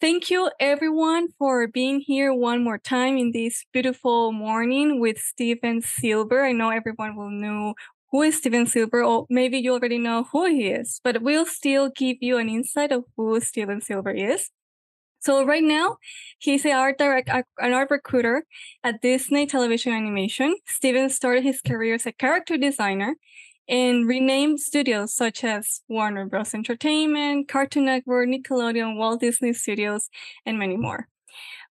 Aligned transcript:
Thank 0.00 0.30
you, 0.30 0.50
everyone, 0.60 1.28
for 1.38 1.66
being 1.66 1.98
here 2.00 2.32
one 2.32 2.62
more 2.62 2.78
time 2.78 3.18
in 3.18 3.32
this 3.32 3.64
beautiful 3.72 4.30
morning 4.30 5.00
with 5.00 5.18
Stephen 5.18 5.82
Silver. 5.82 6.44
I 6.44 6.52
know 6.52 6.70
everyone 6.70 7.16
will 7.16 7.30
know 7.30 7.74
who 8.12 8.22
is 8.22 8.38
Stephen 8.38 8.66
Silver, 8.66 9.02
or 9.02 9.26
maybe 9.28 9.58
you 9.58 9.72
already 9.72 9.98
know 9.98 10.24
who 10.30 10.46
he 10.46 10.68
is, 10.68 11.00
but 11.02 11.20
we'll 11.22 11.46
still 11.46 11.90
give 11.90 12.18
you 12.20 12.38
an 12.38 12.48
insight 12.48 12.92
of 12.92 13.04
who 13.16 13.40
Stephen 13.40 13.80
Silver 13.80 14.10
is. 14.10 14.50
So 15.20 15.44
right 15.44 15.64
now, 15.64 15.96
he's 16.38 16.64
an 16.64 16.72
art 16.72 16.98
direct, 16.98 17.28
an 17.28 17.72
art 17.72 17.90
recruiter 17.90 18.44
at 18.84 19.02
Disney 19.02 19.46
Television 19.46 19.92
Animation. 19.92 20.56
Stephen 20.66 21.10
started 21.10 21.42
his 21.42 21.60
career 21.60 21.94
as 21.94 22.06
a 22.06 22.12
character 22.12 22.56
designer 22.56 23.16
and 23.68 24.08
renamed 24.08 24.60
studios 24.60 25.14
such 25.14 25.44
as 25.44 25.82
Warner 25.88 26.26
Bros. 26.26 26.54
Entertainment, 26.54 27.48
Cartoon 27.48 27.84
Network, 27.84 28.28
Nickelodeon, 28.28 28.96
Walt 28.96 29.20
Disney 29.20 29.52
Studios, 29.52 30.08
and 30.46 30.58
many 30.58 30.76
more. 30.76 31.08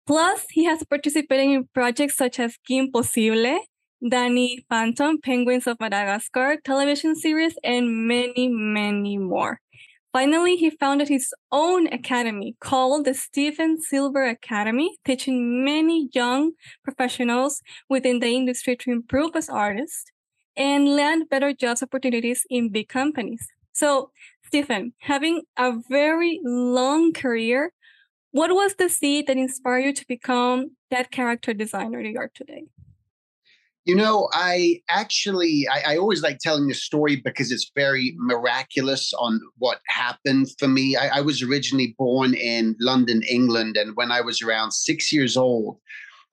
Plus, 0.05 0.45
he 0.49 0.65
has 0.65 0.83
participated 0.83 1.49
in 1.49 1.69
projects 1.73 2.17
such 2.17 2.39
as 2.39 2.57
Kim 2.67 2.91
Possible, 2.91 3.59
Danny 4.07 4.65
Phantom, 4.69 5.21
Penguins 5.21 5.67
of 5.67 5.79
Madagascar, 5.79 6.57
television 6.65 7.15
series, 7.15 7.55
and 7.63 8.07
many, 8.07 8.49
many 8.49 9.17
more. 9.17 9.61
Finally, 10.11 10.57
he 10.57 10.69
founded 10.69 11.07
his 11.07 11.33
own 11.51 11.87
academy 11.87 12.55
called 12.59 13.05
the 13.05 13.15
Stephen 13.15 13.81
Silver 13.81 14.25
Academy, 14.25 14.95
teaching 15.05 15.63
many 15.65 16.09
young 16.13 16.51
professionals 16.83 17.61
within 17.89 18.19
the 18.19 18.27
industry 18.27 18.75
to 18.75 18.91
improve 18.91 19.35
as 19.35 19.49
artists 19.49 20.11
and 20.55 20.95
land 20.95 21.29
better 21.29 21.53
jobs 21.53 21.83
opportunities 21.83 22.45
in 22.49 22.69
big 22.69 22.89
companies. 22.89 23.47
So, 23.73 24.11
Stephen, 24.45 24.93
having 24.99 25.43
a 25.57 25.73
very 25.89 26.39
long 26.43 27.11
career, 27.11 27.73
what 28.31 28.51
was 28.51 28.75
the 28.75 28.89
seed 28.89 29.27
that 29.27 29.37
inspired 29.37 29.85
you 29.85 29.93
to 29.93 30.05
become 30.07 30.71
that 30.91 31.11
character 31.11 31.53
designer 31.53 32.01
you 32.01 32.17
are 32.17 32.31
today? 32.33 32.65
You 33.85 33.95
know, 33.95 34.29
I 34.31 34.79
actually, 34.89 35.67
I, 35.69 35.93
I, 35.93 35.97
always 35.97 36.23
like 36.23 36.37
telling 36.39 36.67
the 36.67 36.73
story 36.73 37.17
because 37.17 37.51
it's 37.51 37.69
very 37.75 38.15
miraculous 38.17 39.11
on 39.19 39.41
what 39.57 39.81
happened 39.87 40.47
for 40.57 40.69
me. 40.69 40.95
I, 40.95 41.17
I 41.17 41.21
was 41.21 41.43
originally 41.43 41.93
born 41.97 42.33
in 42.33 42.77
London, 42.79 43.21
England. 43.29 43.75
And 43.75 43.93
when 43.95 44.09
I 44.09 44.21
was 44.21 44.41
around 44.41 44.71
six 44.71 45.11
years 45.11 45.35
old, 45.35 45.79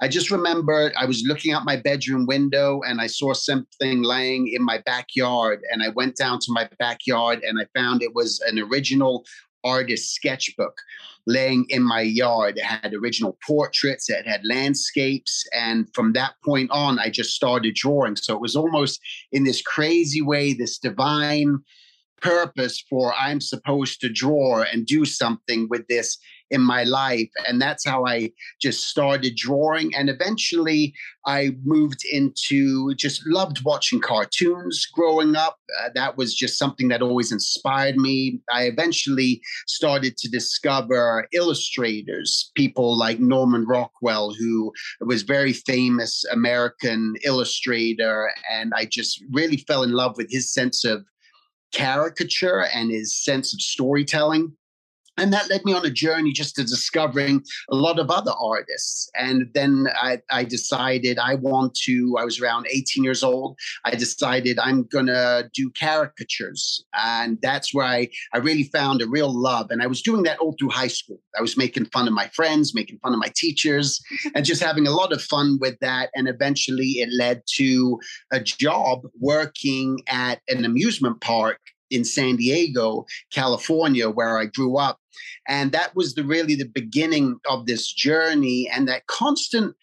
I 0.03 0.09
just 0.09 0.31
remember 0.31 0.93
I 0.99 1.05
was 1.05 1.23
looking 1.27 1.53
out 1.53 1.65
my 1.65 1.77
bedroom 1.77 2.25
window 2.25 2.81
and 2.87 3.01
I 3.01 3.07
saw 3.07 3.35
something 3.35 4.03
laying 4.03 4.49
in 4.49 4.65
my 4.65 4.79
backyard. 4.79 5.61
And 5.71 5.83
I 5.83 5.91
went 5.91 6.17
down 6.17 6.39
to 6.41 6.53
my 6.53 6.69
backyard 6.79 7.43
and 7.43 7.61
I 7.61 7.67
found 7.79 8.03
it 8.03 8.15
was 8.15 8.41
an 8.41 8.59
original 8.59 9.25
artist 9.63 10.15
sketchbook 10.15 10.79
laying 11.27 11.67
in 11.69 11.83
my 11.83 12.01
yard. 12.01 12.57
It 12.57 12.65
had 12.65 12.95
original 12.95 13.37
portraits, 13.47 14.09
it 14.09 14.27
had 14.27 14.41
landscapes. 14.45 15.47
And 15.53 15.87
from 15.95 16.15
that 16.15 16.33
point 16.43 16.71
on, 16.71 16.99
I 16.99 17.11
just 17.11 17.35
started 17.35 17.75
drawing. 17.75 18.17
So 18.17 18.35
it 18.35 18.41
was 18.41 18.57
almost 18.57 19.01
in 19.33 19.45
this 19.45 19.61
crazy 19.61 20.23
way, 20.23 20.55
this 20.55 20.79
divine 20.79 21.59
purpose 22.21 22.85
for 22.89 23.15
I'm 23.15 23.41
supposed 23.41 24.01
to 24.01 24.09
draw 24.09 24.63
and 24.63 24.87
do 24.87 25.05
something 25.05 25.69
with 25.69 25.87
this 25.89 26.19
in 26.51 26.61
my 26.61 26.85
life. 26.85 27.31
And 27.47 27.61
that's 27.61 27.87
how 27.87 28.07
I 28.07 28.33
just 28.61 28.89
started 28.89 29.37
drawing. 29.37 29.95
And 29.95 30.11
eventually 30.11 30.95
I 31.27 31.53
moved 31.65 32.01
into 32.11 32.95
just 32.95 33.23
loved 33.27 33.65
watching 33.65 34.01
cartoons 34.01 34.87
growing 34.93 35.37
up. 35.37 35.59
Uh, 35.81 35.91
that 35.95 36.17
was 36.17 36.35
just 36.35 36.59
something 36.59 36.89
that 36.89 37.03
always 37.03 37.31
inspired 37.31 37.97
me. 37.97 38.41
I 38.53 38.65
eventually 38.65 39.41
started 39.67 40.17
to 40.19 40.29
discover 40.29 41.29
illustrators, 41.33 42.51
people 42.57 42.99
like 42.99 43.21
Norman 43.21 43.65
Rockwell, 43.65 44.35
who 44.35 44.73
was 45.01 45.23
very 45.23 45.53
famous 45.53 46.25
American 46.33 47.15
illustrator. 47.25 48.33
And 48.51 48.73
I 48.75 48.87
just 48.87 49.23
really 49.31 49.59
fell 49.59 49.85
in 49.85 49.93
love 49.93 50.17
with 50.17 50.31
his 50.31 50.53
sense 50.53 50.85
of 50.85 51.05
caricature 51.73 52.67
and 52.75 52.91
his 52.91 53.17
sense 53.17 53.55
of 53.55 53.61
storytelling 53.61 54.53
and 55.17 55.33
that 55.33 55.51
led 55.51 55.65
me 55.65 55.75
on 55.75 55.85
a 55.85 55.91
journey 55.91 56.33
just 56.33 56.57
to 56.57 56.63
discovering 56.63 57.43
a 57.71 57.75
lot 57.75 57.99
of 57.99 58.11
other 58.11 58.33
artists. 58.41 59.11
And 59.15 59.51
then 59.55 59.89
I, 59.95 60.19
I, 60.31 60.45
decided 60.51 61.19
i 61.19 61.35
want 61.35 61.75
to 61.75 62.17
i 62.19 62.25
was 62.25 62.41
around 62.41 62.67
18 62.69 63.05
years 63.05 63.23
old 63.23 63.57
i 63.85 63.95
decided 63.95 64.59
i'm 64.59 64.85
gonna 64.85 65.49
do 65.55 65.71
caricatures. 65.71 66.85
And 66.95 67.39
that's 67.43 67.73
where 67.73 67.87
I, 67.87 68.09
I 68.33 68.39
really 68.39 68.65
found 68.65 69.01
a 69.01 69.07
real 69.07 69.33
love. 69.33 69.71
And 69.71 69.83
i 69.83 69.87
was 69.87 70.03
doing 70.03 70.23
that 70.25 70.39
all 70.39 70.57
through 70.59 70.71
high 70.71 70.89
school. 70.89 71.21
I 71.39 71.43
was 71.43 71.57
making 71.57 71.87
fun 71.87 72.09
of 72.09 72.15
my 72.15 72.29
friends 72.29 72.75
making 72.75 72.99
fun 72.99 73.13
of 73.13 73.21
my 73.21 73.33
teachers 73.35 74.01
and 74.35 74.45
just 74.45 74.63
having 74.63 74.87
a 74.87 74.93
lot 74.93 75.13
of 75.13 75.23
fun 75.23 75.59
with 75.61 75.79
that. 75.81 76.11
And 76.15 76.29
eventually 76.29 77.01
it 77.03 77.11
led 77.13 77.43
to 77.57 78.01
a 78.33 78.41
job 78.41 79.03
working 79.21 79.99
at 80.09 80.41
an 80.49 80.65
amusement 80.65 81.21
park 81.21 81.61
in 81.91 82.05
San 82.05 82.37
Diego, 82.37 83.07
California, 83.33 84.09
where 84.09 84.39
I 84.39 84.47
grew 84.47 84.77
up. 84.77 84.99
And 85.49 85.73
that 85.73 85.95
was 85.95 86.15
the 86.15 86.25
really 86.25 86.55
the 86.55 86.69
beginning 86.69 87.39
of 87.49 87.67
this 87.67 87.93
journey 87.93 88.71
and 88.73 88.87
that 88.89 89.07
constant 89.07 89.75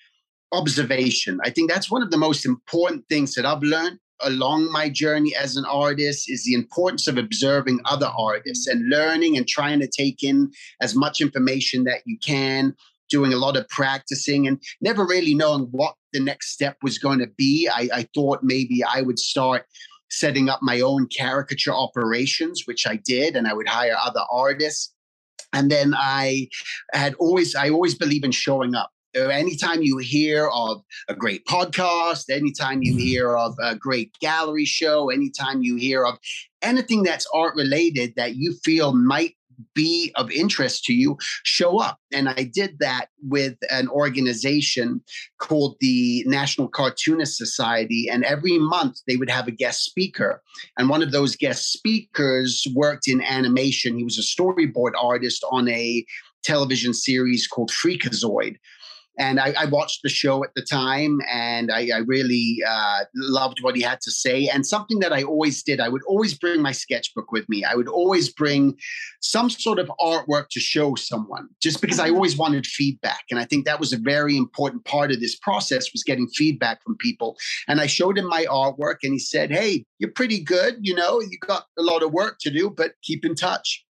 observation. 0.51 1.39
I 1.43 1.49
think 1.49 1.69
that's 1.69 1.91
one 1.91 2.01
of 2.01 2.11
the 2.11 2.17
most 2.17 2.45
important 2.45 3.05
things 3.09 3.33
that 3.35 3.45
I've 3.45 3.63
learned 3.63 3.99
along 4.21 4.71
my 4.71 4.89
journey 4.89 5.35
as 5.35 5.55
an 5.57 5.65
artist 5.65 6.29
is 6.29 6.43
the 6.43 6.53
importance 6.53 7.07
of 7.07 7.17
observing 7.17 7.79
other 7.85 8.11
artists 8.17 8.67
and 8.67 8.89
learning 8.89 9.37
and 9.37 9.47
trying 9.47 9.79
to 9.79 9.87
take 9.87 10.23
in 10.23 10.51
as 10.81 10.95
much 10.95 11.21
information 11.21 11.83
that 11.83 12.01
you 12.05 12.17
can 12.19 12.75
doing 13.09 13.31
a 13.31 13.37
lot 13.37 13.55
of 13.55 13.67
practicing 13.69 14.47
and 14.47 14.61
never 14.81 15.05
really 15.05 15.33
knowing 15.33 15.67
what 15.71 15.95
the 16.13 16.19
next 16.19 16.51
step 16.51 16.77
was 16.81 16.97
going 16.97 17.19
to 17.19 17.27
be 17.37 17.69
I, 17.71 17.89
I 17.93 18.07
thought 18.13 18.39
maybe 18.43 18.83
i 18.83 19.01
would 19.01 19.19
start 19.19 19.65
setting 20.09 20.49
up 20.49 20.59
my 20.61 20.81
own 20.81 21.07
caricature 21.07 21.73
operations, 21.73 22.63
which 22.65 22.87
I 22.87 22.97
did, 22.97 23.35
and 23.35 23.47
I 23.47 23.53
would 23.53 23.67
hire 23.67 23.95
other 24.03 24.23
artists. 24.31 24.93
And 25.53 25.71
then 25.71 25.93
I 25.95 26.49
had 26.93 27.13
always, 27.15 27.55
I 27.55 27.69
always 27.69 27.95
believe 27.95 28.23
in 28.23 28.31
showing 28.31 28.75
up. 28.75 28.91
Anytime 29.15 29.81
you 29.81 29.97
hear 29.97 30.47
of 30.49 30.81
a 31.07 31.15
great 31.15 31.45
podcast, 31.45 32.29
anytime 32.29 32.83
you 32.83 32.91
mm-hmm. 32.91 33.01
hear 33.01 33.35
of 33.35 33.55
a 33.61 33.75
great 33.75 34.11
gallery 34.21 34.65
show, 34.65 35.09
anytime 35.09 35.63
you 35.63 35.75
hear 35.75 36.05
of 36.05 36.19
anything 36.61 37.01
that's 37.01 37.25
art 37.33 37.55
related 37.55 38.13
that 38.15 38.35
you 38.35 38.55
feel 38.63 38.93
might 38.93 39.35
be 39.73 40.11
of 40.15 40.31
interest 40.31 40.83
to 40.85 40.93
you, 40.93 41.17
show 41.43 41.79
up. 41.79 41.99
And 42.11 42.29
I 42.29 42.43
did 42.43 42.79
that 42.79 43.07
with 43.23 43.55
an 43.69 43.87
organization 43.89 45.01
called 45.39 45.77
the 45.79 46.23
National 46.27 46.67
Cartoonist 46.67 47.37
Society. 47.37 48.07
And 48.09 48.23
every 48.23 48.57
month 48.57 49.01
they 49.07 49.15
would 49.15 49.29
have 49.29 49.47
a 49.47 49.51
guest 49.51 49.83
speaker. 49.83 50.41
And 50.77 50.89
one 50.89 51.01
of 51.01 51.11
those 51.11 51.35
guest 51.35 51.71
speakers 51.71 52.65
worked 52.73 53.07
in 53.07 53.21
animation. 53.21 53.97
He 53.97 54.03
was 54.03 54.17
a 54.17 54.21
storyboard 54.21 54.91
artist 55.01 55.43
on 55.51 55.67
a 55.69 56.05
television 56.43 56.93
series 56.93 57.47
called 57.47 57.71
Freakazoid. 57.71 58.55
And 59.17 59.39
I, 59.39 59.53
I, 59.57 59.65
watched 59.65 60.01
the 60.03 60.09
show 60.09 60.43
at 60.43 60.51
the 60.55 60.61
time 60.61 61.19
and 61.31 61.71
I, 61.71 61.89
I 61.93 61.99
really 62.05 62.59
uh, 62.67 62.99
loved 63.15 63.63
what 63.63 63.75
he 63.75 63.81
had 63.81 63.99
to 64.01 64.11
say. 64.11 64.47
And 64.47 64.65
something 64.65 64.99
that 64.99 65.11
I 65.11 65.23
always 65.23 65.63
did, 65.63 65.79
I 65.79 65.89
would 65.89 66.03
always 66.07 66.37
bring 66.37 66.61
my 66.61 66.71
sketchbook 66.71 67.31
with 67.31 67.47
me. 67.49 67.63
I 67.63 67.75
would 67.75 67.87
always 67.87 68.31
bring 68.31 68.77
some 69.21 69.49
sort 69.49 69.79
of 69.79 69.91
artwork 69.99 70.49
to 70.51 70.59
show 70.59 70.95
someone 70.95 71.47
just 71.61 71.81
because 71.81 71.99
I 71.99 72.07
mm-hmm. 72.07 72.15
always 72.15 72.37
wanted 72.37 72.67
feedback. 72.67 73.23
And 73.31 73.39
I 73.39 73.45
think 73.45 73.65
that 73.65 73.79
was 73.79 73.91
a 73.91 73.97
very 73.97 74.37
important 74.37 74.85
part 74.85 75.11
of 75.11 75.19
this 75.19 75.35
process 75.35 75.91
was 75.91 76.03
getting 76.03 76.27
feedback 76.27 76.83
from 76.83 76.95
people. 76.97 77.37
And 77.67 77.81
I 77.81 77.87
showed 77.87 78.17
him 78.17 78.27
my 78.27 78.45
artwork 78.45 78.97
and 79.03 79.13
he 79.13 79.19
said, 79.19 79.51
Hey, 79.51 79.85
you're 79.99 80.11
pretty 80.11 80.43
good. 80.43 80.77
You 80.81 80.93
know, 80.93 81.21
you 81.21 81.37
got 81.45 81.65
a 81.77 81.81
lot 81.81 82.03
of 82.03 82.11
work 82.11 82.37
to 82.41 82.51
do, 82.51 82.69
but 82.69 82.93
keep 83.03 83.25
in 83.25 83.35
touch. 83.35 83.83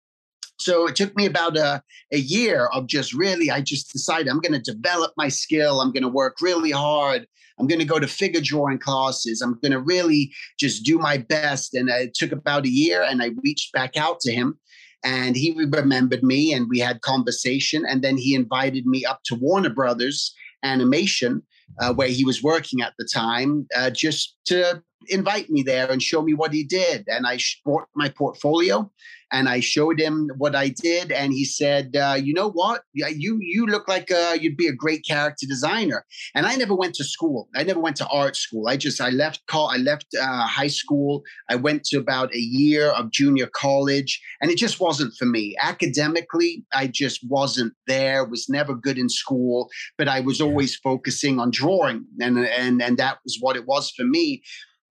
So 0.59 0.87
it 0.87 0.95
took 0.95 1.15
me 1.15 1.25
about 1.25 1.55
a, 1.55 1.81
a 2.11 2.17
year 2.17 2.67
of 2.73 2.87
just 2.87 3.13
really, 3.13 3.51
I 3.51 3.61
just 3.61 3.91
decided 3.91 4.27
I'm 4.27 4.39
going 4.39 4.59
to 4.59 4.71
develop 4.73 5.13
my 5.17 5.29
skill. 5.29 5.81
I'm 5.81 5.91
going 5.91 6.03
to 6.03 6.09
work 6.09 6.37
really 6.41 6.71
hard. 6.71 7.27
I'm 7.59 7.67
going 7.67 7.79
to 7.79 7.85
go 7.85 7.99
to 7.99 8.07
figure 8.07 8.41
drawing 8.41 8.79
classes. 8.79 9.41
I'm 9.41 9.59
going 9.61 9.71
to 9.71 9.79
really 9.79 10.31
just 10.59 10.83
do 10.83 10.99
my 10.99 11.17
best. 11.17 11.73
And 11.73 11.89
it 11.89 12.13
took 12.13 12.31
about 12.31 12.65
a 12.65 12.69
year 12.69 13.03
and 13.03 13.21
I 13.21 13.31
reached 13.43 13.71
back 13.71 13.97
out 13.97 14.19
to 14.21 14.31
him 14.31 14.57
and 15.03 15.35
he 15.35 15.53
remembered 15.53 16.23
me 16.23 16.53
and 16.53 16.67
we 16.69 16.79
had 16.79 17.01
conversation. 17.01 17.83
And 17.87 18.03
then 18.03 18.17
he 18.17 18.35
invited 18.35 18.85
me 18.85 19.05
up 19.05 19.21
to 19.25 19.35
Warner 19.35 19.69
Brothers 19.69 20.35
Animation, 20.63 21.43
uh, 21.79 21.93
where 21.93 22.07
he 22.07 22.25
was 22.25 22.43
working 22.43 22.81
at 22.81 22.93
the 22.97 23.07
time, 23.11 23.67
uh, 23.75 23.89
just 23.89 24.36
to 24.47 24.81
invite 25.09 25.49
me 25.49 25.63
there 25.63 25.89
and 25.89 26.01
show 26.01 26.21
me 26.21 26.33
what 26.33 26.53
he 26.53 26.63
did. 26.63 27.05
And 27.07 27.25
I 27.25 27.39
brought 27.63 27.87
my 27.95 28.09
portfolio 28.09 28.89
and 29.31 29.49
I 29.49 29.59
showed 29.59 29.99
him 29.99 30.29
what 30.37 30.55
I 30.55 30.69
did, 30.69 31.11
and 31.11 31.33
he 31.33 31.43
said, 31.43 31.95
uh, 31.95 32.17
"You 32.21 32.33
know 32.33 32.49
what? 32.49 32.83
You 32.93 33.39
you 33.41 33.65
look 33.65 33.87
like 33.87 34.11
uh, 34.11 34.37
you'd 34.39 34.57
be 34.57 34.67
a 34.67 34.73
great 34.73 35.05
character 35.05 35.45
designer." 35.45 36.05
And 36.33 36.45
I 36.45 36.55
never 36.55 36.75
went 36.75 36.95
to 36.95 37.03
school. 37.03 37.49
I 37.55 37.63
never 37.63 37.79
went 37.79 37.97
to 37.97 38.07
art 38.07 38.35
school. 38.35 38.67
I 38.67 38.77
just 38.77 39.01
I 39.01 39.09
left 39.09 39.45
call. 39.47 39.69
I 39.69 39.77
left 39.77 40.07
uh, 40.19 40.47
high 40.47 40.67
school. 40.67 41.23
I 41.49 41.55
went 41.55 41.83
to 41.85 41.97
about 41.97 42.33
a 42.33 42.39
year 42.39 42.89
of 42.91 43.11
junior 43.11 43.47
college, 43.47 44.21
and 44.41 44.49
it 44.49 44.57
just 44.57 44.79
wasn't 44.79 45.13
for 45.15 45.25
me. 45.25 45.55
Academically, 45.61 46.63
I 46.73 46.87
just 46.87 47.19
wasn't 47.27 47.73
there. 47.85 48.23
Was 48.25 48.47
never 48.49 48.75
good 48.75 48.97
in 48.97 49.09
school, 49.09 49.69
but 49.97 50.07
I 50.07 50.21
was 50.21 50.39
always 50.39 50.75
focusing 50.77 51.39
on 51.39 51.51
drawing, 51.51 52.05
and 52.21 52.37
and 52.39 52.81
and 52.81 52.97
that 52.97 53.17
was 53.23 53.37
what 53.41 53.55
it 53.55 53.65
was 53.65 53.91
for 53.91 54.05
me 54.05 54.36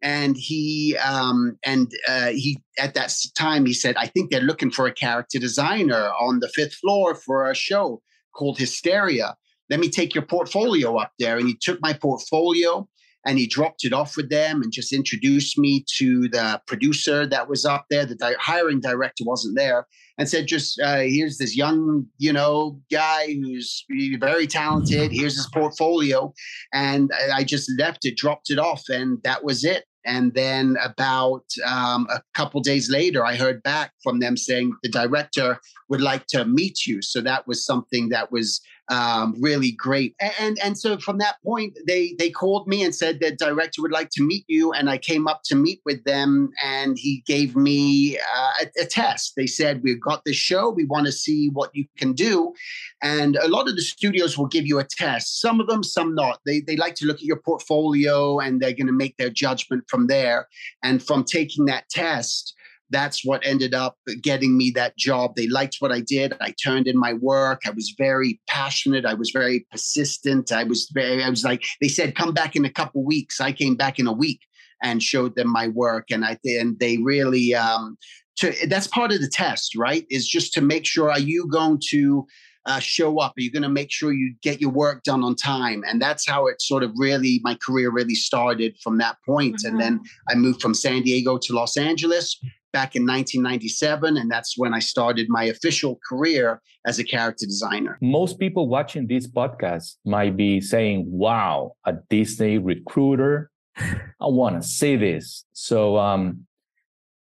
and 0.02 0.36
he 0.36 0.96
um, 0.98 1.58
and 1.64 1.90
uh, 2.08 2.28
he 2.28 2.58
at 2.78 2.94
that 2.94 3.14
time 3.36 3.66
he 3.66 3.72
said, 3.72 3.96
"I 3.96 4.06
think 4.06 4.30
they're 4.30 4.40
looking 4.40 4.70
for 4.70 4.86
a 4.86 4.92
character 4.92 5.38
designer 5.38 6.10
on 6.20 6.40
the 6.40 6.48
fifth 6.48 6.74
floor 6.74 7.14
for 7.14 7.50
a 7.50 7.54
show 7.54 8.02
called 8.34 8.58
Hysteria. 8.58 9.36
Let 9.70 9.80
me 9.80 9.88
take 9.88 10.14
your 10.14 10.24
portfolio 10.24 10.96
up 10.96 11.12
there." 11.18 11.38
And 11.38 11.48
he 11.48 11.56
took 11.60 11.80
my 11.80 11.92
portfolio 11.92 12.88
and 13.26 13.38
he 13.38 13.46
dropped 13.46 13.84
it 13.84 13.92
off 13.92 14.16
with 14.16 14.30
them 14.30 14.62
and 14.62 14.72
just 14.72 14.92
introduced 14.92 15.58
me 15.58 15.84
to 15.98 16.28
the 16.28 16.60
producer 16.66 17.26
that 17.26 17.48
was 17.48 17.64
up 17.64 17.86
there. 17.90 18.06
The 18.06 18.14
di- 18.14 18.34
hiring 18.38 18.80
director 18.80 19.24
wasn't 19.24 19.56
there, 19.56 19.86
and 20.16 20.28
said, 20.28 20.46
"Just 20.46 20.80
uh, 20.80 21.00
here's 21.00 21.38
this 21.38 21.56
young, 21.56 22.06
you 22.18 22.32
know, 22.32 22.80
guy 22.90 23.34
who's 23.34 23.84
very 24.18 24.46
talented. 24.46 25.10
Here's 25.12 25.36
his 25.36 25.48
portfolio," 25.52 26.32
and 26.72 27.10
I 27.34 27.42
just 27.42 27.70
left 27.78 28.06
it, 28.06 28.16
dropped 28.16 28.50
it 28.50 28.58
off, 28.58 28.84
and 28.88 29.18
that 29.24 29.44
was 29.44 29.64
it. 29.64 29.84
And 30.06 30.34
then 30.34 30.76
about 30.84 31.44
um, 31.66 32.06
a 32.10 32.22
couple 32.34 32.60
days 32.60 32.88
later, 32.88 33.26
I 33.26 33.34
heard 33.34 33.60
back 33.64 33.90
from 34.04 34.20
them 34.20 34.36
saying 34.36 34.70
the 34.84 34.88
director 34.88 35.58
would 35.88 36.00
like 36.00 36.26
to 36.28 36.44
meet 36.44 36.86
you. 36.86 37.02
So 37.02 37.20
that 37.22 37.48
was 37.48 37.66
something 37.66 38.08
that 38.10 38.30
was 38.30 38.60
um, 38.88 39.34
really 39.40 39.72
great. 39.72 40.14
And 40.38 40.58
and 40.62 40.78
so 40.78 40.98
from 40.98 41.18
that 41.18 41.42
point, 41.42 41.76
they 41.86 42.14
they 42.18 42.30
called 42.30 42.68
me 42.68 42.84
and 42.84 42.94
said 42.94 43.20
the 43.20 43.32
director 43.32 43.82
would 43.82 43.92
like 43.92 44.10
to 44.10 44.22
meet 44.22 44.44
you, 44.48 44.72
and 44.72 44.88
I 44.88 44.98
came 44.98 45.26
up 45.26 45.42
to 45.46 45.56
meet 45.56 45.80
with 45.84 46.04
them, 46.04 46.50
and 46.62 46.96
he 46.98 47.22
gave 47.26 47.56
me 47.56 48.16
uh, 48.18 48.52
a, 48.62 48.82
a, 48.82 48.86
test. 48.86 49.34
They 49.36 49.46
said 49.46 49.82
we've 49.82 50.00
got 50.00 50.24
this 50.24 50.36
show, 50.36 50.70
we 50.70 50.84
want 50.84 51.06
to 51.06 51.12
see 51.12 51.48
what 51.48 51.70
you 51.74 51.86
can 51.98 52.12
do, 52.12 52.54
and 53.02 53.36
a 53.36 53.48
lot 53.48 53.68
of 53.68 53.74
the 53.74 53.82
studios 53.82 54.38
will 54.38 54.46
give 54.46 54.66
you 54.66 54.78
a 54.78 54.84
test. 54.84 55.40
Some 55.40 55.60
of 55.60 55.66
them, 55.66 55.82
some 55.82 56.14
not. 56.14 56.40
They 56.46 56.60
they 56.60 56.76
like 56.76 56.94
to 56.96 57.06
look 57.06 57.16
at 57.16 57.22
your 57.22 57.40
portfolio, 57.40 58.38
and 58.38 58.60
they're 58.60 58.72
going 58.72 58.86
to 58.86 58.92
make 58.92 59.16
their 59.16 59.30
judgment 59.30 59.84
from 59.88 60.06
there. 60.06 60.48
And 60.82 61.02
from 61.02 61.24
taking 61.24 61.64
that 61.66 61.88
test 61.88 62.55
that's 62.90 63.24
what 63.24 63.44
ended 63.44 63.74
up 63.74 63.96
getting 64.22 64.56
me 64.56 64.70
that 64.70 64.96
job. 64.96 65.34
They 65.34 65.48
liked 65.48 65.76
what 65.80 65.92
I 65.92 66.00
did. 66.00 66.34
I 66.40 66.54
turned 66.62 66.86
in 66.86 66.96
my 66.96 67.14
work. 67.14 67.62
I 67.66 67.70
was 67.70 67.94
very 67.98 68.40
passionate. 68.46 69.04
I 69.04 69.14
was 69.14 69.30
very 69.30 69.66
persistent. 69.70 70.52
I 70.52 70.64
was 70.64 70.88
very, 70.94 71.24
I 71.24 71.28
was 71.28 71.44
like, 71.44 71.64
they 71.80 71.88
said, 71.88 72.14
come 72.14 72.32
back 72.32 72.54
in 72.54 72.64
a 72.64 72.70
couple 72.70 73.04
weeks. 73.04 73.40
I 73.40 73.52
came 73.52 73.74
back 73.74 73.98
in 73.98 74.06
a 74.06 74.12
week 74.12 74.40
and 74.82 75.02
showed 75.02 75.34
them 75.34 75.50
my 75.50 75.68
work. 75.68 76.10
And 76.10 76.24
I, 76.24 76.38
and 76.44 76.78
they 76.78 76.98
really, 76.98 77.54
um, 77.54 77.98
to, 78.36 78.54
that's 78.68 78.86
part 78.86 79.10
of 79.12 79.20
the 79.20 79.28
test, 79.28 79.74
right? 79.74 80.06
Is 80.08 80.28
just 80.28 80.52
to 80.54 80.60
make 80.60 80.86
sure, 80.86 81.10
are 81.10 81.18
you 81.18 81.48
going 81.50 81.80
to, 81.90 82.26
uh, 82.66 82.80
show 82.80 83.20
up? 83.20 83.32
Are 83.36 83.40
you 83.40 83.50
going 83.52 83.62
to 83.62 83.68
make 83.68 83.92
sure 83.92 84.12
you 84.12 84.34
get 84.42 84.60
your 84.60 84.72
work 84.72 85.04
done 85.04 85.22
on 85.22 85.36
time? 85.36 85.84
And 85.88 86.02
that's 86.02 86.28
how 86.28 86.48
it 86.48 86.60
sort 86.60 86.82
of 86.82 86.90
really, 86.96 87.40
my 87.44 87.56
career 87.64 87.90
really 87.90 88.16
started 88.16 88.76
from 88.82 88.98
that 88.98 89.16
point. 89.24 89.56
Mm-hmm. 89.56 89.68
And 89.68 89.80
then. 89.80 90.00
I 90.28 90.34
moved 90.34 90.60
from 90.60 90.74
San 90.74 91.02
Diego 91.02 91.38
to 91.38 91.52
Los 91.52 91.76
Angeles 91.76 92.36
back 92.72 92.96
in 92.96 93.02
1997. 93.02 94.16
And 94.16 94.30
that's 94.30 94.54
when 94.56 94.74
I 94.74 94.78
started 94.78 95.26
my 95.28 95.44
official 95.44 95.98
career 96.08 96.60
as 96.86 96.98
a 96.98 97.04
character 97.04 97.46
designer. 97.46 97.98
Most 98.00 98.38
people 98.38 98.68
watching 98.68 99.06
this 99.06 99.26
podcast 99.26 99.96
might 100.04 100.36
be 100.36 100.60
saying, 100.60 101.04
wow, 101.08 101.72
a 101.84 101.94
Disney 102.10 102.58
recruiter. 102.58 103.50
I 103.78 104.26
want 104.26 104.60
to 104.60 104.66
say 104.66 104.96
this. 104.96 105.44
So, 105.52 105.96
um, 105.98 106.46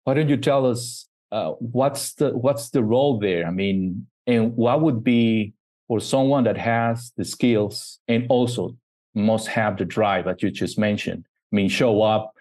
why 0.05 0.15
don't 0.15 0.29
you 0.29 0.37
tell 0.37 0.67
us 0.67 1.09
uh, 1.31 1.53
what's 1.53 2.15
the 2.15 2.31
what's 2.31 2.71
the 2.71 2.83
role 2.83 3.19
there? 3.19 3.47
I 3.47 3.51
mean, 3.51 4.07
and 4.27 4.55
what 4.57 4.83
would 4.83 5.03
be 5.03 5.55
for 5.89 6.01
someone 6.01 6.45
that 6.45 6.59
has 6.59 7.13
the 7.17 7.25
skills 7.25 8.01
and 8.09 8.27
also 8.29 8.77
must 9.15 9.49
have 9.49 9.77
the 9.77 9.85
drive 9.85 10.25
that 10.25 10.43
you 10.43 10.51
just 10.51 10.79
mentioned. 10.79 11.25
I 11.53 11.57
mean, 11.57 11.69
show 11.69 12.03
up, 12.03 12.33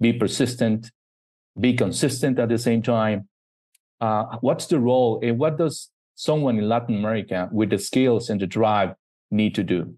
be 0.00 0.12
persistent, 0.12 0.90
be 1.58 1.74
consistent 1.74 2.38
at 2.38 2.48
the 2.48 2.58
same 2.58 2.82
time. 2.82 3.28
Uh, 4.00 4.36
what's 4.40 4.66
the 4.66 4.78
role 4.78 5.20
and 5.22 5.38
what 5.38 5.56
does 5.56 5.90
someone 6.14 6.58
in 6.58 6.68
Latin 6.68 6.96
America 6.96 7.48
with 7.52 7.70
the 7.70 7.78
skills 7.78 8.30
and 8.30 8.40
the 8.40 8.46
drive 8.46 8.94
need 9.30 9.54
to 9.54 9.62
do 9.62 9.94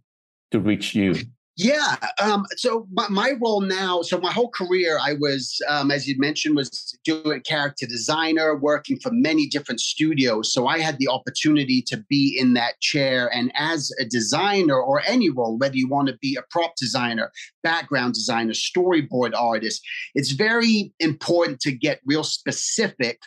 to 0.50 0.60
reach 0.60 0.94
you? 0.94 1.14
Yeah. 1.58 1.96
Um, 2.22 2.44
so 2.56 2.86
my, 2.92 3.08
my, 3.08 3.32
role 3.40 3.62
now, 3.62 4.02
so 4.02 4.20
my 4.20 4.30
whole 4.30 4.50
career, 4.50 4.98
I 5.02 5.14
was, 5.14 5.58
um, 5.68 5.90
as 5.90 6.06
you 6.06 6.14
mentioned, 6.18 6.54
was 6.54 6.94
doing 7.02 7.40
character 7.40 7.86
designer, 7.86 8.54
working 8.56 8.98
for 8.98 9.10
many 9.10 9.46
different 9.46 9.80
studios. 9.80 10.52
So 10.52 10.66
I 10.66 10.80
had 10.80 10.98
the 10.98 11.08
opportunity 11.08 11.80
to 11.86 12.04
be 12.10 12.36
in 12.38 12.52
that 12.54 12.78
chair. 12.80 13.30
And 13.32 13.52
as 13.54 13.90
a 13.98 14.04
designer 14.04 14.78
or 14.78 15.00
any 15.06 15.30
role, 15.30 15.56
whether 15.56 15.76
you 15.76 15.88
want 15.88 16.08
to 16.08 16.18
be 16.20 16.36
a 16.38 16.44
prop 16.50 16.74
designer, 16.76 17.32
background 17.62 18.12
designer, 18.12 18.52
storyboard 18.52 19.32
artist, 19.34 19.82
it's 20.14 20.32
very 20.32 20.92
important 21.00 21.60
to 21.60 21.72
get 21.72 22.00
real 22.04 22.24
specific 22.24 23.18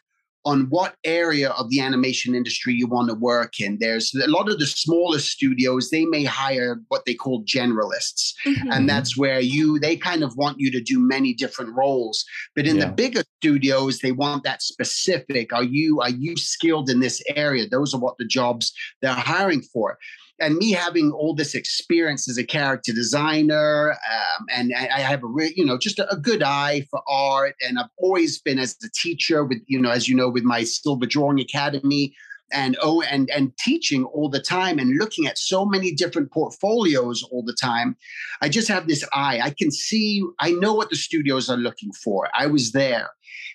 on 0.45 0.67
what 0.69 0.95
area 1.03 1.49
of 1.51 1.69
the 1.69 1.81
animation 1.81 2.33
industry 2.33 2.73
you 2.73 2.87
want 2.87 3.09
to 3.09 3.15
work 3.15 3.59
in. 3.59 3.77
There's 3.79 4.13
a 4.15 4.27
lot 4.27 4.49
of 4.49 4.59
the 4.59 4.65
smaller 4.65 5.19
studios, 5.19 5.89
they 5.89 6.05
may 6.05 6.23
hire 6.23 6.79
what 6.87 7.03
they 7.05 7.13
call 7.13 7.43
generalists. 7.43 8.33
Mm-hmm. 8.45 8.71
And 8.71 8.89
that's 8.89 9.17
where 9.17 9.39
you, 9.39 9.79
they 9.79 9.97
kind 9.97 10.23
of 10.23 10.35
want 10.37 10.59
you 10.59 10.71
to 10.71 10.81
do 10.81 10.99
many 10.99 11.33
different 11.33 11.75
roles. 11.75 12.23
But 12.55 12.67
in 12.67 12.77
yeah. 12.77 12.85
the 12.85 12.91
bigger 12.93 13.23
studios, 13.41 13.99
they 13.99 14.11
want 14.11 14.43
that 14.43 14.61
specific. 14.61 15.51
Are 15.53 15.63
you, 15.63 15.99
are 16.01 16.09
you 16.09 16.37
skilled 16.37 16.89
in 16.89 16.99
this 16.99 17.21
area? 17.35 17.67
Those 17.67 17.93
are 17.93 17.99
what 17.99 18.17
the 18.17 18.25
jobs 18.25 18.71
they're 19.01 19.13
hiring 19.13 19.61
for 19.61 19.97
and 20.39 20.57
me 20.57 20.71
having 20.71 21.11
all 21.11 21.33
this 21.33 21.55
experience 21.55 22.29
as 22.29 22.37
a 22.37 22.43
character 22.43 22.93
designer, 22.93 23.91
um, 23.91 24.45
and 24.53 24.73
I 24.75 24.99
have 24.99 25.23
a 25.23 25.27
re- 25.27 25.53
you 25.55 25.65
know 25.65 25.77
just 25.77 25.99
a, 25.99 26.11
a, 26.11 26.17
good 26.17 26.43
eye 26.43 26.85
for 26.89 27.01
art, 27.07 27.55
and 27.61 27.79
I've 27.79 27.89
always 27.97 28.39
been 28.39 28.59
as 28.59 28.75
a 28.83 28.89
teacher 28.93 29.43
with 29.43 29.59
you 29.67 29.79
know 29.79 29.91
as 29.91 30.07
you 30.07 30.15
know 30.15 30.29
with 30.29 30.43
my 30.43 30.63
Silver 30.63 31.05
Drawing 31.05 31.39
Academy, 31.39 32.13
and 32.51 32.77
oh 32.81 33.01
and 33.01 33.29
and 33.29 33.55
teaching 33.57 34.05
all 34.05 34.29
the 34.29 34.41
time 34.41 34.79
and 34.79 34.97
looking 34.97 35.27
at 35.27 35.37
so 35.37 35.65
many 35.65 35.91
different 35.91 36.31
portfolios 36.31 37.23
all 37.31 37.43
the 37.43 37.57
time. 37.59 37.95
I 38.41 38.49
just 38.49 38.67
have 38.67 38.87
this 38.87 39.03
eye. 39.13 39.39
I 39.43 39.51
can 39.51 39.71
see 39.71 40.23
i 40.39 40.51
know 40.51 40.73
what 40.73 40.89
the 40.89 40.95
studios 40.95 41.49
are 41.49 41.57
looking 41.57 41.91
for. 41.93 42.29
I 42.33 42.47
was 42.47 42.71
there 42.71 43.09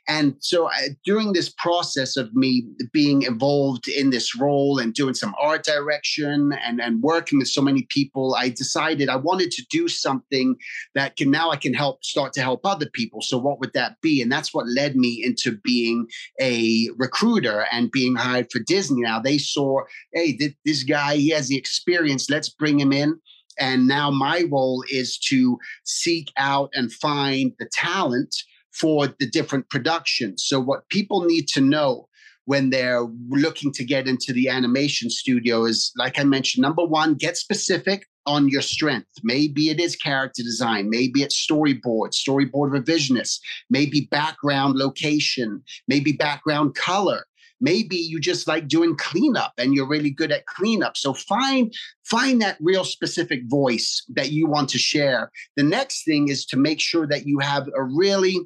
and 0.07 0.35
so 0.41 0.69
I, 0.69 0.91
during 1.05 1.33
this 1.33 1.49
process 1.49 2.17
of 2.17 2.35
me 2.35 2.67
being 2.93 3.23
involved 3.23 3.89
in 3.89 4.11
this 4.11 4.37
role 4.39 4.79
and 4.79 4.93
doing 4.93 5.15
some 5.15 5.35
art 5.41 5.65
direction 5.65 6.53
and, 6.65 6.81
and 6.81 7.03
working 7.03 7.39
with 7.39 7.49
so 7.49 7.63
many 7.63 7.87
people, 7.89 8.35
I 8.35 8.51
decided 8.51 9.09
I 9.09 9.17
wanted 9.17 9.51
to 9.53 9.65
do 9.71 9.89
something 9.89 10.57
that 10.95 11.17
can 11.17 11.31
now 11.31 11.51
I 11.51 11.57
can 11.57 11.73
help 11.73 12.05
start 12.05 12.33
to 12.35 12.43
help 12.43 12.61
other 12.65 12.89
people. 12.93 13.23
So 13.23 13.39
what 13.39 13.61
would 13.61 13.73
that 13.73 14.01
be? 14.03 14.21
And 14.21 14.31
that's 14.31 14.53
what 14.53 14.69
led 14.69 14.97
me 14.97 15.23
into 15.25 15.59
being 15.65 16.07
a 16.41 16.89
recruiter 16.99 17.67
and 17.73 17.91
being 17.91 18.15
hired 18.17 18.51
for 18.53 18.59
Disney. 18.59 19.03
Now 19.03 19.21
they 19.21 19.39
saw, 19.39 19.81
hey, 20.13 20.39
this 20.65 20.83
guy, 20.83 21.17
he 21.17 21.31
has 21.31 21.49
the 21.49 21.57
experience. 21.57 22.29
Let's 22.29 22.51
bring 22.51 22.79
him 22.79 22.93
in. 22.93 23.19
And 23.59 23.87
now 23.87 24.11
my 24.11 24.45
role 24.51 24.85
is 24.91 25.17
to 25.29 25.59
seek 25.85 26.33
out 26.37 26.71
and 26.75 26.93
find 26.93 27.53
the 27.59 27.69
talent 27.73 28.35
for 28.79 29.07
the 29.07 29.29
different 29.31 29.69
productions. 29.71 30.45
So, 30.47 30.61
what 30.61 30.89
people 30.89 31.23
need 31.25 31.49
to 31.49 31.61
know 31.61 32.09
when 32.47 32.71
they're 32.71 33.07
looking 33.29 33.73
to 33.73 33.85
get 33.85 34.07
into 34.07 34.33
the 34.33 34.49
animation 34.49 35.09
studio 35.11 35.65
is, 35.65 35.93
like 35.97 36.19
I 36.19 36.25
mentioned, 36.25 36.63
number 36.63 36.85
one, 36.85 37.15
get 37.15 37.37
specific 37.37 38.07
on 38.27 38.49
your 38.49 38.63
strength. 38.63 39.09
Maybe 39.23 39.71
it 39.71 39.81
is 39.81 39.97
character 39.97 40.43
design, 40.43 40.91
maybe 40.91 41.23
it's 41.23 41.47
storyboard, 41.47 42.13
storyboard 42.13 42.71
revisionist, 42.71 43.39
maybe 43.71 44.09
background 44.11 44.77
location, 44.77 45.63
maybe 45.89 46.13
background 46.13 46.75
color. 46.75 47.25
Maybe 47.61 47.97
you 47.97 48.21
just 48.21 48.47
like 48.47 48.69
doing 48.69 48.97
cleanup 48.97 49.53
and 49.57 49.75
you're 49.75 49.89
really 49.89 50.11
good 50.11 50.33
at 50.33 50.45
cleanup. 50.45 50.97
So 50.97 51.15
find 51.15 51.73
find 52.05 52.43
that 52.43 52.59
real 52.61 52.85
specific 52.85 53.43
voice 53.47 54.05
that 54.11 54.33
you 54.33 54.47
want 54.47 54.69
to 54.71 54.79
share. 54.79 55.31
The 55.57 55.63
next 55.63 56.05
thing 56.05 56.29
is 56.29 56.45
to 56.47 56.59
make 56.59 56.81
sure 56.81 57.07
that 57.07 57.27
you 57.27 57.39
have 57.39 57.69
a 57.75 57.83
really 57.83 58.41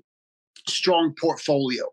strong 0.69 1.15
portfolio 1.21 1.85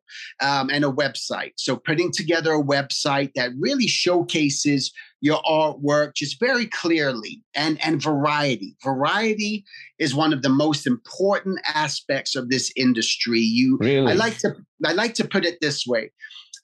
um, 0.41 0.69
and 0.69 0.83
a 0.83 0.91
website. 0.91 1.53
So, 1.57 1.75
putting 1.75 2.11
together 2.11 2.53
a 2.53 2.63
website 2.63 3.31
that 3.35 3.51
really 3.59 3.87
showcases 3.87 4.91
your 5.21 5.41
artwork 5.41 6.13
just 6.13 6.39
very 6.39 6.67
clearly 6.67 7.41
and, 7.55 7.83
and 7.83 8.01
variety. 8.01 8.75
Variety 8.83 9.65
is 9.97 10.13
one 10.13 10.33
of 10.33 10.43
the 10.43 10.49
most 10.49 10.85
important 10.85 11.59
aspects 11.73 12.35
of 12.35 12.49
this 12.49 12.71
industry. 12.75 13.39
You, 13.39 13.77
really? 13.79 14.11
I 14.11 14.15
like 14.15 14.37
to, 14.39 14.55
I 14.85 14.91
like 14.93 15.15
to 15.15 15.27
put 15.27 15.45
it 15.45 15.57
this 15.61 15.87
way. 15.87 16.11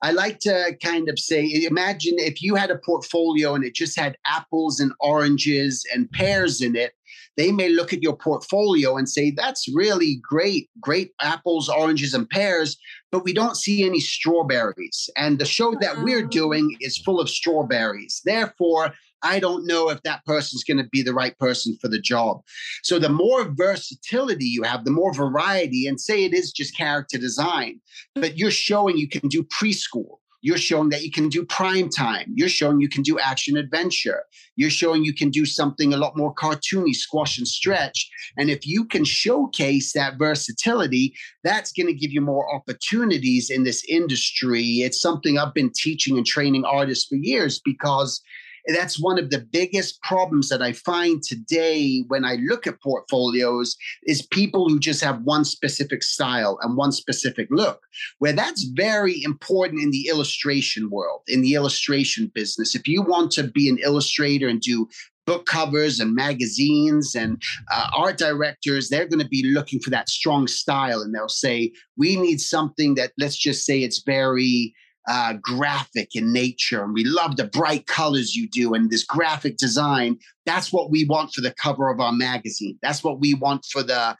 I 0.03 0.12
like 0.12 0.39
to 0.39 0.75
kind 0.84 1.10
of 1.10 1.20
say, 1.20 1.48
imagine 1.70 2.15
if 2.18 2.41
you 2.41 2.56
had 2.56 2.72
a 2.72 2.77
portfolio 2.77 3.53
and 3.53 3.63
it 3.63 3.75
just 3.75 4.00
had 4.00 4.18
apples 4.25 4.80
and 4.80 4.91
oranges 5.00 5.86
and 5.94 6.12
pears 6.12 6.62
in 6.62 6.75
it, 6.75 6.94
they 7.38 7.51
may 7.51 7.69
look 7.69 7.93
at 7.93 8.03
your 8.03 8.15
portfolio 8.15 8.97
and 8.97 9.07
say, 9.07 9.31
that's 9.31 9.67
really 9.73 10.19
great, 10.21 10.69
great 10.81 11.11
apples, 11.21 11.69
oranges, 11.69 12.13
and 12.13 12.29
pears, 12.29 12.77
but 13.11 13.23
we 13.23 13.33
don't 13.33 13.57
see 13.57 13.85
any 13.85 14.00
strawberries. 14.00 15.09
And 15.17 15.39
the 15.39 15.45
show 15.45 15.75
that 15.81 16.01
we're 16.03 16.25
oh. 16.25 16.29
doing 16.29 16.75
is 16.81 16.97
full 16.97 17.19
of 17.19 17.29
strawberries. 17.29 18.21
Therefore, 18.25 18.93
I 19.23 19.39
don't 19.39 19.67
know 19.67 19.89
if 19.89 20.01
that 20.03 20.25
person's 20.25 20.63
going 20.63 20.77
to 20.77 20.89
be 20.91 21.03
the 21.03 21.13
right 21.13 21.38
person 21.38 21.77
for 21.79 21.88
the 21.88 22.00
job. 22.00 22.41
So 22.83 22.97
the 22.97 23.09
more 23.09 23.51
versatility 23.53 24.45
you 24.45 24.63
have, 24.63 24.83
the 24.83 24.91
more 24.91 25.13
variety, 25.13 25.85
and 25.85 26.01
say 26.01 26.23
it 26.23 26.33
is 26.33 26.51
just 26.51 26.75
character 26.75 27.17
design, 27.17 27.79
but 28.15 28.38
you're 28.38 28.51
showing 28.51 28.97
you 28.97 29.07
can 29.07 29.27
do 29.29 29.43
preschool. 29.43 30.17
You're 30.41 30.57
showing 30.57 30.89
that 30.89 31.03
you 31.03 31.12
can 31.12 31.29
do 31.29 31.45
prime 31.45 31.89
time. 31.89 32.33
You're 32.36 32.50
showing 32.50 32.81
you 32.81 32.89
can 32.89 33.03
do 33.03 33.19
action 33.19 33.57
adventure. 33.57 34.24
You're 34.55 34.69
showing 34.69 35.03
you 35.03 35.13
can 35.13 35.29
do 35.29 35.45
something 35.45 35.93
a 35.93 35.98
lot 35.98 36.17
more 36.17 36.33
cartoony, 36.33 36.93
squash 36.93 37.38
and 37.38 37.48
stretch. 37.48 38.10
And 38.38 38.50
if 38.50 38.65
you 38.65 38.86
can 38.86 39.05
showcase 39.05 39.93
that 39.93 40.17
versatility, 40.17 41.13
that's 41.43 41.71
going 41.71 41.88
to 41.88 41.93
give 41.93 42.12
you 42.12 42.21
more 42.21 42.53
opportunities 42.53 43.50
in 43.50 43.63
this 43.63 43.83
industry. 43.88 44.81
It's 44.81 45.01
something 45.01 45.38
I've 45.38 45.53
been 45.53 45.71
teaching 45.75 46.17
and 46.17 46.25
training 46.25 46.65
artists 46.65 47.07
for 47.07 47.15
years 47.15 47.62
because 47.63 48.21
that's 48.68 49.01
one 49.01 49.20
of 49.20 49.30
the 49.30 49.39
biggest 49.39 50.01
problems 50.01 50.50
that 50.50 50.62
I 50.62 50.74
find 50.74 51.22
today 51.22 52.03
when 52.08 52.25
I 52.25 52.36
look 52.36 52.68
at 52.68 52.82
portfolios 52.82 53.75
is 54.03 54.25
people 54.25 54.70
who 54.70 54.80
just 54.80 55.03
have 55.03 55.22
one 55.24 55.46
specific 55.46 56.03
style 56.03 56.58
and 56.62 56.77
one 56.77 56.91
specific 56.91 57.48
look, 57.51 57.82
where 58.20 58.34
that's 58.34 58.63
very 58.74 59.24
important 59.24 59.82
in 59.82 59.91
the 59.91 60.08
illustration 60.08 60.89
world, 60.89 61.22
in 61.27 61.41
the 61.41 61.56
illustration 61.56 62.32
business. 62.34 62.75
If 62.75 62.88
you 62.88 63.01
want 63.01 63.32
to 63.34 63.44
be 63.44 63.70
an 63.70 63.80
illustrator 63.84 64.48
and 64.48 64.62
do 64.62 64.88
book 65.25 65.46
covers 65.46 66.00
and 66.00 66.15
magazines 66.15 67.15
and 67.15 67.41
uh, 67.72 67.89
art 67.96 68.18
directors 68.18 68.89
they're 68.89 69.08
going 69.08 69.20
to 69.20 69.27
be 69.27 69.44
looking 69.53 69.80
for 69.80 69.91
that 69.91 70.10
strong 70.10 70.48
style 70.48 71.01
and 71.01 71.13
they'll 71.13 71.30
say 71.30 71.72
we 71.96 72.15
need 72.15 72.41
something 72.41 72.96
that 72.96 73.12
let's 73.20 73.38
just 73.38 73.63
say 73.63 73.84
it's 73.84 74.01
very 74.01 74.74
uh, 75.08 75.34
graphic 75.41 76.10
in 76.13 76.31
nature, 76.31 76.84
and 76.84 76.93
we 76.93 77.03
love 77.03 77.36
the 77.36 77.48
bright 77.48 77.88
colors 77.88 78.36
you 78.36 78.50
do 78.50 78.74
and 78.74 78.89
this 78.89 79.03
graphic 79.03 79.58
design. 79.58 80.17
That's 80.46 80.72
what 80.72 80.91
we 80.91 81.05
want 81.05 81.34
for 81.34 81.41
the 81.41 81.53
cover 81.53 81.89
of 81.89 82.00
our 82.00 82.12
magazine. 82.12 82.77
That's 82.81 83.03
what 83.03 83.20
we 83.20 83.34
want 83.34 83.65
for 83.65 83.84
the 83.84 84.15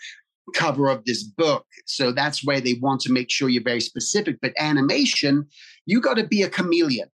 cover 0.56 0.90
of 0.90 1.06
this 1.06 1.24
book. 1.24 1.66
So 1.86 2.12
that's 2.12 2.44
where 2.46 2.60
they 2.60 2.74
want 2.82 3.02
to 3.02 3.12
make 3.12 3.30
sure 3.30 3.50
you're 3.50 3.64
very 3.64 3.82
specific. 3.82 4.38
But 4.42 4.54
animation, 4.58 5.46
you 5.86 6.02
got 6.02 6.16
to 6.16 6.26
be 6.26 6.42
a 6.42 6.50
chameleon. 6.50 7.10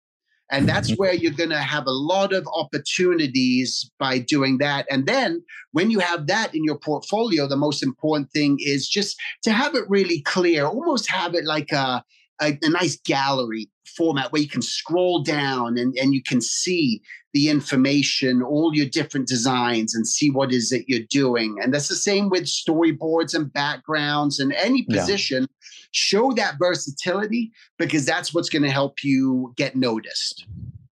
And 0.50 0.68
that's 0.68 0.90
mm-hmm. 0.90 1.00
where 1.00 1.14
you're 1.14 1.33
going 1.33 1.50
to 1.50 1.59
have 1.59 1.87
a 1.87 1.90
lot 1.90 2.33
of 2.33 2.47
opportunities 2.54 3.90
by 3.99 4.18
doing 4.18 4.59
that. 4.59 4.87
And 4.90 5.06
then 5.06 5.42
when 5.73 5.90
you 5.90 6.00
have 6.00 6.26
that 6.26 6.54
in 6.54 6.64
your 6.64 6.78
portfolio, 6.78 7.49
the 7.49 7.56
most 7.56 7.83
important 7.83 8.30
thing 8.30 8.59
is 8.61 8.87
just 8.87 9.16
to 9.42 9.52
have 9.52 9.75
it 9.75 9.85
really 9.88 10.21
clear, 10.21 10.66
almost 10.66 11.11
have 11.11 11.35
it 11.35 11.44
like 11.44 11.73
a, 11.73 12.04
a, 12.41 12.59
a, 12.62 12.69
nice 12.69 12.97
gallery 12.97 13.69
format 13.97 14.33
where 14.33 14.43
you 14.43 14.49
can 14.49 14.62
scroll 14.62 15.23
down 15.23 15.79
and, 15.79 15.97
and 15.99 16.14
you 16.14 16.23
can 16.23 16.41
see 16.41 17.00
the 17.33 17.49
information, 17.49 18.43
all 18.43 18.75
your 18.75 18.87
different 18.87 19.26
designs, 19.26 19.95
and 19.95 20.07
see 20.07 20.31
what 20.31 20.53
is 20.53 20.73
it 20.73 20.85
you're 20.88 21.07
doing. 21.11 21.57
And 21.62 21.75
that's 21.75 21.88
the 21.88 21.97
same 21.97 22.29
with 22.29 22.45
storyboards 22.45 23.35
and 23.35 23.53
backgrounds 23.53 24.38
and 24.38 24.53
any 24.53 24.85
position. 24.85 25.43
Yeah. 25.43 25.69
Show 25.91 26.33
that 26.33 26.57
versatility 26.59 27.53
because 27.79 28.07
that's 28.07 28.33
what's 28.33 28.49
going 28.49 28.62
to 28.62 28.71
help 28.71 29.03
you 29.05 29.53
get 29.57 29.76
noticed. 29.76 30.47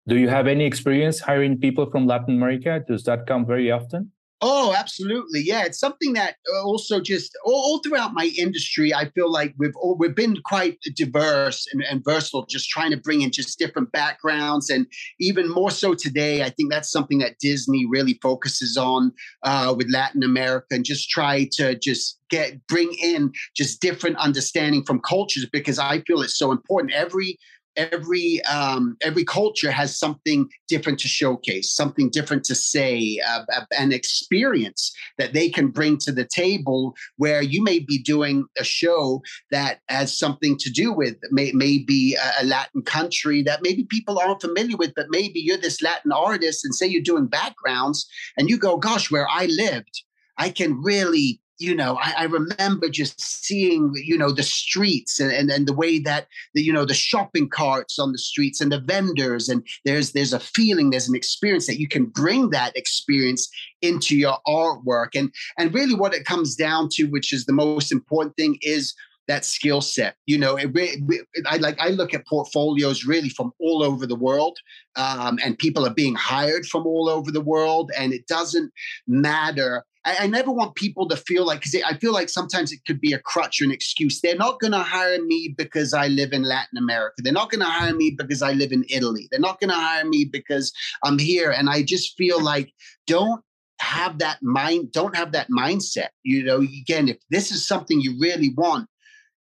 Do 0.07 0.17
you 0.17 0.29
have 0.29 0.47
any 0.47 0.65
experience 0.65 1.19
hiring 1.19 1.57
people 1.57 1.89
from 1.91 2.07
Latin 2.07 2.37
America? 2.37 2.83
Does 2.87 3.03
that 3.03 3.27
come 3.27 3.45
very 3.45 3.71
often? 3.71 4.11
Oh, 4.39 4.75
absolutely. 4.77 5.41
Yeah, 5.41 5.63
it's 5.63 5.79
something 5.79 6.13
that 6.13 6.35
uh, 6.53 6.61
also 6.61 7.01
just 7.01 7.35
all, 7.43 7.55
all, 7.55 7.79
throughout 7.79 8.13
my 8.13 8.31
industry, 8.37 8.93
I 8.93 9.09
feel 9.09 9.31
like 9.31 9.55
we've 9.57 9.75
all, 9.75 9.97
we've 9.97 10.13
been 10.13 10.37
quite 10.45 10.77
diverse 10.95 11.65
and, 11.73 11.81
and, 11.81 12.03
versatile, 12.03 12.45
just 12.45 12.69
trying 12.69 12.91
to 12.91 12.97
bring 12.97 13.23
in 13.23 13.31
just 13.31 13.57
different 13.57 13.91
backgrounds, 13.91 14.69
and 14.69 14.85
even 15.19 15.49
more 15.49 15.71
so 15.71 15.95
today. 15.95 16.43
I 16.43 16.49
think 16.49 16.71
that's 16.71 16.91
something 16.91 17.17
that 17.17 17.39
Disney 17.39 17.87
really 17.89 18.19
focuses 18.21 18.77
on 18.77 19.11
uh, 19.41 19.73
with 19.75 19.89
Latin 19.89 20.21
America, 20.21 20.67
and 20.69 20.85
just 20.85 21.09
try 21.09 21.49
to 21.53 21.73
just 21.73 22.19
get 22.29 22.67
bring 22.67 22.93
in 23.01 23.31
just 23.55 23.81
different 23.81 24.17
understanding 24.17 24.83
from 24.85 24.99
cultures 24.99 25.47
because 25.51 25.79
I 25.79 26.01
feel 26.01 26.21
it's 26.21 26.37
so 26.37 26.51
important. 26.51 26.93
Every 26.93 27.39
every 27.77 28.43
um, 28.45 28.97
every 29.01 29.23
culture 29.23 29.71
has 29.71 29.97
something 29.97 30.49
different 30.67 30.99
to 30.99 31.07
showcase, 31.07 31.73
something 31.73 32.09
different 32.09 32.43
to 32.45 32.55
say, 32.55 33.19
uh, 33.27 33.43
an 33.77 33.91
experience 33.91 34.93
that 35.17 35.33
they 35.33 35.49
can 35.49 35.69
bring 35.69 35.97
to 35.99 36.11
the 36.11 36.25
table. 36.25 36.95
Where 37.17 37.41
you 37.41 37.63
may 37.63 37.79
be 37.79 37.99
doing 37.99 38.45
a 38.59 38.63
show 38.63 39.21
that 39.51 39.79
has 39.87 40.17
something 40.17 40.57
to 40.57 40.69
do 40.69 40.91
with 40.91 41.15
may, 41.31 41.51
maybe 41.53 42.15
a, 42.15 42.43
a 42.43 42.45
Latin 42.45 42.81
country 42.81 43.41
that 43.43 43.61
maybe 43.61 43.85
people 43.85 44.19
aren't 44.19 44.41
familiar 44.41 44.77
with, 44.77 44.93
but 44.95 45.07
maybe 45.09 45.39
you're 45.39 45.57
this 45.57 45.81
Latin 45.81 46.11
artist, 46.11 46.65
and 46.65 46.75
say 46.75 46.87
you're 46.87 47.01
doing 47.01 47.27
backgrounds, 47.27 48.07
and 48.37 48.49
you 48.49 48.57
go, 48.57 48.77
"Gosh, 48.77 49.11
where 49.11 49.27
I 49.29 49.45
lived." 49.45 50.03
I 50.39 50.49
can 50.49 50.81
really 50.81 51.41
you 51.59 51.75
know, 51.75 51.97
I, 52.01 52.13
I, 52.19 52.23
remember 52.25 52.89
just 52.89 53.19
seeing, 53.19 53.91
you 53.95 54.17
know, 54.17 54.31
the 54.31 54.43
streets 54.43 55.19
and, 55.19 55.31
and, 55.31 55.49
and 55.49 55.67
the 55.67 55.73
way 55.73 55.99
that 55.99 56.27
the, 56.53 56.61
you 56.61 56.71
know, 56.71 56.85
the 56.85 56.93
shopping 56.93 57.49
carts 57.49 57.97
on 57.97 58.11
the 58.11 58.17
streets 58.17 58.61
and 58.61 58.71
the 58.71 58.79
vendors. 58.79 59.49
And 59.49 59.65
there's 59.83 60.11
there's 60.11 60.33
a 60.33 60.39
feeling, 60.39 60.89
there's 60.89 61.09
an 61.09 61.15
experience 61.15 61.65
that 61.67 61.79
you 61.79 61.87
can 61.87 62.05
bring 62.05 62.51
that 62.51 62.77
experience 62.77 63.49
into 63.81 64.15
your 64.15 64.37
artwork. 64.47 65.15
And 65.15 65.31
and 65.57 65.73
really 65.73 65.95
what 65.95 66.13
it 66.13 66.25
comes 66.25 66.55
down 66.55 66.89
to, 66.93 67.05
which 67.05 67.33
is 67.33 67.45
the 67.45 67.53
most 67.53 67.91
important 67.91 68.35
thing, 68.35 68.57
is 68.61 68.93
that 69.27 69.45
skill 69.45 69.81
set. 69.81 70.15
You 70.25 70.37
know, 70.37 70.55
it, 70.55 70.71
it, 70.75 71.25
I 71.45 71.57
like 71.57 71.79
I 71.79 71.89
look 71.89 72.13
at 72.13 72.25
portfolios 72.27 73.05
really 73.05 73.29
from 73.29 73.51
all 73.59 73.83
over 73.83 74.05
the 74.05 74.15
world, 74.15 74.57
um, 74.95 75.39
and 75.43 75.57
people 75.57 75.85
are 75.85 75.93
being 75.93 76.15
hired 76.15 76.65
from 76.65 76.85
all 76.85 77.09
over 77.09 77.31
the 77.31 77.41
world, 77.41 77.91
and 77.97 78.13
it 78.13 78.27
doesn't 78.27 78.71
matter 79.07 79.83
I, 80.07 80.23
I 80.23 80.27
never 80.27 80.51
want 80.51 80.75
people 80.75 81.07
to 81.09 81.17
feel 81.17 81.45
like 81.45 81.59
because 81.59 81.75
I 81.85 81.97
feel 81.97 82.13
like 82.13 82.29
sometimes 82.29 82.71
it 82.71 82.79
could 82.87 83.01
be 83.01 83.11
a 83.11 83.19
crutch 83.19 83.61
or 83.61 83.65
an 83.65 83.71
excuse. 83.71 84.21
They're 84.21 84.35
not 84.35 84.59
going 84.61 84.71
to 84.71 84.79
hire 84.79 85.21
me 85.21 85.53
because 85.57 85.93
I 85.93 86.07
live 86.07 86.31
in 86.31 86.43
Latin 86.43 86.77
America. 86.77 87.15
They're 87.17 87.33
not 87.33 87.51
going 87.51 87.59
to 87.59 87.67
hire 87.67 87.93
me 87.93 88.15
because 88.17 88.41
I 88.41 88.53
live 88.53 88.71
in 88.71 88.85
Italy. 88.89 89.27
They're 89.29 89.39
not 89.41 89.59
going 89.59 89.69
to 89.69 89.75
hire 89.75 90.05
me 90.05 90.23
because 90.23 90.71
I'm 91.03 91.19
here. 91.19 91.51
And 91.51 91.69
I 91.69 91.83
just 91.83 92.15
feel 92.17 92.41
like 92.41 92.71
don't 93.05 93.43
have 93.79 94.17
that 94.17 94.41
mind 94.41 94.91
don't 94.91 95.15
have 95.15 95.31
that 95.31 95.47
mindset 95.51 96.07
you 96.23 96.43
know 96.43 96.61
again 96.61 97.07
if 97.07 97.17
this 97.29 97.51
is 97.51 97.67
something 97.67 98.01
you 98.01 98.17
really 98.19 98.51
want 98.57 98.89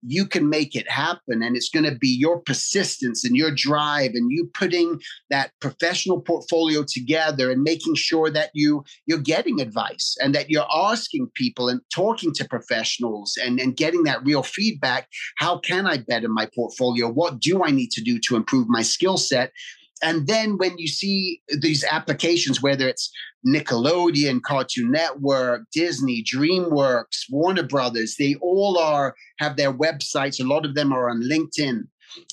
you 0.01 0.25
can 0.25 0.49
make 0.49 0.75
it 0.75 0.89
happen. 0.89 1.43
And 1.43 1.55
it's 1.55 1.69
going 1.69 1.85
to 1.85 1.95
be 1.95 2.07
your 2.07 2.39
persistence 2.39 3.25
and 3.25 3.35
your 3.35 3.51
drive 3.51 4.11
and 4.13 4.31
you 4.31 4.49
putting 4.53 4.99
that 5.29 5.51
professional 5.59 6.21
portfolio 6.21 6.83
together 6.87 7.51
and 7.51 7.61
making 7.63 7.95
sure 7.95 8.29
that 8.29 8.51
you 8.53 8.83
you're 9.05 9.19
getting 9.19 9.59
advice 9.59 10.15
and 10.21 10.33
that 10.35 10.49
you're 10.49 10.67
asking 10.73 11.29
people 11.33 11.69
and 11.69 11.81
talking 11.93 12.33
to 12.33 12.47
professionals 12.47 13.37
and, 13.43 13.59
and 13.59 13.75
getting 13.75 14.03
that 14.03 14.23
real 14.23 14.43
feedback. 14.43 15.07
How 15.37 15.59
can 15.59 15.85
I 15.87 15.97
better 15.97 16.29
my 16.29 16.47
portfolio? 16.53 17.09
What 17.09 17.39
do 17.39 17.63
I 17.63 17.71
need 17.71 17.91
to 17.91 18.01
do 18.01 18.19
to 18.19 18.35
improve 18.35 18.67
my 18.69 18.81
skill 18.81 19.17
set? 19.17 19.51
And 20.01 20.27
then 20.27 20.57
when 20.57 20.77
you 20.77 20.87
see 20.87 21.41
these 21.59 21.83
applications, 21.83 22.61
whether 22.61 22.87
it's 22.87 23.11
Nickelodeon, 23.47 24.41
Cartoon 24.41 24.91
Network, 24.91 25.63
Disney, 25.73 26.23
DreamWorks, 26.23 27.23
Warner 27.29 27.63
Brothers, 27.63 28.15
they 28.17 28.35
all 28.35 28.77
are 28.77 29.15
have 29.39 29.57
their 29.57 29.73
websites. 29.73 30.39
A 30.39 30.47
lot 30.47 30.65
of 30.65 30.75
them 30.75 30.91
are 30.93 31.09
on 31.09 31.23
LinkedIn, 31.23 31.81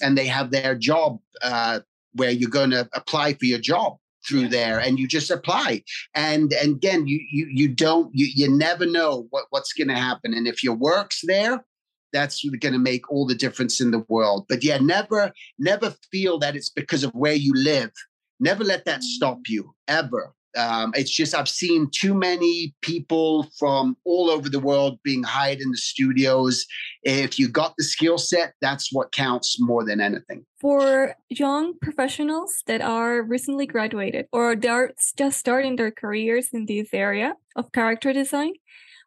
and 0.02 0.16
they 0.16 0.26
have 0.26 0.50
their 0.50 0.74
job 0.74 1.18
uh, 1.42 1.80
where 2.12 2.30
you're 2.30 2.50
going 2.50 2.70
to 2.70 2.88
apply 2.94 3.34
for 3.34 3.44
your 3.44 3.58
job 3.58 3.96
through 4.26 4.48
there 4.48 4.80
and 4.80 4.98
you 4.98 5.06
just 5.06 5.30
apply. 5.30 5.82
And 6.14 6.52
and 6.54 6.76
again 6.76 7.06
you 7.06 7.20
you 7.30 7.46
you 7.48 7.68
don't 7.68 8.10
you, 8.12 8.26
you 8.34 8.50
never 8.50 8.84
know 8.84 9.26
what 9.30 9.44
what's 9.50 9.72
going 9.72 9.88
to 9.88 9.94
happen. 9.94 10.34
And 10.34 10.48
if 10.48 10.64
your 10.64 10.74
work's 10.74 11.20
there 11.22 11.64
that's 12.12 12.44
going 12.60 12.72
to 12.72 12.78
make 12.78 13.10
all 13.10 13.26
the 13.26 13.34
difference 13.34 13.80
in 13.80 13.90
the 13.90 14.04
world. 14.08 14.46
But 14.48 14.64
yeah, 14.64 14.78
never, 14.78 15.32
never 15.58 15.94
feel 16.10 16.38
that 16.38 16.56
it's 16.56 16.70
because 16.70 17.04
of 17.04 17.12
where 17.12 17.34
you 17.34 17.52
live. 17.54 17.90
Never 18.40 18.64
let 18.64 18.84
that 18.84 19.02
stop 19.02 19.40
you 19.48 19.74
ever. 19.88 20.34
Um, 20.56 20.92
it's 20.96 21.10
just 21.10 21.34
I've 21.34 21.48
seen 21.48 21.88
too 21.92 22.14
many 22.14 22.74
people 22.80 23.48
from 23.58 23.96
all 24.06 24.30
over 24.30 24.48
the 24.48 24.58
world 24.58 24.98
being 25.04 25.22
hired 25.22 25.60
in 25.60 25.70
the 25.70 25.76
studios. 25.76 26.64
If 27.02 27.38
you 27.38 27.48
got 27.48 27.74
the 27.76 27.84
skill 27.84 28.16
set, 28.16 28.54
that's 28.62 28.90
what 28.90 29.12
counts 29.12 29.60
more 29.60 29.84
than 29.84 30.00
anything. 30.00 30.46
For 30.58 31.14
young 31.28 31.74
professionals 31.80 32.62
that 32.66 32.80
are 32.80 33.22
recently 33.22 33.66
graduated 33.66 34.26
or 34.32 34.56
they're 34.56 34.92
just 35.16 35.38
starting 35.38 35.76
their 35.76 35.90
careers 35.90 36.48
in 36.52 36.64
this 36.64 36.88
area 36.94 37.34
of 37.54 37.72
character 37.72 38.14
design, 38.14 38.54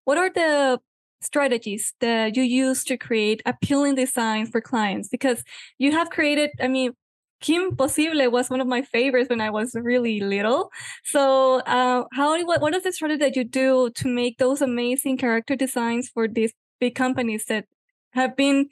what 0.06 0.18
are 0.18 0.29
the 0.29 0.79
strategies 1.21 1.93
that 1.99 2.35
you 2.35 2.43
use 2.43 2.83
to 2.85 2.97
create 2.97 3.41
appealing 3.45 3.95
designs 3.95 4.49
for 4.49 4.61
clients? 4.61 5.09
Because 5.09 5.43
you 5.77 5.91
have 5.91 6.09
created, 6.09 6.51
I 6.59 6.67
mean, 6.67 6.93
Kim 7.41 7.75
Possible 7.75 8.29
was 8.31 8.49
one 8.49 8.61
of 8.61 8.67
my 8.67 8.81
favorites 8.81 9.29
when 9.29 9.41
I 9.41 9.49
was 9.49 9.73
really 9.75 10.19
little. 10.19 10.71
So, 11.03 11.59
uh, 11.61 12.03
how 12.13 12.45
what 12.45 12.61
what 12.61 12.75
is 12.75 12.83
the 12.83 12.91
strategy 12.91 13.19
that 13.19 13.35
you 13.35 13.45
do 13.45 13.89
to 13.91 14.07
make 14.07 14.38
those 14.38 14.61
amazing 14.61 15.17
character 15.17 15.55
designs 15.55 16.09
for 16.09 16.27
these 16.27 16.53
big 16.79 16.95
companies 16.95 17.45
that 17.45 17.65
have 18.11 18.35
been 18.35 18.69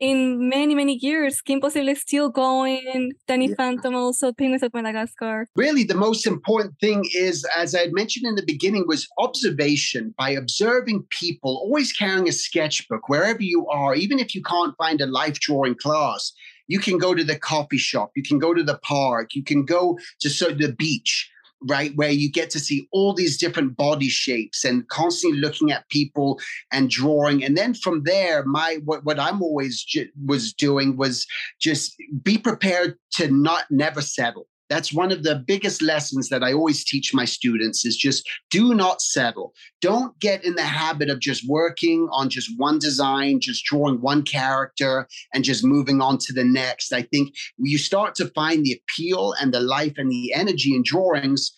in 0.00 0.48
many 0.48 0.74
many 0.74 0.98
years? 1.00 1.40
Kim 1.40 1.60
Possible 1.60 1.88
is 1.88 2.00
still 2.00 2.28
going. 2.30 3.12
Danny 3.26 3.48
yeah. 3.48 3.54
Phantom 3.56 3.94
also. 3.94 4.32
Penguins 4.32 4.62
of 4.62 4.74
Madagascar. 4.74 5.46
Really, 5.56 5.84
the 5.84 5.94
most 5.94 6.26
important 6.26 6.74
thing 6.80 7.04
is, 7.14 7.46
as 7.56 7.74
I 7.74 7.80
had 7.80 7.92
mentioned 7.92 8.26
in 8.26 8.34
the 8.34 8.46
beginning, 8.46 8.84
was 8.86 9.06
observation. 9.18 10.14
By 10.16 10.30
observing 10.30 11.04
people, 11.10 11.56
always 11.56 11.92
carrying 11.92 12.28
a 12.28 12.32
sketchbook 12.32 13.08
wherever 13.08 13.42
you 13.42 13.66
are, 13.68 13.94
even 13.94 14.18
if 14.18 14.34
you 14.34 14.42
can't 14.42 14.76
find 14.76 15.00
a 15.00 15.06
life 15.06 15.38
drawing 15.40 15.74
class 15.74 16.32
you 16.68 16.78
can 16.78 16.98
go 16.98 17.14
to 17.14 17.24
the 17.24 17.38
coffee 17.38 17.78
shop, 17.78 18.12
you 18.14 18.22
can 18.22 18.38
go 18.38 18.54
to 18.54 18.62
the 18.62 18.78
park, 18.78 19.34
you 19.34 19.42
can 19.42 19.64
go 19.64 19.98
to 20.20 20.30
so 20.30 20.50
the 20.50 20.72
beach, 20.72 21.30
right, 21.62 21.92
where 21.96 22.10
you 22.10 22.30
get 22.30 22.50
to 22.50 22.60
see 22.60 22.88
all 22.92 23.12
these 23.12 23.36
different 23.36 23.76
body 23.76 24.08
shapes 24.08 24.64
and 24.64 24.86
constantly 24.88 25.40
looking 25.40 25.72
at 25.72 25.88
people 25.88 26.38
and 26.72 26.90
drawing. 26.90 27.44
And 27.44 27.56
then 27.56 27.74
from 27.74 28.02
there, 28.04 28.44
my 28.44 28.78
what, 28.84 29.04
what 29.04 29.18
I'm 29.18 29.42
always 29.42 29.82
ju- 29.82 30.08
was 30.26 30.52
doing 30.52 30.96
was 30.96 31.26
just 31.60 31.94
be 32.22 32.38
prepared 32.38 32.96
to 33.12 33.30
not 33.30 33.64
never 33.70 34.00
settle 34.00 34.46
that's 34.68 34.92
one 34.92 35.12
of 35.12 35.22
the 35.22 35.36
biggest 35.36 35.82
lessons 35.82 36.28
that 36.28 36.42
I 36.42 36.52
always 36.52 36.84
teach 36.84 37.14
my 37.14 37.24
students 37.24 37.84
is 37.84 37.96
just 37.96 38.28
do 38.50 38.74
not 38.74 39.00
settle. 39.00 39.54
Don't 39.80 40.18
get 40.20 40.44
in 40.44 40.54
the 40.54 40.62
habit 40.62 41.08
of 41.08 41.20
just 41.20 41.48
working 41.48 42.08
on 42.12 42.28
just 42.28 42.50
one 42.56 42.78
design, 42.78 43.40
just 43.40 43.64
drawing 43.64 44.00
one 44.00 44.22
character 44.22 45.08
and 45.32 45.44
just 45.44 45.64
moving 45.64 46.00
on 46.00 46.18
to 46.18 46.32
the 46.32 46.44
next. 46.44 46.92
I 46.92 47.02
think 47.02 47.34
you 47.58 47.78
start 47.78 48.14
to 48.16 48.28
find 48.28 48.64
the 48.64 48.80
appeal 48.80 49.34
and 49.40 49.52
the 49.52 49.60
life 49.60 49.94
and 49.96 50.10
the 50.10 50.32
energy 50.34 50.74
in 50.74 50.82
drawings 50.82 51.52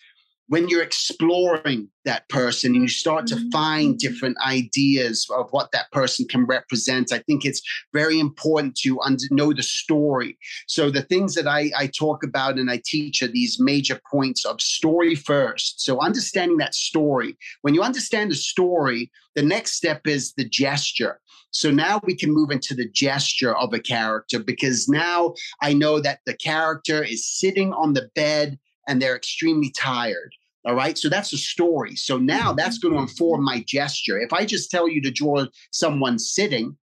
when 0.51 0.67
you're 0.67 0.83
exploring 0.83 1.87
that 2.03 2.27
person 2.27 2.75
and 2.75 2.81
you 2.81 2.89
start 2.89 3.25
to 3.25 3.37
find 3.51 3.91
mm-hmm. 3.91 3.97
different 3.99 4.35
ideas 4.45 5.25
of 5.33 5.47
what 5.51 5.71
that 5.71 5.89
person 5.93 6.27
can 6.27 6.45
represent, 6.45 7.13
I 7.13 7.19
think 7.19 7.45
it's 7.45 7.61
very 7.93 8.19
important 8.19 8.75
to 8.79 8.99
under, 8.99 9.23
know 9.31 9.53
the 9.53 9.63
story. 9.63 10.37
So, 10.67 10.91
the 10.91 11.03
things 11.03 11.35
that 11.35 11.47
I, 11.47 11.71
I 11.77 11.87
talk 11.87 12.21
about 12.21 12.59
and 12.59 12.69
I 12.69 12.81
teach 12.85 13.23
are 13.23 13.29
these 13.29 13.61
major 13.61 14.01
points 14.11 14.43
of 14.43 14.59
story 14.59 15.15
first. 15.15 15.79
So, 15.79 16.01
understanding 16.01 16.57
that 16.57 16.75
story. 16.75 17.37
When 17.61 17.73
you 17.73 17.81
understand 17.81 18.31
the 18.31 18.35
story, 18.35 19.09
the 19.35 19.43
next 19.43 19.75
step 19.75 20.05
is 20.05 20.33
the 20.33 20.49
gesture. 20.49 21.21
So 21.51 21.71
now 21.71 22.01
we 22.03 22.13
can 22.13 22.33
move 22.33 22.51
into 22.51 22.75
the 22.75 22.89
gesture 22.89 23.55
of 23.55 23.73
a 23.73 23.79
character 23.79 24.39
because 24.39 24.89
now 24.89 25.33
I 25.61 25.71
know 25.73 26.01
that 26.01 26.19
the 26.25 26.33
character 26.33 27.03
is 27.03 27.25
sitting 27.25 27.71
on 27.73 27.93
the 27.93 28.09
bed 28.15 28.57
and 28.87 29.01
they're 29.01 29.15
extremely 29.15 29.71
tired. 29.71 30.33
All 30.63 30.75
right. 30.75 30.97
So 30.97 31.09
that's 31.09 31.33
a 31.33 31.37
story. 31.37 31.95
So 31.95 32.17
now 32.17 32.49
mm-hmm. 32.49 32.57
that's 32.57 32.77
going 32.77 32.93
to 32.93 33.01
inform 33.01 33.39
mm-hmm. 33.39 33.57
my 33.57 33.63
gesture. 33.67 34.19
If 34.19 34.33
I 34.33 34.45
just 34.45 34.69
tell 34.69 34.87
you 34.87 35.01
to 35.01 35.11
draw 35.11 35.45
someone 35.71 36.19
sitting 36.19 36.77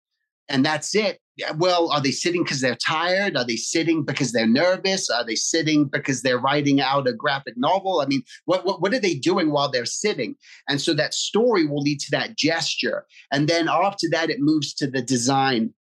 and 0.48 0.66
that's 0.66 0.96
it, 0.96 1.20
well, 1.58 1.92
are 1.92 2.02
they 2.02 2.12
sitting 2.12 2.44
because 2.44 2.62
they're 2.62 2.78
tired? 2.78 3.36
Are 3.36 3.46
they 3.46 3.58
sitting 3.58 4.06
because 4.06 4.32
they're 4.32 4.48
nervous? 4.48 5.10
Are 5.10 5.26
they 5.26 5.36
sitting 5.36 5.86
because 5.86 6.22
they're 6.22 6.40
writing 6.40 6.80
out 6.80 7.08
a 7.08 7.14
graphic 7.14 7.56
novel? 7.58 8.00
I 8.00 8.06
mean, 8.06 8.24
what, 8.46 8.66
what, 8.66 8.82
what 8.82 8.94
are 8.94 9.00
they 9.00 9.16
doing 9.16 9.52
while 9.52 9.70
they're 9.70 9.86
sitting? 9.86 10.36
And 10.70 10.80
so 10.80 10.94
that 10.94 11.14
story 11.14 11.66
will 11.66 11.82
lead 11.82 12.00
to 12.02 12.12
that 12.12 12.38
gesture. 12.38 13.06
And 13.34 13.50
then 13.50 13.68
after 13.68 14.08
that, 14.12 14.30
it 14.30 14.40
moves 14.40 14.74
to 14.76 14.88
the 14.88 15.02
design. 15.02 15.74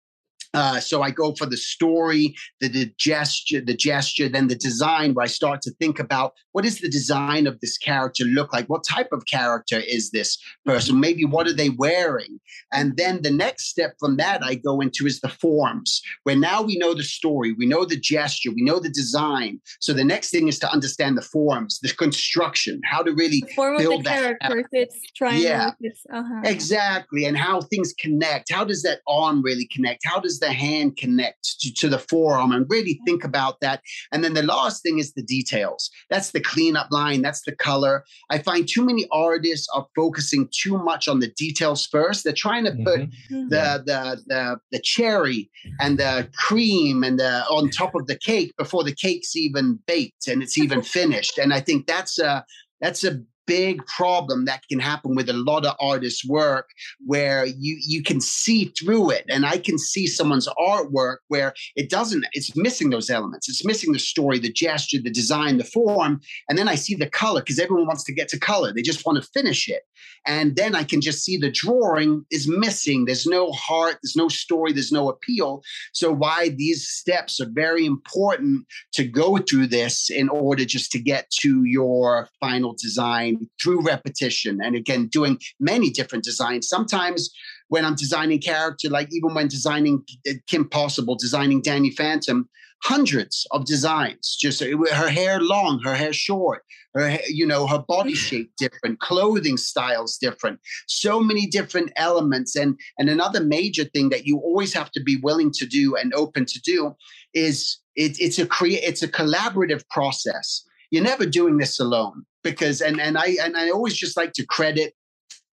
Uh, 0.54 0.80
so 0.80 1.02
I 1.02 1.12
go 1.12 1.34
for 1.34 1.46
the 1.46 1.58
story, 1.58 2.36
the, 2.60 2.68
the 2.68 2.92
gesture, 2.98 3.62
the 3.62 3.76
gesture, 3.76 4.30
then 4.30 4.48
the 4.48 4.56
design, 4.56 5.14
where 5.14 5.24
I 5.24 5.28
start 5.28 5.62
to 5.64 5.72
think 5.72 6.00
about 6.00 6.34
what 6.52 6.66
is 6.66 6.80
the 6.80 6.90
design 6.90 7.48
of 7.48 7.60
this 7.60 7.78
character 7.78 8.26
look 8.26 8.54
like? 8.54 8.68
What 8.68 8.84
type 8.88 9.10
of 9.12 9.26
character 9.26 9.82
is 9.88 10.12
this 10.12 10.38
person? 10.66 11.00
Maybe 11.00 11.26
what 11.26 11.48
are 11.48 11.54
they 11.54 11.70
wearing? 11.70 12.40
And 12.72 12.96
then 12.98 13.24
the 13.24 13.32
next 13.32 13.70
step 13.70 13.96
from 14.00 14.18
that 14.18 14.44
I 14.44 14.56
go 14.56 14.80
into 14.80 15.08
is 15.08 15.20
the 15.22 15.30
forms, 15.30 16.02
where 16.24 16.36
now 16.36 16.62
we 16.62 16.78
know 16.78 16.94
the 16.94 17.04
story, 17.04 17.54
we 17.54 17.66
know 17.66 17.86
the 17.86 18.00
gesture, 18.00 18.52
we 18.52 18.64
know 18.64 18.80
the 18.80 18.90
design. 18.90 19.60
So 19.80 19.94
the 19.94 20.04
next 20.04 20.30
thing 20.30 20.48
is 20.48 20.60
to 20.60 20.72
understand 20.72 21.18
the 21.18 21.22
forms, 21.22 21.80
the 21.82 21.90
construction, 21.94 22.82
how 22.84 23.02
to 23.02 23.12
really 23.12 23.42
the 23.48 23.54
form 23.54 23.78
build 23.78 24.00
of 24.00 24.04
the 24.04 24.10
character. 24.10 24.60
If 24.60 24.68
it's 24.72 25.12
triangle, 25.16 25.44
yeah, 25.44 25.72
it's, 25.82 26.04
uh-huh. 26.14 26.42
exactly, 26.46 27.26
and 27.26 27.38
how 27.38 27.62
things 27.62 27.94
connect. 27.98 28.52
How 28.52 28.64
does 28.64 28.84
that 28.84 29.00
arm 29.08 29.42
really 29.42 29.68
connect? 29.68 30.02
How 30.06 30.20
does 30.20 30.40
the 30.44 30.52
hand 30.52 30.98
connect 30.98 31.60
to, 31.62 31.74
to 31.74 31.90
the 31.90 32.00
forearm 32.00 32.52
and 32.52 32.66
really 32.70 33.00
think 33.06 33.24
mm. 33.24 33.28
about 33.28 33.60
that. 33.62 33.82
And 34.12 34.24
then 34.24 34.34
the 34.34 34.44
last 34.44 34.84
thing 34.84 35.00
is 35.00 35.14
the 35.14 35.24
details. 35.24 35.90
That's 36.10 36.32
the 36.32 36.42
cleanup 36.42 36.88
line, 36.92 37.22
that's 37.22 37.42
the 37.42 37.56
color. 37.56 38.04
I 38.30 38.40
find 38.40 38.68
too 38.68 38.86
many 38.86 39.08
artists 39.12 39.68
are 39.74 39.88
focusing 39.96 40.50
too 40.52 40.78
much 40.78 41.08
on 41.08 41.20
the 41.20 41.30
details 41.30 41.86
first. 41.86 42.24
They're 42.24 42.34
trying 42.34 42.66
to 42.66 42.72
put 42.72 43.02
mm-hmm. 43.02 43.36
mm-hmm. 43.36 43.50
the, 43.50 43.84
the, 43.86 44.22
the, 44.28 44.58
the 44.72 44.80
cherry 44.80 45.50
and 45.80 45.98
the 45.98 46.04
mm-hmm. 46.04 46.32
cream 46.38 47.04
and 47.04 47.20
the 47.20 47.46
on 47.50 47.70
top 47.70 47.96
of 47.96 48.08
the 48.08 48.18
cake 48.18 48.54
before 48.58 48.84
the 48.84 48.96
cake's 48.96 49.36
even 49.36 49.80
baked 49.88 50.28
and 50.28 50.44
it's 50.44 50.58
even 50.58 50.82
finished. 50.82 51.38
And 51.38 51.54
I 51.54 51.62
think 51.62 51.88
that's 51.88 52.20
a 52.20 52.46
that's 52.82 53.06
a 53.06 53.22
big 53.46 53.86
problem 53.86 54.46
that 54.46 54.64
can 54.70 54.80
happen 54.80 55.16
with 55.16 55.30
a 55.30 55.34
lot 55.34 55.66
of 55.66 55.76
artists' 55.80 56.26
work 56.26 56.70
where 57.06 57.46
you 57.46 57.78
you 57.82 58.04
can 58.04 58.22
see 58.22 58.66
through 58.78 59.10
it. 59.12 59.26
And 59.30 59.46
i 59.46 59.58
can 59.58 59.78
see 59.78 60.08
someone's 60.08 60.48
artwork 60.60 61.18
where 61.28 61.54
it 61.76 61.90
doesn't 61.90 62.26
it's 62.34 62.56
missing 62.56 62.90
those 62.90 63.10
elements. 63.10 63.50
It's 63.50 63.66
missing 63.66 63.94
the 63.94 64.00
story 64.00 64.40
the 64.40 64.52
gesture 64.52 64.98
the 65.02 65.10
design 65.10 65.58
the 65.58 65.64
form. 65.64 66.22
And 66.50 66.58
then 66.58 66.68
i 66.68 66.76
see 66.76 66.96
the 66.96 67.10
color 67.10 67.42
because 67.42 67.60
everyone 67.60 67.88
wants 67.88 68.04
to 68.06 68.14
get 68.14 68.28
to 68.30 68.40
color. 68.40 68.74
They 68.74 68.82
just 68.82 69.06
want 69.06 69.22
to 69.22 69.30
finish 69.32 69.70
it. 69.70 69.84
And 70.26 70.56
then 70.56 70.76
i 70.76 70.84
can 70.84 71.02
just 71.02 71.24
see 71.24 71.38
the 71.38 71.52
drawing 71.52 72.26
is 72.32 72.48
missing. 72.48 73.06
There's 73.06 73.26
no 73.26 73.52
heart 73.52 73.98
there's 74.02 74.16
no 74.16 74.30
story 74.30 74.74
there's 74.74 74.92
no 74.92 75.10
appeal. 75.10 75.64
So 75.94 76.12
why 76.12 76.50
these 76.50 76.88
steps 76.88 77.40
are 77.40 77.50
very 77.50 77.86
important 77.86 78.66
to 78.94 79.04
go 79.04 79.38
through 79.38 79.68
this 79.68 80.10
in 80.10 80.30
order 80.30 80.66
just 80.66 80.92
to 80.92 81.00
get 81.00 81.30
to 81.42 81.64
your 81.64 82.30
final 82.40 82.76
design 82.82 83.33
through 83.62 83.82
repetition 83.82 84.60
and 84.64 84.76
again 84.76 85.08
doing 85.08 85.38
many 85.60 85.90
different 85.90 86.24
designs. 86.24 86.68
Sometimes 86.68 87.30
when 87.70 87.86
i'm 87.86 87.96
designing 87.96 88.40
character 88.40 88.90
like 88.90 89.08
even 89.12 89.34
when 89.34 89.48
designing 89.48 90.04
uh, 90.30 90.34
kim 90.48 90.68
possible 90.68 91.16
designing 91.16 91.62
danny 91.62 91.90
phantom 91.90 92.48
hundreds 92.84 93.48
of 93.52 93.66
designs 93.66 94.36
just 94.40 94.62
uh, 94.62 94.66
her 94.94 95.10
hair 95.10 95.40
long 95.40 95.80
her 95.84 95.96
hair 95.96 96.14
short 96.14 96.62
her 96.94 97.18
you 97.28 97.48
know 97.48 97.66
her 97.66 97.84
body 97.88 98.14
shape 98.28 98.52
different 98.58 99.00
clothing 99.00 99.58
styles 99.58 100.18
different 100.18 100.60
so 101.04 101.20
many 101.20 101.46
different 101.46 101.92
elements. 101.96 102.56
And 102.56 102.80
and 102.98 103.10
another 103.10 103.44
major 103.44 103.84
thing 103.84 104.10
that 104.10 104.26
you 104.26 104.38
always 104.38 104.74
have 104.74 104.92
to 104.92 105.04
be 105.04 105.18
willing 105.18 105.52
to 105.54 105.66
do 105.66 105.96
and 105.96 106.14
open 106.14 106.46
to 106.46 106.62
do 106.62 106.96
is 107.34 107.80
it, 107.96 108.20
it's 108.20 108.40
a 108.40 108.46
create 108.46 108.84
it's 108.84 109.04
a 109.04 109.08
collaborative 109.08 109.88
process. 109.90 110.64
You're 110.92 111.04
never 111.04 111.26
doing 111.26 111.58
this 111.58 111.80
alone 111.80 112.26
because 112.44 112.82
and 112.82 113.00
and 113.00 113.18
I 113.18 113.38
and 113.42 113.58
I 113.58 113.70
always 113.70 113.96
just 113.96 114.18
like 114.18 114.34
to 114.34 114.46
credit 114.46 114.94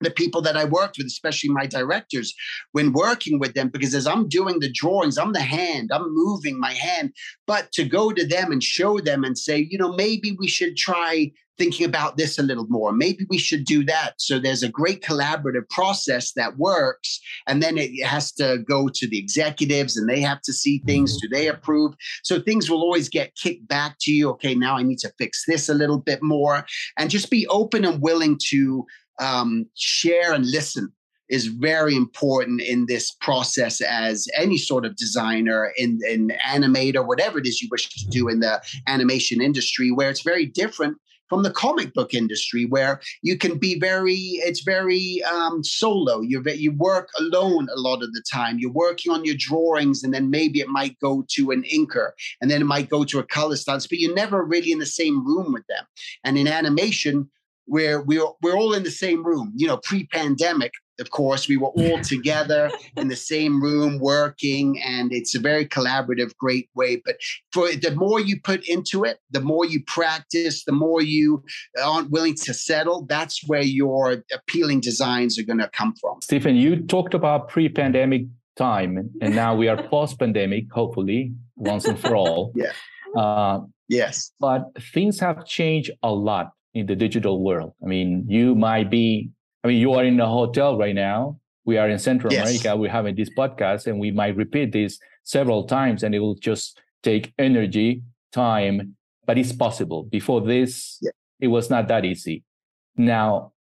the 0.00 0.10
people 0.10 0.40
that 0.42 0.56
I 0.56 0.64
worked 0.64 0.96
with, 0.98 1.06
especially 1.06 1.50
my 1.50 1.66
directors, 1.66 2.34
when 2.72 2.92
working 2.92 3.38
with 3.38 3.54
them, 3.54 3.68
because 3.68 3.94
as 3.94 4.06
I'm 4.06 4.28
doing 4.28 4.58
the 4.58 4.72
drawings, 4.72 5.18
I'm 5.18 5.32
the 5.32 5.42
hand, 5.42 5.90
I'm 5.92 6.14
moving 6.14 6.58
my 6.58 6.72
hand. 6.72 7.12
But 7.46 7.70
to 7.72 7.84
go 7.84 8.10
to 8.10 8.26
them 8.26 8.50
and 8.50 8.62
show 8.62 8.98
them 8.98 9.24
and 9.24 9.36
say, 9.36 9.68
you 9.70 9.78
know, 9.78 9.92
maybe 9.92 10.36
we 10.38 10.48
should 10.48 10.76
try 10.76 11.32
thinking 11.60 11.84
about 11.84 12.16
this 12.16 12.38
a 12.38 12.42
little 12.42 12.66
more. 12.70 12.90
Maybe 12.90 13.26
we 13.28 13.36
should 13.36 13.66
do 13.66 13.84
that. 13.84 14.14
So 14.16 14.38
there's 14.38 14.62
a 14.62 14.68
great 14.70 15.02
collaborative 15.02 15.68
process 15.68 16.32
that 16.32 16.56
works. 16.56 17.20
And 17.46 17.62
then 17.62 17.76
it 17.76 18.02
has 18.02 18.32
to 18.40 18.64
go 18.66 18.88
to 18.88 19.06
the 19.06 19.18
executives 19.18 19.94
and 19.94 20.08
they 20.08 20.22
have 20.22 20.40
to 20.42 20.54
see 20.54 20.78
things. 20.86 21.12
Mm-hmm. 21.12 21.28
Do 21.28 21.36
they 21.36 21.48
approve? 21.48 21.92
So 22.22 22.40
things 22.40 22.70
will 22.70 22.80
always 22.80 23.10
get 23.10 23.36
kicked 23.36 23.68
back 23.68 23.96
to 24.00 24.10
you. 24.10 24.30
Okay, 24.30 24.54
now 24.54 24.78
I 24.78 24.82
need 24.82 25.00
to 25.00 25.12
fix 25.18 25.44
this 25.46 25.68
a 25.68 25.74
little 25.74 25.98
bit 25.98 26.22
more. 26.22 26.64
And 26.96 27.10
just 27.10 27.30
be 27.30 27.46
open 27.48 27.84
and 27.84 28.00
willing 28.00 28.38
to 28.48 28.86
um, 29.18 29.66
share 29.76 30.32
and 30.32 30.46
listen 30.46 30.90
is 31.28 31.46
very 31.46 31.94
important 31.94 32.62
in 32.62 32.86
this 32.86 33.12
process 33.20 33.82
as 33.82 34.26
any 34.34 34.56
sort 34.56 34.86
of 34.86 34.96
designer 34.96 35.72
in, 35.76 36.00
in 36.08 36.32
animate 36.44 36.96
or 36.96 37.04
whatever 37.06 37.38
it 37.38 37.46
is 37.46 37.60
you 37.60 37.68
wish 37.70 37.88
to 37.90 38.06
do 38.08 38.28
in 38.28 38.40
the 38.40 38.60
animation 38.88 39.42
industry, 39.42 39.92
where 39.92 40.08
it's 40.08 40.22
very 40.22 40.46
different 40.46 40.96
from 41.30 41.44
the 41.44 41.50
comic 41.50 41.94
book 41.94 42.12
industry 42.12 42.66
where 42.66 43.00
you 43.22 43.38
can 43.38 43.56
be 43.56 43.78
very 43.78 44.18
it's 44.44 44.60
very 44.60 45.22
um, 45.22 45.64
solo. 45.64 46.20
You 46.20 46.42
you 46.44 46.72
work 46.72 47.08
alone 47.18 47.68
a 47.74 47.80
lot 47.80 48.02
of 48.02 48.12
the 48.12 48.22
time. 48.30 48.58
You're 48.58 48.72
working 48.72 49.12
on 49.12 49.24
your 49.24 49.36
drawings 49.38 50.02
and 50.04 50.12
then 50.12 50.28
maybe 50.28 50.60
it 50.60 50.68
might 50.68 50.98
go 51.00 51.24
to 51.36 51.52
an 51.52 51.62
inker 51.72 52.10
and 52.42 52.50
then 52.50 52.60
it 52.60 52.66
might 52.66 52.90
go 52.90 53.04
to 53.04 53.20
a 53.20 53.24
color 53.24 53.56
but 53.70 53.98
you're 53.98 54.14
never 54.14 54.44
really 54.44 54.72
in 54.72 54.80
the 54.80 54.86
same 54.86 55.24
room 55.24 55.52
with 55.52 55.66
them. 55.68 55.84
And 56.24 56.36
in 56.36 56.48
animation 56.48 57.30
where 57.70 58.02
we're 58.02 58.26
we're 58.42 58.56
all 58.56 58.74
in 58.74 58.82
the 58.82 58.90
same 58.90 59.24
room. 59.24 59.52
You 59.54 59.68
know, 59.68 59.76
pre-pandemic, 59.76 60.72
of 60.98 61.10
course, 61.10 61.48
we 61.48 61.56
were 61.56 61.68
all 61.68 62.00
together 62.14 62.68
in 62.96 63.06
the 63.06 63.16
same 63.16 63.62
room 63.62 64.00
working, 64.00 64.82
and 64.82 65.12
it's 65.12 65.36
a 65.36 65.38
very 65.38 65.66
collaborative, 65.66 66.36
great 66.36 66.68
way. 66.74 67.00
But 67.04 67.16
for 67.52 67.68
the 67.68 67.94
more 67.94 68.18
you 68.20 68.40
put 68.40 68.68
into 68.68 69.04
it, 69.04 69.18
the 69.30 69.40
more 69.40 69.64
you 69.64 69.84
practice, 69.86 70.64
the 70.64 70.72
more 70.72 71.00
you 71.00 71.44
aren't 71.82 72.10
willing 72.10 72.34
to 72.46 72.52
settle. 72.52 73.06
That's 73.06 73.46
where 73.46 73.62
your 73.62 74.24
appealing 74.34 74.80
designs 74.80 75.38
are 75.38 75.44
going 75.44 75.60
to 75.60 75.70
come 75.70 75.94
from. 76.00 76.20
Stephen, 76.22 76.56
you 76.56 76.84
talked 76.84 77.14
about 77.14 77.48
pre-pandemic 77.48 78.22
time, 78.56 79.10
and 79.22 79.36
now 79.36 79.54
we 79.54 79.68
are 79.68 79.80
post-pandemic, 79.90 80.64
hopefully, 80.72 81.32
once 81.56 81.84
and 81.84 81.98
for 81.98 82.16
all. 82.16 82.52
yeah. 82.56 82.72
Uh, 83.16 83.60
yes. 83.88 84.30
But 84.38 84.62
things 84.94 85.18
have 85.18 85.44
changed 85.44 85.90
a 86.00 86.12
lot 86.12 86.52
in 86.74 86.86
the 86.86 86.96
digital 86.96 87.42
world. 87.42 87.72
I 87.82 87.86
mean, 87.86 88.24
you 88.28 88.54
might 88.54 88.90
be, 88.90 89.30
I 89.64 89.68
mean, 89.68 89.78
you 89.78 89.92
are 89.94 90.04
in 90.04 90.18
a 90.20 90.26
hotel 90.26 90.78
right 90.78 90.94
now. 90.94 91.38
We 91.64 91.76
are 91.76 91.88
in 91.88 91.98
Central 91.98 92.32
yes. 92.32 92.48
America. 92.48 92.76
We're 92.76 92.90
having 92.90 93.16
this 93.16 93.30
podcast 93.30 93.86
and 93.86 93.98
we 93.98 94.10
might 94.10 94.36
repeat 94.36 94.72
this 94.72 94.98
several 95.24 95.64
times 95.64 96.02
and 96.02 96.14
it 96.14 96.20
will 96.20 96.36
just 96.36 96.80
take 97.02 97.32
energy, 97.38 98.02
time, 98.32 98.96
but 99.26 99.38
it's 99.38 99.52
possible. 99.52 100.04
Before 100.04 100.40
this, 100.40 100.98
yeah. 101.02 101.10
it 101.40 101.48
was 101.48 101.70
not 101.70 101.88
that 101.88 102.04
easy. 102.04 102.44
Now, 102.96 103.52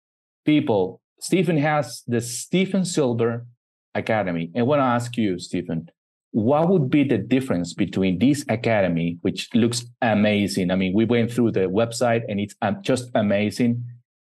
people, 0.44 1.00
Stephen 1.20 1.58
has 1.58 2.02
the 2.06 2.20
Stephen 2.20 2.84
Silver 2.84 3.46
Academy. 3.94 4.50
And 4.54 4.62
I 4.62 4.64
want 4.64 4.80
to 4.80 4.84
ask 4.84 5.16
you, 5.16 5.38
Stephen, 5.38 5.88
what 6.32 6.68
would 6.68 6.90
be 6.90 7.02
the 7.02 7.18
difference 7.18 7.74
between 7.74 8.18
this 8.18 8.44
academy 8.48 9.18
which 9.22 9.48
looks 9.54 9.84
amazing 10.02 10.70
i 10.70 10.76
mean 10.76 10.92
we 10.94 11.04
went 11.04 11.30
through 11.30 11.50
the 11.50 11.60
website 11.60 12.22
and 12.28 12.38
it's 12.38 12.54
um, 12.62 12.76
just 12.82 13.10
amazing 13.14 13.82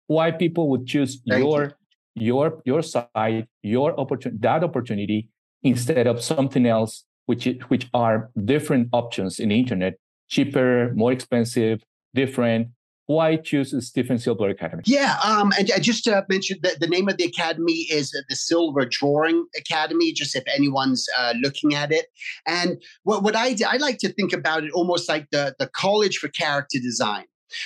why 0.06 0.30
people 0.30 0.68
would 0.70 0.86
choose 0.86 1.20
Thank 1.28 1.44
your 1.44 1.74
you. 2.14 2.26
your 2.26 2.62
your 2.64 2.82
site 2.82 3.46
your 3.62 3.98
opportunity 4.00 4.38
that 4.40 4.64
opportunity 4.64 5.28
instead 5.62 6.06
of 6.06 6.22
something 6.22 6.66
else 6.66 7.04
which 7.26 7.46
which 7.68 7.88
are 7.92 8.30
different 8.44 8.88
options 8.92 9.38
in 9.38 9.50
the 9.50 9.58
internet 9.58 9.94
cheaper 10.28 10.92
more 10.94 11.12
expensive 11.12 11.82
different 12.14 12.68
why 13.11 13.37
choose 13.37 13.73
the 13.73 13.83
Stephen 13.83 14.18
Silver 14.18 14.49
Academy? 14.49 14.83
Yeah, 14.87 15.18
um, 15.25 15.53
and 15.59 15.68
I 15.75 15.81
just 15.81 16.07
uh, 16.07 16.23
mentioned 16.29 16.61
that 16.62 16.79
the 16.79 16.87
name 16.87 17.09
of 17.09 17.16
the 17.16 17.25
academy 17.25 17.87
is 17.90 18.11
the 18.11 18.37
Silver 18.37 18.85
Drawing 18.85 19.46
Academy. 19.57 20.12
Just 20.12 20.37
if 20.37 20.44
anyone's 20.46 21.09
uh, 21.18 21.35
looking 21.40 21.75
at 21.75 21.90
it, 21.90 22.07
and 22.46 22.81
what 23.03 23.25
what 23.25 23.35
I 23.35 23.57
I 23.66 23.79
like 23.79 23.99
to 23.99 24.12
think 24.12 24.33
about 24.33 24.62
it 24.62 24.70
almost 24.73 25.09
like 25.09 25.27
the 25.33 25.57
the 25.59 25.66
College 25.66 26.18
for 26.18 26.29
Character 26.29 26.79
Design 26.79 27.25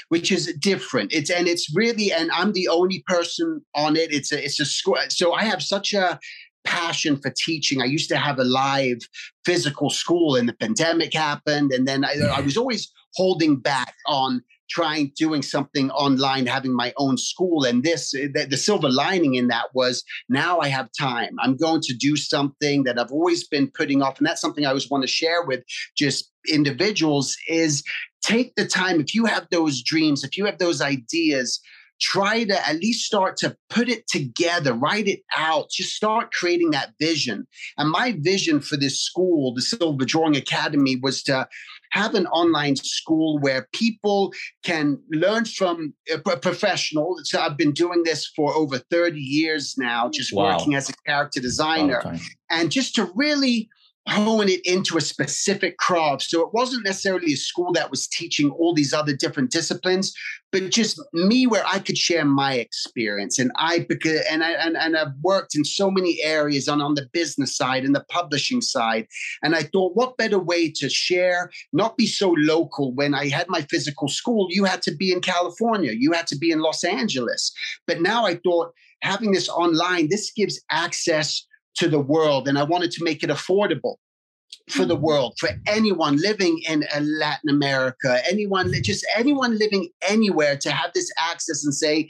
which 0.08 0.32
is 0.32 0.50
different. 0.58 1.12
It's 1.12 1.28
and 1.28 1.46
it's 1.46 1.70
really 1.76 2.10
and 2.10 2.30
I'm 2.32 2.52
the 2.52 2.68
only 2.68 3.04
person 3.06 3.60
on 3.74 3.96
it. 3.96 4.14
It's 4.14 4.32
a 4.32 4.42
it's 4.42 4.58
a 4.58 4.64
school. 4.64 4.96
So 5.10 5.34
I 5.34 5.44
have 5.44 5.62
such 5.62 5.92
a 5.92 6.18
passion 6.64 7.18
for 7.18 7.30
teaching. 7.36 7.82
I 7.82 7.84
used 7.84 8.08
to 8.08 8.16
have 8.16 8.38
a 8.38 8.44
live 8.44 9.00
physical 9.44 9.90
school, 9.90 10.36
and 10.36 10.48
the 10.48 10.54
pandemic 10.54 11.12
happened, 11.12 11.70
and 11.70 11.86
then 11.86 12.02
I, 12.02 12.14
I 12.34 12.40
was 12.40 12.56
always 12.56 12.90
holding 13.14 13.56
back 13.56 13.94
on 14.06 14.42
trying 14.68 15.12
doing 15.16 15.42
something 15.42 15.90
online 15.90 16.46
having 16.46 16.74
my 16.74 16.92
own 16.96 17.16
school 17.16 17.64
and 17.64 17.82
this 17.82 18.14
eh, 18.14 18.28
the, 18.32 18.46
the, 18.46 18.56
silver 18.56 18.88
lining 18.88 19.34
in 19.34 19.48
that 19.48 19.66
was 19.74 20.02
now 20.28 20.58
i 20.60 20.68
have 20.68 20.88
time 20.98 21.36
i'm 21.40 21.56
going 21.56 21.80
to 21.80 21.94
do 21.94 22.16
something 22.16 22.84
that 22.84 22.98
i've 22.98 23.12
always 23.12 23.46
been 23.46 23.70
putting 23.70 24.02
off 24.02 24.18
and 24.18 24.26
that's 24.26 24.40
something 24.40 24.64
i 24.64 24.68
always 24.68 24.88
want 24.90 25.02
to 25.02 25.08
share 25.08 25.44
with 25.44 25.62
just 25.96 26.32
individuals 26.48 27.36
is 27.48 27.82
take 28.22 28.54
the 28.54 28.66
time 28.66 29.00
if 29.00 29.14
you 29.14 29.24
have 29.26 29.46
those 29.50 29.82
dreams 29.82 30.24
if 30.24 30.36
you 30.36 30.44
have 30.44 30.58
those 30.58 30.80
ideas 30.80 31.60
try 32.00 32.44
to 32.44 32.68
at 32.68 32.76
least 32.76 33.06
start 33.06 33.36
to 33.38 33.56
put 33.70 33.88
it 33.88 34.06
together, 34.08 34.72
write 34.72 35.08
it 35.08 35.20
out, 35.36 35.70
just 35.70 35.94
start 35.94 36.32
creating 36.32 36.70
that 36.70 36.92
vision. 37.00 37.46
And 37.78 37.90
my 37.90 38.16
vision 38.18 38.60
for 38.60 38.76
this 38.76 39.00
school, 39.00 39.54
the 39.54 39.62
Silver 39.62 40.04
Drawing 40.04 40.36
Academy, 40.36 40.96
was 40.96 41.22
to 41.24 41.48
have 41.94 42.16
an 42.16 42.26
online 42.26 42.74
school 42.74 43.38
where 43.38 43.68
people 43.72 44.32
can 44.64 44.98
learn 45.10 45.44
from 45.44 45.94
a 46.12 46.36
professional. 46.36 47.14
So 47.22 47.40
I've 47.40 47.56
been 47.56 47.72
doing 47.72 48.02
this 48.02 48.26
for 48.34 48.52
over 48.52 48.78
30 48.78 49.20
years 49.20 49.76
now, 49.78 50.10
just 50.10 50.34
wow. 50.34 50.56
working 50.56 50.74
as 50.74 50.90
a 50.90 50.92
character 51.06 51.40
designer. 51.40 52.02
And 52.50 52.72
just 52.72 52.96
to 52.96 53.10
really 53.14 53.68
hone 54.06 54.48
it 54.48 54.60
into 54.64 54.98
a 54.98 55.00
specific 55.00 55.78
craft. 55.78 56.22
So 56.22 56.42
it 56.42 56.52
wasn't 56.52 56.84
necessarily 56.84 57.32
a 57.32 57.36
school 57.36 57.72
that 57.72 57.90
was 57.90 58.06
teaching 58.06 58.50
all 58.50 58.74
these 58.74 58.92
other 58.92 59.16
different 59.16 59.50
disciplines, 59.50 60.14
but 60.52 60.70
just 60.70 61.00
me 61.14 61.46
where 61.46 61.64
I 61.66 61.78
could 61.78 61.96
share 61.96 62.24
my 62.24 62.54
experience. 62.54 63.38
And 63.38 63.50
I 63.56 63.86
because 63.88 64.20
and 64.30 64.44
I 64.44 64.52
and, 64.52 64.76
and 64.76 64.96
I've 64.96 65.14
worked 65.22 65.56
in 65.56 65.64
so 65.64 65.90
many 65.90 66.20
areas 66.22 66.68
on, 66.68 66.82
on 66.82 66.94
the 66.94 67.08
business 67.12 67.56
side 67.56 67.84
and 67.84 67.94
the 67.94 68.04
publishing 68.10 68.60
side. 68.60 69.06
And 69.42 69.54
I 69.54 69.62
thought, 69.62 69.96
what 69.96 70.18
better 70.18 70.38
way 70.38 70.70
to 70.72 70.90
share, 70.90 71.50
not 71.72 71.96
be 71.96 72.06
so 72.06 72.34
local. 72.36 72.94
When 72.94 73.14
I 73.14 73.28
had 73.28 73.48
my 73.48 73.62
physical 73.62 74.08
school, 74.08 74.48
you 74.50 74.64
had 74.64 74.82
to 74.82 74.94
be 74.94 75.12
in 75.12 75.20
California, 75.20 75.92
you 75.96 76.12
had 76.12 76.26
to 76.28 76.36
be 76.36 76.50
in 76.50 76.60
Los 76.60 76.84
Angeles. 76.84 77.52
But 77.86 78.02
now 78.02 78.26
I 78.26 78.34
thought 78.44 78.72
having 79.00 79.32
this 79.32 79.48
online, 79.48 80.08
this 80.08 80.30
gives 80.30 80.60
access 80.70 81.46
to 81.76 81.88
the 81.88 81.98
world. 81.98 82.48
And 82.48 82.58
I 82.58 82.62
wanted 82.62 82.90
to 82.92 83.04
make 83.04 83.22
it 83.22 83.30
affordable 83.30 83.96
for 84.70 84.84
the 84.84 84.94
mm-hmm. 84.94 85.04
world, 85.04 85.34
for 85.38 85.50
anyone 85.66 86.16
living 86.16 86.60
in 86.68 86.84
uh, 86.94 87.00
Latin 87.00 87.50
America, 87.50 88.20
anyone, 88.28 88.72
just 88.82 89.06
anyone 89.16 89.58
living 89.58 89.88
anywhere 90.08 90.56
to 90.56 90.70
have 90.70 90.92
this 90.94 91.10
access 91.18 91.64
and 91.64 91.74
say, 91.74 92.08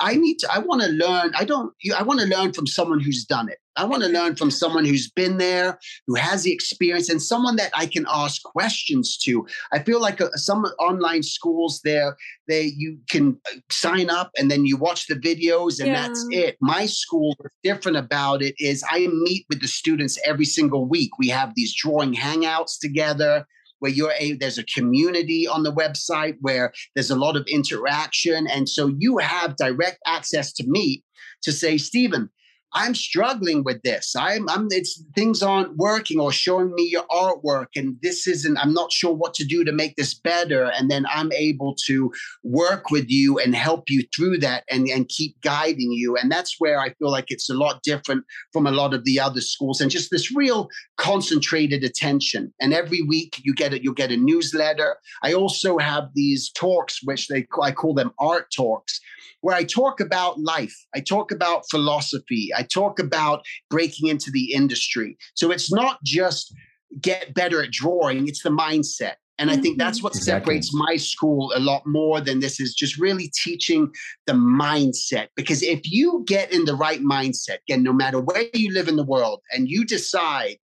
I 0.00 0.16
need 0.16 0.38
to, 0.38 0.52
I 0.52 0.58
want 0.58 0.82
to 0.82 0.88
learn. 0.88 1.32
I 1.36 1.44
don't, 1.44 1.72
I 1.96 2.02
want 2.02 2.20
to 2.20 2.26
learn 2.26 2.52
from 2.52 2.66
someone 2.66 3.00
who's 3.00 3.24
done 3.24 3.48
it. 3.48 3.58
I 3.76 3.84
want 3.84 4.02
to 4.02 4.08
learn 4.08 4.36
from 4.36 4.50
someone 4.50 4.84
who's 4.84 5.10
been 5.10 5.38
there, 5.38 5.78
who 6.06 6.14
has 6.14 6.42
the 6.42 6.52
experience, 6.52 7.08
and 7.08 7.22
someone 7.22 7.56
that 7.56 7.70
I 7.74 7.86
can 7.86 8.06
ask 8.12 8.42
questions 8.42 9.16
to. 9.18 9.46
I 9.72 9.80
feel 9.80 10.00
like 10.00 10.20
uh, 10.20 10.30
some 10.34 10.64
online 10.78 11.22
schools 11.22 11.80
there, 11.84 12.16
they 12.48 12.72
you 12.76 12.98
can 13.08 13.38
uh, 13.50 13.58
sign 13.70 14.10
up 14.10 14.30
and 14.36 14.50
then 14.50 14.66
you 14.66 14.76
watch 14.76 15.06
the 15.06 15.14
videos 15.14 15.78
and 15.78 15.88
yeah. 15.88 16.02
that's 16.02 16.26
it. 16.30 16.56
My 16.60 16.86
school, 16.86 17.34
what's 17.38 17.56
different 17.62 17.96
about 17.96 18.42
it 18.42 18.54
is 18.58 18.84
I 18.90 19.06
meet 19.08 19.46
with 19.48 19.60
the 19.60 19.68
students 19.68 20.18
every 20.24 20.44
single 20.44 20.86
week. 20.86 21.10
We 21.18 21.28
have 21.28 21.52
these 21.54 21.74
drawing 21.74 22.14
hangouts 22.14 22.78
together 22.80 23.46
where 23.82 23.90
you're 23.90 24.12
a 24.18 24.34
there's 24.34 24.58
a 24.58 24.64
community 24.64 25.48
on 25.48 25.64
the 25.64 25.72
website 25.72 26.36
where 26.40 26.72
there's 26.94 27.10
a 27.10 27.16
lot 27.16 27.36
of 27.36 27.44
interaction 27.48 28.46
and 28.46 28.68
so 28.68 28.92
you 28.98 29.18
have 29.18 29.56
direct 29.56 29.98
access 30.06 30.52
to 30.52 30.64
me 30.68 31.02
to 31.42 31.50
say 31.50 31.76
stephen 31.76 32.30
I'm 32.74 32.94
struggling 32.94 33.64
with 33.64 33.82
this. 33.82 34.14
I'm, 34.16 34.48
I'm, 34.48 34.68
it's 34.70 35.02
things 35.14 35.42
aren't 35.42 35.76
working 35.76 36.18
or 36.18 36.32
showing 36.32 36.74
me 36.74 36.88
your 36.90 37.04
artwork, 37.10 37.68
and 37.76 37.96
this 38.02 38.26
isn't. 38.26 38.56
I'm 38.58 38.72
not 38.72 38.92
sure 38.92 39.12
what 39.12 39.34
to 39.34 39.44
do 39.44 39.64
to 39.64 39.72
make 39.72 39.96
this 39.96 40.14
better. 40.14 40.64
And 40.64 40.90
then 40.90 41.06
I'm 41.12 41.32
able 41.32 41.74
to 41.86 42.12
work 42.42 42.90
with 42.90 43.10
you 43.10 43.38
and 43.38 43.54
help 43.54 43.90
you 43.90 44.04
through 44.14 44.38
that, 44.38 44.64
and 44.70 44.88
and 44.88 45.08
keep 45.08 45.40
guiding 45.42 45.92
you. 45.92 46.16
And 46.16 46.30
that's 46.30 46.56
where 46.58 46.80
I 46.80 46.90
feel 46.94 47.10
like 47.10 47.26
it's 47.28 47.50
a 47.50 47.54
lot 47.54 47.82
different 47.82 48.24
from 48.52 48.66
a 48.66 48.72
lot 48.72 48.94
of 48.94 49.04
the 49.04 49.20
other 49.20 49.40
schools, 49.40 49.80
and 49.80 49.90
just 49.90 50.10
this 50.10 50.34
real 50.34 50.68
concentrated 50.96 51.84
attention. 51.84 52.52
And 52.60 52.72
every 52.72 53.02
week 53.02 53.36
you 53.42 53.54
get 53.54 53.74
it. 53.74 53.82
You'll 53.82 53.94
get 53.94 54.12
a 54.12 54.16
newsletter. 54.16 54.96
I 55.22 55.34
also 55.34 55.78
have 55.78 56.04
these 56.14 56.50
talks, 56.52 57.00
which 57.04 57.28
they 57.28 57.46
I 57.60 57.72
call 57.72 57.94
them 57.94 58.12
art 58.18 58.46
talks 58.54 59.00
where 59.42 59.56
I 59.56 59.64
talk 59.64 60.00
about 60.00 60.40
life, 60.40 60.74
I 60.94 61.00
talk 61.00 61.32
about 61.32 61.68
philosophy, 61.68 62.50
I 62.56 62.61
talk 62.62 62.98
about 62.98 63.44
breaking 63.70 64.08
into 64.08 64.30
the 64.30 64.52
industry. 64.52 65.16
So 65.34 65.50
it's 65.50 65.72
not 65.72 65.98
just 66.04 66.54
get 67.00 67.34
better 67.34 67.62
at 67.62 67.70
drawing, 67.70 68.28
it's 68.28 68.42
the 68.42 68.50
mindset. 68.50 69.14
And 69.38 69.50
I 69.50 69.56
think 69.56 69.78
that's 69.78 69.98
mm-hmm. 69.98 70.04
what 70.04 70.14
exactly. 70.14 70.60
separates 70.60 70.74
my 70.74 70.96
school 70.96 71.52
a 71.56 71.58
lot 71.58 71.82
more 71.86 72.20
than 72.20 72.40
this 72.40 72.60
is 72.60 72.74
just 72.74 72.98
really 72.98 73.32
teaching 73.42 73.90
the 74.26 74.34
mindset. 74.34 75.28
Because 75.34 75.62
if 75.62 75.80
you 75.84 76.22
get 76.26 76.52
in 76.52 76.64
the 76.64 76.76
right 76.76 77.00
mindset, 77.00 77.58
again, 77.66 77.82
no 77.82 77.92
matter 77.92 78.20
where 78.20 78.44
you 78.54 78.72
live 78.72 78.88
in 78.88 78.96
the 78.96 79.04
world, 79.04 79.40
and 79.50 79.68
you 79.68 79.84
decide 79.84 80.58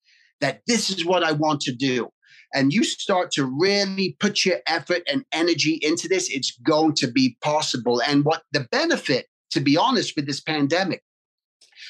that 0.41 0.63
this 0.67 0.91
is 0.91 1.05
what 1.05 1.23
I 1.23 1.33
want 1.33 1.61
to 1.63 1.73
do, 1.73 2.09
and 2.55 2.73
you 2.73 2.85
start 2.85 3.31
to 3.33 3.45
really 3.45 4.17
put 4.19 4.45
your 4.45 4.59
effort 4.67 5.03
and 5.11 5.25
energy 5.33 5.79
into 5.83 6.09
this, 6.09 6.31
it's 6.31 6.53
going 6.59 6.95
to 6.95 7.07
be 7.07 7.37
possible. 7.43 8.01
And 8.01 8.25
what 8.25 8.43
the 8.53 8.67
benefit, 8.73 9.27
to 9.51 9.61
be 9.61 9.77
honest, 9.77 10.15
with 10.17 10.27
this 10.27 10.41
pandemic, 10.41 11.03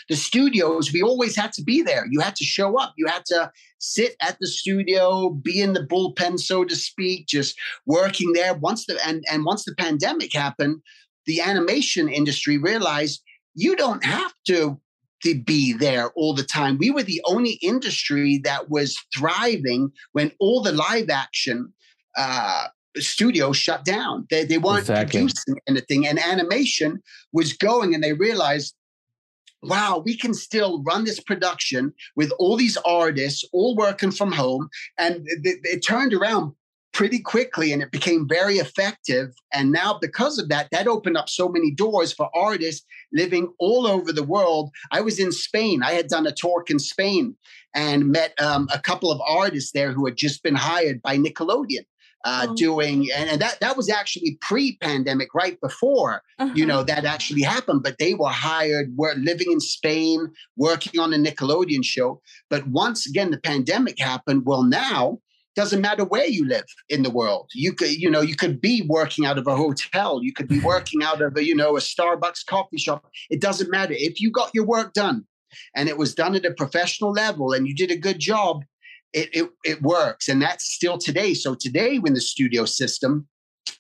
The 0.09 0.17
studios, 0.17 0.93
we 0.93 1.03
always 1.03 1.35
had 1.37 1.53
to 1.55 1.62
be 1.62 1.83
there. 1.83 2.07
You 2.11 2.21
had 2.21 2.37
to 2.37 2.45
show 2.45 2.79
up. 2.79 2.93
You 2.97 3.07
had 3.07 3.25
to 3.27 3.51
sit 3.79 4.17
at 4.21 4.37
the 4.40 4.47
studio, 4.47 5.31
be 5.31 5.61
in 5.61 5.73
the 5.73 5.87
bullpen, 5.87 6.38
so 6.38 6.64
to 6.64 6.77
speak, 6.77 7.27
just 7.27 7.57
working 7.87 8.33
there. 8.33 8.55
Once 8.55 8.87
the 8.87 8.99
and, 9.07 9.25
and 9.31 9.45
once 9.45 9.64
the 9.64 9.75
pandemic 9.77 10.33
happened, 10.33 10.81
the 11.27 11.40
animation 11.40 12.09
industry 12.09 12.59
realized 12.59 13.23
you 13.55 13.77
don't 13.77 14.05
have 14.05 14.33
to 14.47 14.81
to 15.23 15.35
be 15.43 15.73
there 15.73 16.11
all 16.17 16.35
the 16.35 16.45
time. 16.45 16.77
We 16.79 16.90
were 16.90 17.03
the 17.03 17.23
only 17.25 17.53
industry 17.62 18.40
that 18.45 18.69
was 18.69 18.97
thriving 19.17 19.90
when 20.12 20.33
all 20.38 20.62
the 20.62 20.73
live 20.73 21.09
action 21.09 21.73
uh, 22.17 22.67
studios 22.99 23.57
shut 23.57 23.85
down. 23.85 24.27
They, 24.31 24.45
they 24.45 24.59
weren't 24.59 24.81
exactly. 24.81 25.21
producing 25.21 25.61
anything, 25.67 26.07
and 26.07 26.19
animation 26.19 27.03
was 27.33 27.53
going, 27.55 27.95
and 27.95 28.05
they 28.05 28.12
realized. 28.12 28.75
Wow, 29.64 30.03
we 30.05 30.16
can 30.16 30.35
still 30.35 30.83
run 30.83 31.05
this 31.05 31.20
production 31.20 31.92
with 32.16 32.33
all 32.38 32.57
these 32.57 32.77
artists 32.85 33.44
all 33.53 33.77
working 33.77 34.11
from 34.11 34.33
home. 34.33 34.68
And 34.98 35.27
it, 35.27 35.61
it 35.62 35.81
turned 35.81 36.12
around 36.12 36.53
pretty 36.94 37.18
quickly 37.18 37.72
and 37.72 37.83
it 37.83 37.90
became 37.90 38.27
very 38.27 38.55
effective. 38.55 39.35
And 39.53 39.72
now, 39.72 39.98
because 40.00 40.38
of 40.38 40.48
that, 40.48 40.68
that 40.70 40.87
opened 40.87 41.16
up 41.16 41.29
so 41.29 41.48
many 41.48 41.72
doors 41.72 42.12
for 42.12 42.31
artists 42.35 42.87
living 43.12 43.53
all 43.59 43.87
over 43.87 44.12
the 44.12 44.22
world. 44.22 44.70
I 44.92 45.00
was 45.00 45.18
in 45.18 45.33
Spain, 45.33 45.83
I 45.83 45.92
had 45.92 46.09
done 46.09 46.27
a 46.27 46.33
talk 46.33 46.70
in 46.70 46.79
Spain 46.79 47.37
and 47.74 48.11
met 48.11 48.40
um, 48.40 48.68
a 48.72 48.79
couple 48.79 49.11
of 49.11 49.20
artists 49.27 49.72
there 49.72 49.92
who 49.92 50.07
had 50.07 50.16
just 50.16 50.42
been 50.42 50.55
hired 50.55 51.03
by 51.03 51.18
Nickelodeon. 51.18 51.85
Uh, 52.27 52.47
oh. 52.49 52.55
doing 52.55 53.11
and, 53.15 53.29
and, 53.29 53.41
that 53.43 53.61
that 53.61 53.77
was 53.77 53.91
actually 53.91 54.39
pre-pandemic 54.41 55.35
right 55.35 55.61
before 55.61 56.23
uh-huh. 56.39 56.51
you 56.55 56.65
know 56.65 56.83
that 56.83 57.05
actually 57.05 57.43
happened 57.43 57.83
but 57.83 57.99
they 57.99 58.15
were 58.15 58.31
hired 58.31 58.91
were 58.97 59.15
living 59.17 59.53
in 59.53 59.61
spain 59.61 60.27
working 60.57 61.01
on 61.01 61.13
a 61.13 61.17
nickelodeon 61.17 61.85
show. 61.85 62.21
But 62.51 62.67
once 62.69 63.07
again 63.07 63.31
the 63.31 63.41
pandemic 63.41 63.99
happened 63.99 64.43
well 64.45 64.63
now 64.63 65.19
doesn't 65.57 65.81
matter 65.81 66.05
where 66.05 66.27
you 66.27 66.45
live 66.49 66.65
in 66.89 67.05
the 67.05 67.11
world. 67.11 67.49
You 67.55 67.73
could 67.73 67.91
you 67.91 68.11
know 68.11 68.21
you 68.21 68.37
could 68.37 68.61
be 68.61 68.85
working 68.89 69.25
out 69.25 69.39
of 69.39 69.47
a 69.47 69.57
hotel. 69.57 70.21
You 70.23 70.33
could 70.33 70.49
be 70.49 70.61
working 70.61 71.03
out 71.03 71.23
of 71.23 71.37
a 71.37 71.45
you 71.45 71.55
know 71.55 71.77
a 71.77 71.81
starbucks 71.81 72.45
coffee 72.47 72.79
shop. 72.79 73.07
It 73.31 73.41
doesn't 73.41 73.71
matter. 73.71 73.95
If 73.97 74.21
you 74.21 74.31
got 74.31 74.51
your 74.53 74.67
work 74.67 74.93
done 74.95 75.25
and 75.77 75.89
it 75.89 75.97
was 75.97 76.15
done 76.15 76.35
at 76.35 76.45
a 76.45 76.53
professional 76.53 77.13
level 77.13 77.53
and 77.53 77.69
you 77.69 77.75
did 77.75 77.93
a 77.93 77.97
good 77.97 78.19
job 78.19 78.65
it, 79.14 79.31
it, 79.33 79.50
it 79.64 79.83
works 79.83 80.29
and 80.29 80.42
that's 80.42 80.64
still 80.64 80.98
today 80.98 81.33
so 81.33 81.55
today 81.55 81.98
when 81.98 82.14
the 82.14 82.20
studio 82.20 82.64
system 82.64 83.27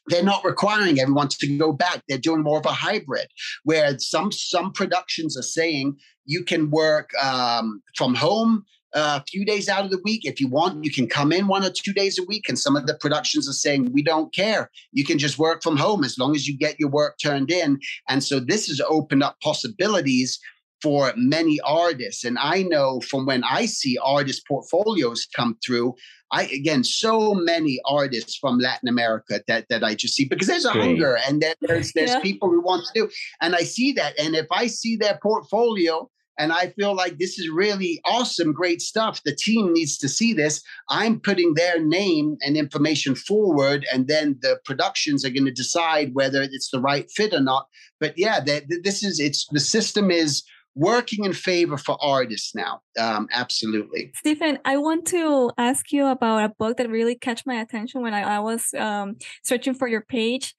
they're 0.06 0.22
not 0.22 0.44
requiring 0.44 1.00
everyone 1.00 1.28
to 1.28 1.58
go 1.58 1.72
back 1.72 2.02
they're 2.08 2.18
doing 2.18 2.42
more 2.42 2.58
of 2.58 2.66
a 2.66 2.72
hybrid 2.72 3.26
where 3.64 3.98
some 3.98 4.32
some 4.32 4.72
productions 4.72 5.36
are 5.36 5.42
saying 5.42 5.96
you 6.24 6.42
can 6.42 6.70
work 6.70 7.10
um, 7.22 7.82
from 7.96 8.14
home 8.14 8.64
a 8.94 9.24
few 9.24 9.44
days 9.44 9.68
out 9.68 9.84
of 9.84 9.90
the 9.90 10.00
week. 10.04 10.24
If 10.24 10.40
you 10.40 10.48
want, 10.48 10.84
you 10.84 10.90
can 10.90 11.08
come 11.08 11.32
in 11.32 11.48
one 11.48 11.64
or 11.64 11.70
two 11.70 11.92
days 11.92 12.18
a 12.18 12.24
week. 12.24 12.48
And 12.48 12.58
some 12.58 12.76
of 12.76 12.86
the 12.86 12.94
productions 12.94 13.48
are 13.48 13.52
saying, 13.52 13.92
we 13.92 14.02
don't 14.02 14.32
care. 14.32 14.70
You 14.92 15.04
can 15.04 15.18
just 15.18 15.38
work 15.38 15.62
from 15.62 15.76
home 15.76 16.04
as 16.04 16.16
long 16.16 16.34
as 16.34 16.46
you 16.46 16.56
get 16.56 16.78
your 16.78 16.90
work 16.90 17.18
turned 17.18 17.50
in. 17.50 17.80
And 18.08 18.22
so 18.22 18.38
this 18.38 18.68
has 18.68 18.80
opened 18.80 19.22
up 19.22 19.40
possibilities 19.40 20.38
for 20.84 21.14
many 21.16 21.58
artists. 21.64 22.24
And 22.24 22.38
I 22.38 22.62
know 22.62 23.00
from 23.00 23.24
when 23.24 23.42
I 23.42 23.64
see 23.64 23.96
artist 24.04 24.42
portfolios 24.46 25.26
come 25.34 25.56
through, 25.64 25.94
I 26.30 26.42
again 26.44 26.84
so 26.84 27.32
many 27.32 27.80
artists 27.86 28.36
from 28.36 28.58
Latin 28.58 28.88
America 28.90 29.40
that 29.48 29.64
that 29.70 29.82
I 29.82 29.94
just 29.94 30.14
see 30.14 30.26
because 30.26 30.46
there's 30.46 30.66
a 30.66 30.72
Great. 30.72 30.84
hunger 30.84 31.16
and 31.26 31.42
there's 31.62 31.92
there's 31.94 32.10
yeah. 32.10 32.20
people 32.20 32.50
who 32.50 32.60
want 32.60 32.84
to 32.84 33.00
do. 33.00 33.10
And 33.40 33.54
I 33.54 33.62
see 33.62 33.92
that. 33.92 34.12
And 34.20 34.36
if 34.36 34.46
I 34.52 34.66
see 34.66 34.96
their 34.96 35.18
portfolio 35.22 36.10
and 36.38 36.52
I 36.52 36.68
feel 36.70 36.94
like 36.94 37.16
this 37.18 37.38
is 37.38 37.48
really 37.48 38.00
awesome, 38.04 38.52
great 38.52 38.82
stuff. 38.82 39.22
The 39.24 39.34
team 39.34 39.72
needs 39.72 39.96
to 39.98 40.08
see 40.08 40.34
this. 40.34 40.60
I'm 40.90 41.20
putting 41.20 41.54
their 41.54 41.82
name 41.82 42.36
and 42.42 42.56
information 42.56 43.14
forward, 43.14 43.86
and 43.92 44.08
then 44.08 44.36
the 44.42 44.58
productions 44.64 45.24
are 45.24 45.30
going 45.30 45.44
to 45.44 45.52
decide 45.52 46.10
whether 46.12 46.42
it's 46.42 46.70
the 46.70 46.80
right 46.80 47.08
fit 47.10 47.32
or 47.32 47.40
not. 47.40 47.68
But 48.00 48.18
yeah, 48.18 48.40
this 48.40 49.02
is 49.04 49.20
it's 49.20 49.46
the 49.52 49.60
system 49.60 50.10
is 50.10 50.42
working 50.74 51.24
in 51.24 51.32
favor 51.32 51.76
for 51.76 51.96
artists 52.02 52.54
now. 52.54 52.80
Um, 52.98 53.28
absolutely. 53.32 54.12
Stephen, 54.16 54.58
I 54.64 54.76
want 54.76 55.06
to 55.06 55.50
ask 55.56 55.92
you 55.92 56.06
about 56.06 56.44
a 56.44 56.48
book 56.48 56.78
that 56.78 56.90
really 56.90 57.14
catch 57.14 57.46
my 57.46 57.54
attention 57.54 58.02
when 58.02 58.14
I, 58.14 58.36
I 58.36 58.40
was 58.40 58.74
um, 58.74 59.16
searching 59.42 59.74
for 59.74 59.86
your 59.86 60.02
page. 60.02 60.54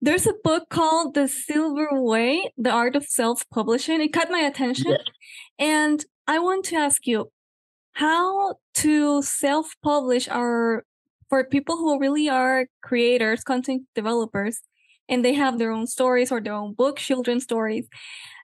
There's 0.00 0.26
a 0.26 0.34
book 0.44 0.68
called 0.70 1.14
The 1.14 1.26
Silver 1.26 1.88
Way, 1.92 2.52
The 2.56 2.70
Art 2.70 2.94
of 2.94 3.04
Self-Publishing. 3.04 4.00
It 4.00 4.12
caught 4.12 4.30
my 4.30 4.40
attention. 4.40 4.92
Yeah. 4.92 4.98
And 5.58 6.04
I 6.26 6.38
want 6.38 6.64
to 6.66 6.76
ask 6.76 7.06
you 7.06 7.32
how 7.94 8.56
to 8.74 9.22
self-publish 9.22 10.28
our 10.28 10.84
for 11.28 11.44
people 11.44 11.76
who 11.76 12.00
really 12.00 12.28
are 12.28 12.66
creators, 12.80 13.42
content 13.42 13.82
developers, 13.94 14.60
and 15.08 15.24
they 15.24 15.34
have 15.34 15.58
their 15.58 15.72
own 15.72 15.86
stories 15.86 16.32
or 16.32 16.40
their 16.40 16.54
own 16.54 16.74
book, 16.74 16.96
children's 16.96 17.42
stories. 17.42 17.86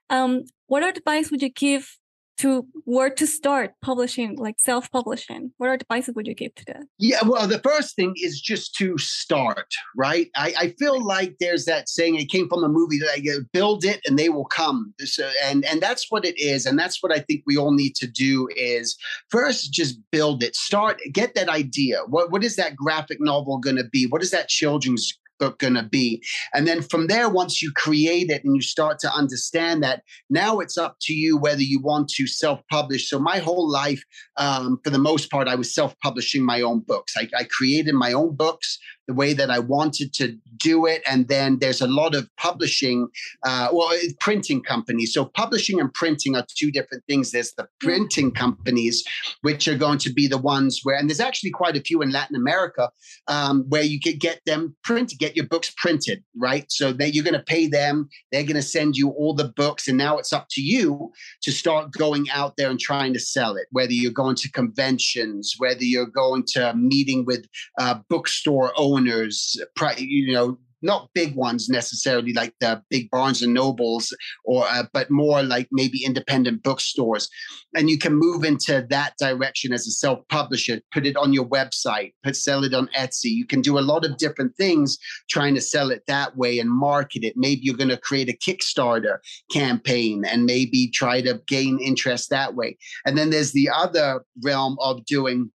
Um, 0.09 0.43
what 0.67 0.83
advice 0.83 1.31
would 1.31 1.41
you 1.41 1.49
give 1.49 1.97
to 2.37 2.67
where 2.83 3.09
to 3.09 3.25
start 3.25 3.71
publishing, 3.81 4.35
like 4.37 4.59
self 4.59 4.91
publishing? 4.91 5.51
What 5.57 5.71
advice 5.71 6.09
would 6.13 6.27
you 6.27 6.35
give 6.35 6.53
to 6.55 6.65
that? 6.67 6.83
Yeah, 6.97 7.19
well, 7.25 7.47
the 7.47 7.59
first 7.59 7.95
thing 7.95 8.13
is 8.17 8.41
just 8.41 8.75
to 8.75 8.97
start, 8.97 9.67
right? 9.95 10.29
I, 10.35 10.53
I 10.57 10.67
feel 10.77 11.03
like 11.03 11.35
there's 11.39 11.65
that 11.65 11.87
saying, 11.87 12.15
it 12.15 12.29
came 12.29 12.49
from 12.49 12.63
a 12.63 12.69
movie 12.69 12.99
that 12.99 13.09
I 13.13 13.21
build 13.53 13.85
it 13.85 14.01
and 14.05 14.19
they 14.19 14.29
will 14.29 14.45
come. 14.45 14.93
So, 14.99 15.27
uh, 15.27 15.31
and, 15.43 15.63
and 15.65 15.81
that's 15.81 16.11
what 16.11 16.25
it 16.25 16.37
is. 16.37 16.65
And 16.65 16.77
that's 16.77 17.01
what 17.01 17.13
I 17.13 17.19
think 17.19 17.43
we 17.45 17.57
all 17.57 17.71
need 17.71 17.95
to 17.95 18.07
do 18.07 18.49
is 18.55 18.97
first 19.29 19.71
just 19.71 19.97
build 20.11 20.43
it, 20.43 20.55
start, 20.55 20.99
get 21.13 21.35
that 21.35 21.49
idea. 21.49 22.01
What, 22.07 22.31
what 22.31 22.43
is 22.43 22.57
that 22.57 22.75
graphic 22.75 23.21
novel 23.21 23.59
going 23.59 23.77
to 23.77 23.85
be? 23.85 24.07
What 24.07 24.21
is 24.21 24.31
that 24.31 24.49
children's 24.49 25.17
going 25.39 25.75
to 25.75 25.83
be? 25.83 26.23
And 26.53 26.67
then 26.67 26.81
from 26.81 27.07
there, 27.07 27.29
once 27.29 27.61
you 27.61 27.71
create 27.71 28.29
it 28.29 28.43
and 28.43 28.55
you 28.55 28.61
start 28.61 28.99
to 28.99 29.11
understand 29.11 29.83
that, 29.83 30.03
now 30.29 30.59
it's 30.59 30.77
up 30.77 30.97
to 31.01 31.13
you 31.13 31.37
whether 31.37 31.61
you 31.61 31.79
want 31.79 32.09
to 32.09 32.27
self 32.27 32.61
publish. 32.69 33.09
So, 33.09 33.19
my 33.19 33.37
whole 33.39 33.69
life, 33.69 34.03
um, 34.37 34.79
for 34.83 34.89
the 34.89 34.99
most 34.99 35.31
part, 35.31 35.47
I 35.47 35.55
was 35.55 35.73
self 35.73 35.97
publishing 35.99 36.43
my 36.43 36.61
own 36.61 36.79
books. 36.79 37.13
I, 37.17 37.27
I 37.37 37.45
created 37.45 37.95
my 37.95 38.13
own 38.13 38.35
books 38.35 38.79
the 39.07 39.13
way 39.13 39.33
that 39.33 39.51
I 39.51 39.59
wanted 39.59 40.13
to 40.15 40.37
do 40.57 40.85
it. 40.85 41.01
And 41.07 41.27
then 41.27 41.59
there's 41.59 41.81
a 41.81 41.87
lot 41.87 42.15
of 42.15 42.29
publishing, 42.37 43.07
uh, 43.45 43.69
well, 43.71 43.91
printing 44.19 44.63
companies. 44.63 45.13
So 45.13 45.25
publishing 45.25 45.79
and 45.79 45.93
printing 45.93 46.35
are 46.35 46.45
two 46.57 46.71
different 46.71 47.03
things. 47.07 47.31
There's 47.31 47.53
the 47.53 47.67
printing 47.79 48.31
companies, 48.31 49.03
which 49.41 49.67
are 49.67 49.77
going 49.77 49.99
to 49.99 50.13
be 50.13 50.27
the 50.27 50.37
ones 50.37 50.81
where, 50.83 50.97
and 50.97 51.09
there's 51.09 51.19
actually 51.19 51.51
quite 51.51 51.77
a 51.77 51.81
few 51.81 52.01
in 52.01 52.11
Latin 52.11 52.35
America, 52.35 52.89
um, 53.27 53.65
where 53.69 53.83
you 53.83 53.99
could 53.99 54.19
get 54.19 54.41
them 54.45 54.75
print, 54.83 55.13
get 55.19 55.35
your 55.35 55.45
books 55.45 55.71
printed, 55.77 56.23
right? 56.37 56.65
So 56.69 56.91
that 56.93 57.13
you're 57.13 57.23
going 57.23 57.35
to 57.35 57.43
pay 57.43 57.67
them, 57.67 58.09
they're 58.31 58.43
going 58.43 58.55
to 58.55 58.61
send 58.61 58.95
you 58.95 59.09
all 59.09 59.35
the 59.35 59.51
books, 59.55 59.87
and 59.87 59.97
now 59.97 60.17
it's 60.17 60.33
up 60.33 60.47
to 60.51 60.61
you 60.61 61.11
to 61.43 61.51
start 61.51 61.91
going 61.91 62.25
out 62.33 62.53
there 62.57 62.69
and 62.69 62.79
trying 62.79 63.13
to 63.13 63.19
sell 63.19 63.55
it. 63.55 63.67
Whether 63.71 63.93
you're 63.93 64.11
going 64.11 64.35
to 64.37 64.51
conventions, 64.51 65.53
whether 65.57 65.83
you're 65.83 66.05
going 66.05 66.43
to 66.53 66.73
meeting 66.75 67.25
with 67.25 67.45
uh, 67.79 67.99
bookstore 68.09 68.71
owners 68.77 68.94
owners, 68.95 69.57
you 69.97 70.33
know, 70.33 70.57
not 70.81 71.09
big 71.15 71.35
ones 71.35 71.67
necessarily 71.67 72.31
like 72.33 72.53
the 72.59 72.81
big 72.89 73.09
Barnes 73.09 73.41
and 73.41 73.53
Nobles, 73.53 74.15
or 74.43 74.65
uh, 74.67 74.83
but 74.93 75.09
more 75.09 75.41
like 75.41 75.67
maybe 75.71 76.03
independent 76.05 76.61
bookstores, 76.61 77.27
and 77.75 77.89
you 77.89 77.97
can 77.97 78.13
move 78.13 78.43
into 78.43 78.85
that 78.89 79.13
direction 79.19 79.73
as 79.73 79.87
a 79.87 79.91
self-publisher. 79.91 80.81
Put 80.93 81.07
it 81.07 81.17
on 81.17 81.33
your 81.33 81.45
website, 81.45 82.13
put 82.23 82.35
sell 82.35 82.63
it 82.63 82.73
on 82.73 82.89
Etsy. 82.95 83.31
You 83.31 83.47
can 83.47 83.61
do 83.61 83.79
a 83.79 83.87
lot 83.91 84.05
of 84.05 84.17
different 84.17 84.55
things 84.57 84.97
trying 85.29 85.55
to 85.55 85.61
sell 85.61 85.89
it 85.89 86.03
that 86.07 86.37
way 86.37 86.59
and 86.59 86.69
market 86.69 87.23
it. 87.23 87.33
Maybe 87.35 87.61
you're 87.63 87.75
going 87.75 87.89
to 87.89 87.97
create 87.97 88.29
a 88.29 88.37
Kickstarter 88.37 89.17
campaign 89.51 90.23
and 90.25 90.45
maybe 90.45 90.91
try 90.93 91.21
to 91.21 91.41
gain 91.47 91.79
interest 91.79 92.29
that 92.29 92.53
way. 92.53 92.77
And 93.05 93.17
then 93.17 93.31
there's 93.31 93.53
the 93.53 93.69
other 93.73 94.23
realm 94.43 94.77
of 94.79 95.03
doing 95.05 95.51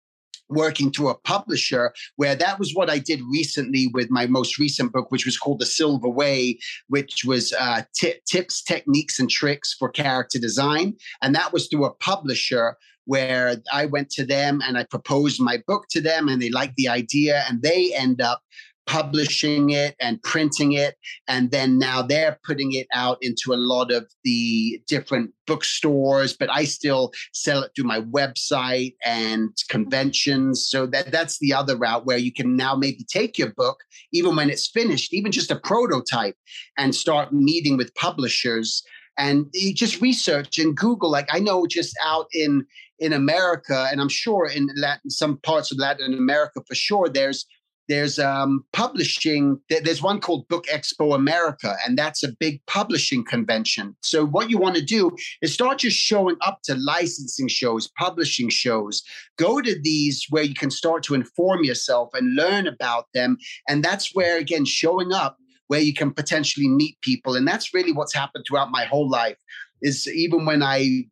working 0.50 0.92
through 0.92 1.10
a 1.10 1.18
publisher 1.20 1.94
where 2.16 2.36
that 2.36 2.60
was 2.60 2.74
what 2.74 2.90
I 2.90 3.00
did 3.00 3.22
recently 3.32 3.88
with 3.94 4.10
my 4.10 4.28
most 4.28 4.58
recent 4.58 4.92
book, 4.92 5.12
which 5.12 5.26
was 5.26 5.38
called 5.38 5.60
The 5.60 5.66
Silver 5.66 6.10
Way, 6.10 6.60
which 6.88 7.24
was 7.26 7.54
uh, 7.54 7.84
t- 7.96 8.16
tips, 8.26 8.62
techniques, 8.62 9.20
and 9.20 9.30
tricks 9.30 9.76
for 9.78 9.90
character 9.90 10.40
design. 10.40 10.96
And 11.22 11.36
that 11.36 11.54
was 11.54 11.68
through 11.68 11.86
a 11.86 11.94
publisher 11.94 12.78
where 13.06 13.56
I 13.72 13.86
went 13.86 14.10
to 14.12 14.26
them 14.26 14.62
and 14.64 14.78
I 14.78 14.84
proposed 14.84 15.42
my 15.42 15.62
book 15.66 15.86
to 15.92 16.02
them 16.02 16.28
and 16.28 16.42
they 16.42 16.50
liked 16.50 16.76
the 16.76 16.90
idea 16.90 17.44
and 17.48 17.62
they 17.62 17.94
end 17.96 18.20
up 18.20 18.42
publishing 18.88 19.70
it 19.70 19.96
and 20.00 20.22
printing 20.24 20.72
it. 20.72 20.96
And 21.28 21.52
then 21.52 21.78
now 21.78 22.02
they're 22.02 22.40
putting 22.44 22.74
it 22.74 22.88
out 22.94 23.18
into 23.22 23.54
a 23.54 23.56
lot 23.56 23.92
of 23.92 24.10
the 24.24 24.82
different 24.88 25.32
bookstores, 25.46 26.36
but 26.36 26.50
I 26.50 26.64
still 26.64 27.12
sell 27.34 27.62
it 27.64 27.72
through 27.76 27.86
my 27.86 28.02
website 28.02 28.96
and 29.06 29.50
conventions. 29.70 30.68
So 30.68 30.88
that, 30.88 31.12
that's 31.12 31.38
the 31.40 31.54
other 31.54 31.78
route 31.78 32.06
where 32.06 32.18
you 32.18 32.34
can 32.34 32.56
now 32.56 32.76
maybe 32.76 33.06
take 33.12 33.38
your 33.38 33.54
book, 33.54 33.78
even 34.14 34.36
when 34.36 34.50
it's 34.50 34.68
finished, 34.68 35.14
even 35.14 35.32
just 35.32 35.52
a 35.52 35.60
prototype, 35.60 36.36
and 36.78 36.96
start 36.96 37.34
meeting 37.34 37.78
with 37.78 37.94
publishers 37.96 38.84
and 39.18 39.48
you 39.54 39.74
just 39.74 40.00
research 40.00 40.60
and 40.60 40.78
Google. 40.78 41.10
Like 41.10 41.28
I 41.32 41.40
know 41.40 41.66
just 41.68 41.96
out 42.04 42.28
in 42.34 42.66
in 43.00 43.14
America, 43.14 43.88
and 43.92 44.02
I'm 44.02 44.10
sure 44.10 44.48
in 44.48 44.70
Latin, 44.76 45.10
some 45.10 45.38
parts 45.38 45.72
of 45.72 45.78
Latin 45.78 46.14
America 46.14 46.62
for 46.68 46.76
sure, 46.76 47.10
there's 47.10 47.46
there's 47.88 48.20
um, 48.20 48.66
publishing. 48.74 49.60
There's 49.70 50.02
one 50.02 50.20
called 50.20 50.48
Book 50.48 50.66
Expo 50.68 51.16
America, 51.16 51.76
and 51.86 51.98
that's 51.98 52.24
a 52.24 52.34
big 52.40 52.66
publishing 52.66 53.24
convention. 53.24 53.96
So 54.02 54.26
what 54.26 54.50
you 54.50 54.58
want 54.58 54.76
to 54.76 54.82
do 54.84 55.16
is 55.42 55.54
start 55.54 55.80
just 55.80 55.98
showing 55.98 56.36
up 56.42 56.60
to 56.66 56.76
licensing 56.76 57.48
shows, 57.48 57.90
publishing 57.98 58.50
shows. 58.50 59.04
Go 59.38 59.62
to 59.62 59.80
these 59.82 60.26
where 60.30 60.44
you 60.44 60.54
can 60.54 60.70
start 60.70 61.04
to 61.04 61.14
inform 61.14 61.64
yourself 61.64 62.10
and 62.14 62.36
learn 62.36 62.68
about 62.68 63.06
them, 63.14 63.38
and 63.70 63.84
that's 63.84 64.14
where 64.14 64.38
again 64.38 64.66
showing 64.66 65.14
up 65.14 65.38
where 65.68 65.82
you 65.82 65.94
can 65.94 66.12
potentially 66.12 66.68
meet 66.68 67.00
people, 67.02 67.36
and 67.36 67.48
that's 67.48 67.74
really 67.74 67.94
what's 67.94 68.14
happened 68.14 68.46
throughout 68.48 68.72
my 68.72 68.86
whole 68.86 69.10
life. 69.10 69.38
Is 69.82 70.08
even 70.08 70.46
when 70.46 70.64
I 70.64 71.06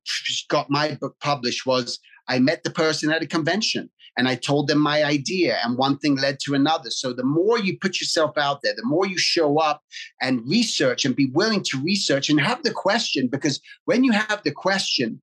got 0.49 0.71
my 0.71 0.97
book 0.99 1.15
published 1.21 1.65
was 1.67 1.99
I 2.27 2.39
met 2.39 2.63
the 2.63 2.71
person 2.71 3.11
at 3.11 3.21
a 3.21 3.27
convention 3.27 3.91
and 4.17 4.27
I 4.27 4.35
told 4.35 4.67
them 4.67 4.79
my 4.79 5.03
idea, 5.03 5.57
and 5.63 5.77
one 5.77 5.97
thing 5.97 6.15
led 6.15 6.39
to 6.45 6.53
another. 6.53 6.89
So 6.89 7.13
the 7.13 7.23
more 7.23 7.59
you 7.59 7.77
put 7.79 7.99
yourself 7.99 8.37
out 8.37 8.59
there, 8.63 8.73
the 8.75 8.85
more 8.85 9.05
you 9.05 9.17
show 9.17 9.59
up 9.59 9.81
and 10.21 10.47
research 10.47 11.05
and 11.05 11.15
be 11.15 11.29
willing 11.33 11.63
to 11.63 11.83
research 11.83 12.29
and 12.29 12.39
have 12.39 12.63
the 12.63 12.71
question, 12.71 13.27
because 13.31 13.59
when 13.85 14.03
you 14.03 14.11
have 14.11 14.41
the 14.43 14.51
question, 14.51 15.21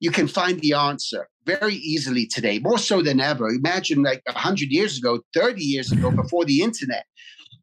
you 0.00 0.10
can 0.10 0.28
find 0.28 0.60
the 0.60 0.74
answer 0.74 1.28
very 1.46 1.76
easily 1.76 2.26
today, 2.26 2.58
more 2.58 2.78
so 2.78 3.00
than 3.02 3.20
ever. 3.20 3.48
Imagine 3.48 4.02
like 4.02 4.22
100 4.26 4.70
years 4.70 4.98
ago, 4.98 5.20
30 5.34 5.62
years 5.62 5.92
ago, 5.92 6.10
mm. 6.10 6.16
before 6.16 6.44
the 6.44 6.62
internet. 6.62 7.04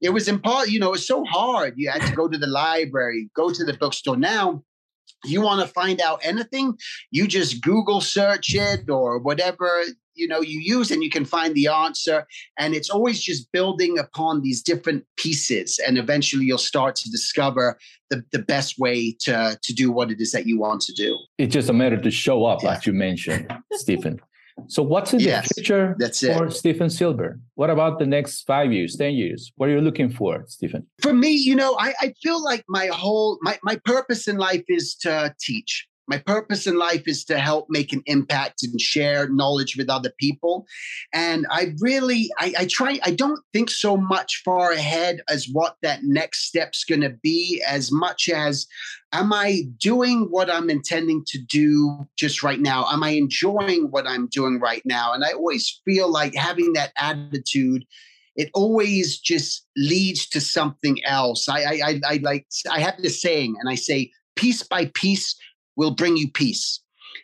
It 0.01 0.09
was 0.09 0.27
impossible, 0.27 0.73
you 0.73 0.79
know, 0.79 0.93
it's 0.93 1.05
so 1.05 1.23
hard. 1.25 1.75
You 1.77 1.91
had 1.91 2.01
to 2.01 2.15
go 2.15 2.27
to 2.27 2.37
the 2.37 2.47
library, 2.47 3.29
go 3.35 3.51
to 3.51 3.63
the 3.63 3.73
bookstore. 3.73 4.17
Now, 4.17 4.63
you 5.25 5.41
want 5.41 5.61
to 5.61 5.73
find 5.73 6.01
out 6.01 6.19
anything, 6.23 6.77
you 7.11 7.27
just 7.27 7.61
Google 7.61 8.01
search 8.01 8.53
it 8.55 8.89
or 8.89 9.19
whatever 9.19 9.83
you 10.13 10.27
know 10.27 10.41
you 10.41 10.59
use 10.59 10.91
and 10.91 11.03
you 11.03 11.09
can 11.09 11.25
find 11.25 11.55
the 11.55 11.67
answer. 11.67 12.27
And 12.59 12.75
it's 12.75 12.89
always 12.89 13.21
just 13.21 13.51
building 13.51 13.97
upon 13.97 14.41
these 14.41 14.61
different 14.61 15.05
pieces 15.17 15.79
and 15.85 15.97
eventually 15.97 16.45
you'll 16.45 16.57
start 16.57 16.95
to 16.97 17.09
discover 17.09 17.77
the, 18.09 18.23
the 18.31 18.39
best 18.39 18.77
way 18.77 19.15
to 19.21 19.57
to 19.61 19.73
do 19.73 19.91
what 19.91 20.11
it 20.11 20.19
is 20.19 20.31
that 20.31 20.45
you 20.45 20.59
want 20.59 20.81
to 20.81 20.93
do. 20.93 21.17
It's 21.37 21.53
just 21.53 21.69
a 21.69 21.73
matter 21.73 21.97
to 21.97 22.11
show 22.11 22.45
up 22.45 22.63
yeah. 22.63 22.73
as 22.73 22.85
you 22.85 22.93
mentioned 22.93 23.51
stephen 23.73 24.19
so 24.67 24.83
what's 24.83 25.13
in 25.13 25.19
yes, 25.19 25.47
the 25.47 25.55
future 25.55 25.95
that's 25.99 26.25
for. 26.25 26.49
Stephen 26.49 26.89
Silver? 26.89 27.39
What 27.55 27.69
about 27.69 27.99
the 27.99 28.05
next 28.05 28.43
five 28.43 28.71
years, 28.71 28.95
10 28.95 29.13
years? 29.13 29.51
What 29.55 29.69
are 29.69 29.73
you 29.73 29.81
looking 29.81 30.09
for, 30.09 30.43
Stephen? 30.47 30.87
For 31.01 31.13
me, 31.13 31.31
you 31.31 31.55
know, 31.55 31.75
I, 31.79 31.93
I 32.01 32.13
feel 32.21 32.43
like 32.43 32.63
my 32.67 32.87
whole 32.87 33.39
my, 33.41 33.59
my 33.63 33.79
purpose 33.85 34.27
in 34.27 34.37
life 34.37 34.63
is 34.67 34.95
to 35.01 35.33
teach. 35.39 35.87
My 36.07 36.17
purpose 36.17 36.67
in 36.67 36.77
life 36.77 37.03
is 37.05 37.23
to 37.25 37.39
help 37.39 37.67
make 37.69 37.93
an 37.93 38.01
impact 38.05 38.63
and 38.63 38.79
share 38.81 39.29
knowledge 39.29 39.77
with 39.77 39.89
other 39.89 40.11
people. 40.19 40.65
And 41.13 41.45
I 41.49 41.73
really, 41.79 42.29
I, 42.39 42.53
I 42.59 42.65
try, 42.65 42.99
I 43.03 43.11
don't 43.11 43.39
think 43.53 43.69
so 43.69 43.95
much 43.95 44.41
far 44.43 44.71
ahead 44.71 45.21
as 45.29 45.47
what 45.51 45.77
that 45.83 46.03
next 46.03 46.47
step's 46.47 46.83
going 46.83 47.01
to 47.01 47.15
be, 47.21 47.63
as 47.67 47.91
much 47.91 48.29
as 48.29 48.67
am 49.13 49.31
I 49.31 49.63
doing 49.77 50.27
what 50.29 50.49
I'm 50.49 50.69
intending 50.69 51.23
to 51.27 51.37
do 51.37 52.07
just 52.17 52.43
right 52.43 52.59
now? 52.59 52.87
Am 52.91 53.03
I 53.03 53.11
enjoying 53.11 53.91
what 53.91 54.07
I'm 54.07 54.27
doing 54.27 54.59
right 54.59 54.81
now? 54.85 55.13
And 55.13 55.23
I 55.23 55.31
always 55.31 55.81
feel 55.85 56.11
like 56.11 56.35
having 56.35 56.73
that 56.73 56.91
attitude 56.97 57.85
it 58.35 58.49
always 58.53 59.19
just 59.19 59.67
leads 59.75 60.27
to 60.29 60.39
something 60.39 61.03
else. 61.03 61.49
I, 61.49 61.63
I, 61.63 61.81
I, 61.85 62.01
I 62.05 62.19
like 62.23 62.47
I 62.71 62.79
have 62.79 62.95
this 63.01 63.21
saying, 63.21 63.57
and 63.59 63.69
I 63.69 63.75
say, 63.75 64.11
piece 64.35 64.63
by 64.63 64.85
piece, 64.93 65.35
will 65.75 65.91
bring 65.91 66.17
you 66.17 66.29
peace. 66.31 66.81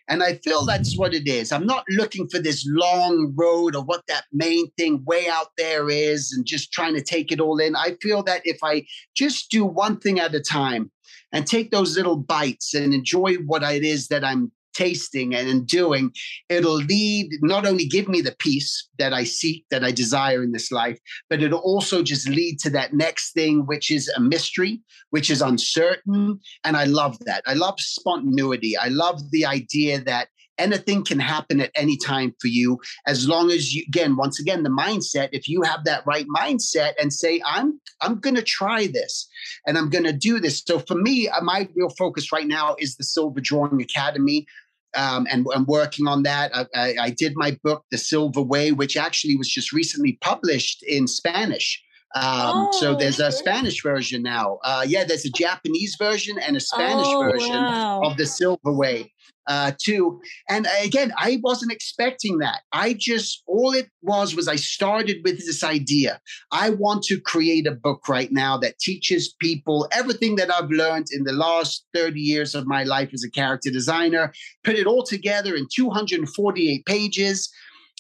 And 0.10 0.24
I 0.24 0.36
feel 0.36 0.66
that's 0.66 0.98
what 0.98 1.14
it 1.14 1.28
is. 1.28 1.52
I'm 1.52 1.66
not 1.66 1.84
looking 1.90 2.28
for 2.30 2.40
this 2.40 2.66
long 2.70 3.34
road 3.36 3.76
or 3.76 3.84
what 3.84 4.04
that 4.08 4.24
main 4.32 4.70
thing 4.78 5.04
way 5.06 5.28
out 5.28 5.48
there 5.58 5.90
is 5.90 6.34
and 6.34 6.46
just 6.46 6.72
trying 6.72 6.96
to 6.96 7.04
take 7.04 7.32
it 7.32 7.40
all 7.40 7.60
in. 7.60 7.76
I 7.76 7.98
feel 8.02 8.24
that 8.24 8.42
if 8.46 8.60
I 8.64 8.86
just 9.16 9.50
do 9.52 9.66
one 9.66 10.00
thing 10.00 10.20
at 10.20 10.36
a 10.36 10.42
time 10.42 10.92
and 11.32 11.46
take 11.46 11.72
those 11.72 11.98
little 11.98 12.18
bites 12.18 12.74
and 12.74 12.94
enjoy 12.94 13.36
what 13.36 13.64
it 13.64 13.84
is 13.84 14.08
that 14.08 14.24
I'm 14.24 14.52
tasting 14.78 15.34
and 15.34 15.50
in 15.50 15.66
doing, 15.66 16.12
it'll 16.50 16.76
lead, 16.76 17.32
not 17.42 17.66
only 17.66 17.86
give 17.86 18.08
me 18.08 18.22
the 18.22 18.36
peace 18.40 18.88
that 19.00 19.14
I 19.14 19.24
seek, 19.24 19.66
that 19.72 19.84
I 19.84 19.92
desire 19.92 20.44
in 20.44 20.52
this 20.52 20.72
life, 20.72 21.00
but 21.30 21.42
it'll 21.42 21.60
also 21.60 22.04
just 22.04 22.30
lead 22.30 22.60
to 22.60 22.70
that 22.72 22.94
next 22.94 23.34
thing, 23.34 23.66
which 23.66 23.90
is 23.90 24.08
a 24.10 24.20
mystery, 24.20 24.82
which 25.10 25.30
is 25.30 25.42
uncertain. 25.42 26.40
And 26.64 26.78
I 26.78 26.84
love 26.86 27.18
that. 27.26 27.44
I 27.48 27.54
love 27.54 27.80
spontaneity. 27.80 28.78
I 28.78 28.90
love 28.90 29.20
the 29.32 29.46
idea 29.46 30.00
that 30.02 30.28
anything 30.58 31.04
can 31.04 31.20
happen 31.20 31.62
at 31.62 31.72
any 31.76 31.98
time 31.98 32.34
for 32.42 32.48
you 32.48 32.80
as 33.06 33.28
long 33.28 33.52
as 33.52 33.74
you 33.74 33.84
again 33.88 34.16
once 34.16 34.40
again 34.40 34.64
the 34.64 34.70
mindset 34.70 35.30
if 35.32 35.48
you 35.48 35.62
have 35.62 35.84
that 35.84 36.06
right 36.06 36.26
mindset 36.36 36.94
and 37.00 37.14
say 37.14 37.42
i'm 37.46 37.80
i'm 38.02 38.20
going 38.20 38.36
to 38.36 38.42
try 38.42 38.88
this 38.88 39.28
and 39.66 39.78
i'm 39.78 39.90
going 39.90 40.04
to 40.04 40.14
do 40.14 40.40
this 40.40 40.64
so 40.66 40.80
for 40.80 40.96
me 40.96 41.30
uh, 41.30 41.42
my 41.42 41.68
real 41.76 41.90
focus 41.90 42.32
right 42.32 42.48
now 42.48 42.76
is 42.80 42.96
the 42.96 43.04
silver 43.04 43.40
drawing 43.40 43.82
academy 43.82 44.46
um, 44.96 45.28
and 45.30 45.46
I'm 45.54 45.66
working 45.66 46.08
on 46.08 46.24
that. 46.24 46.56
I, 46.56 46.66
I, 46.76 46.96
I, 47.02 47.10
did 47.10 47.34
my 47.36 47.58
book, 47.64 47.84
The 47.92 47.98
Silver 47.98 48.42
Way, 48.42 48.72
which 48.72 48.96
actually 48.98 49.36
was 49.36 49.50
just 49.50 49.72
recently 49.74 50.18
published 50.22 50.84
in 50.84 51.08
Spanish. 51.08 51.82
Um, 52.16 52.24
oh, 52.24 52.72
so 52.80 52.96
there's 52.96 53.20
a 53.20 53.32
Spanish 53.32 53.84
version 53.84 54.24
now. 54.24 54.60
Uh, 54.64 54.86
yeah, 54.88 55.04
there's 55.04 55.26
a 55.26 55.30
Japanese 55.30 55.96
version 56.00 56.40
and 56.40 56.56
a 56.56 56.60
Spanish 56.60 57.08
oh, 57.08 57.22
version 57.22 57.52
wow. 57.52 58.02
of 58.04 58.18
The 58.18 58.26
Silver 58.26 58.72
Way 58.72 59.14
uh, 59.48 59.72
too. 59.82 60.20
And 60.50 60.68
again, 60.84 61.14
I 61.18 61.40
wasn't 61.44 61.72
expecting 61.72 62.40
that. 62.40 62.62
I 62.74 62.94
just, 62.94 63.44
all 63.48 63.74
it 63.74 63.90
was, 64.02 64.36
was 64.36 64.48
I 64.48 64.56
started 64.56 65.18
with 65.24 65.38
this 65.40 65.64
idea. 65.64 66.20
I 66.52 66.72
want 66.72 67.04
to 67.04 67.20
create 67.20 67.68
a 67.68 67.72
book 67.72 68.08
right 68.08 68.32
now 68.32 68.58
that 68.58 68.80
teaches 68.80 69.34
people 69.40 69.88
everything 69.92 70.36
that 70.36 70.54
I've 70.54 70.70
learned 70.70 71.08
in 71.12 71.24
the 71.24 71.34
last 71.34 71.86
30 71.94 72.20
years 72.20 72.56
of 72.56 72.68
my 72.68 72.84
life 72.84 73.10
as 73.14 73.24
a 73.24 73.32
character 73.32 73.72
designer, 73.72 74.34
put 74.64 74.76
it 74.76 74.88
all 74.88 75.04
together 75.04 75.56
in 75.56 75.68
248 75.74 76.86
pages 76.86 77.50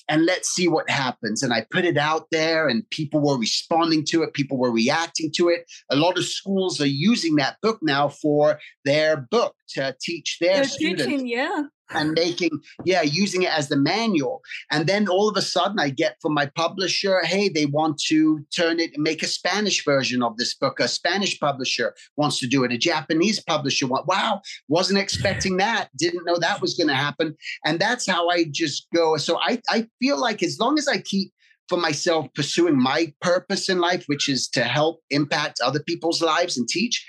and 0.09 0.25
let's 0.25 0.49
see 0.49 0.67
what 0.67 0.89
happens. 0.89 1.43
And 1.43 1.53
I 1.53 1.65
put 1.71 1.85
it 1.85 1.97
out 1.97 2.27
there, 2.31 2.67
and 2.67 2.89
people 2.89 3.21
were 3.21 3.37
responding 3.37 4.05
to 4.09 4.23
it, 4.23 4.33
people 4.33 4.57
were 4.57 4.71
reacting 4.71 5.31
to 5.35 5.49
it. 5.49 5.65
A 5.91 5.95
lot 5.95 6.17
of 6.17 6.25
schools 6.25 6.79
are 6.81 6.87
using 6.87 7.35
that 7.35 7.57
book 7.61 7.79
now 7.81 8.09
for 8.09 8.59
their 8.85 9.27
book 9.29 9.55
to 9.69 9.95
teach 10.01 10.37
their 10.39 10.55
They're 10.55 10.63
students. 10.65 11.05
Teaching, 11.05 11.27
yeah 11.27 11.63
and 11.91 12.11
making 12.13 12.51
yeah 12.85 13.01
using 13.01 13.43
it 13.43 13.49
as 13.49 13.69
the 13.69 13.77
manual. 13.77 14.41
And 14.71 14.87
then 14.87 15.07
all 15.07 15.29
of 15.29 15.37
a 15.37 15.41
sudden 15.41 15.79
i 15.79 15.89
get 15.89 16.17
from 16.21 16.33
my 16.33 16.45
publisher 16.55 17.21
hey 17.23 17.49
they 17.49 17.65
want 17.65 17.99
to 18.07 18.45
turn 18.55 18.79
it 18.79 18.91
and 18.93 19.03
make 19.03 19.23
a 19.23 19.27
spanish 19.27 19.83
version 19.83 20.23
of 20.23 20.37
this 20.37 20.53
book. 20.55 20.79
A 20.79 20.87
spanish 20.87 21.39
publisher 21.39 21.93
wants 22.15 22.39
to 22.39 22.47
do 22.47 22.63
it. 22.63 22.71
A 22.71 22.77
japanese 22.77 23.41
publisher 23.41 23.87
wow 23.87 24.41
wasn't 24.67 24.99
expecting 24.99 25.57
that. 25.65 25.89
Didn't 25.97 26.25
know 26.25 26.37
that 26.39 26.61
was 26.61 26.75
going 26.75 26.89
to 26.89 26.95
happen. 26.95 27.35
And 27.65 27.79
that's 27.79 28.07
how 28.07 28.29
i 28.29 28.45
just 28.51 28.87
go. 28.95 29.17
So 29.17 29.39
i 29.39 29.61
i 29.69 29.87
feel 29.99 30.19
like 30.19 30.43
as 30.43 30.59
long 30.59 30.77
as 30.77 30.87
i 30.87 30.99
keep 30.99 31.31
for 31.69 31.77
myself 31.77 32.27
pursuing 32.33 32.81
my 32.81 33.13
purpose 33.21 33.67
in 33.67 33.79
life 33.79 34.05
which 34.07 34.29
is 34.29 34.47
to 34.47 34.63
help 34.63 35.01
impact 35.09 35.59
other 35.61 35.81
people's 35.81 36.21
lives 36.21 36.57
and 36.57 36.67
teach 36.67 37.05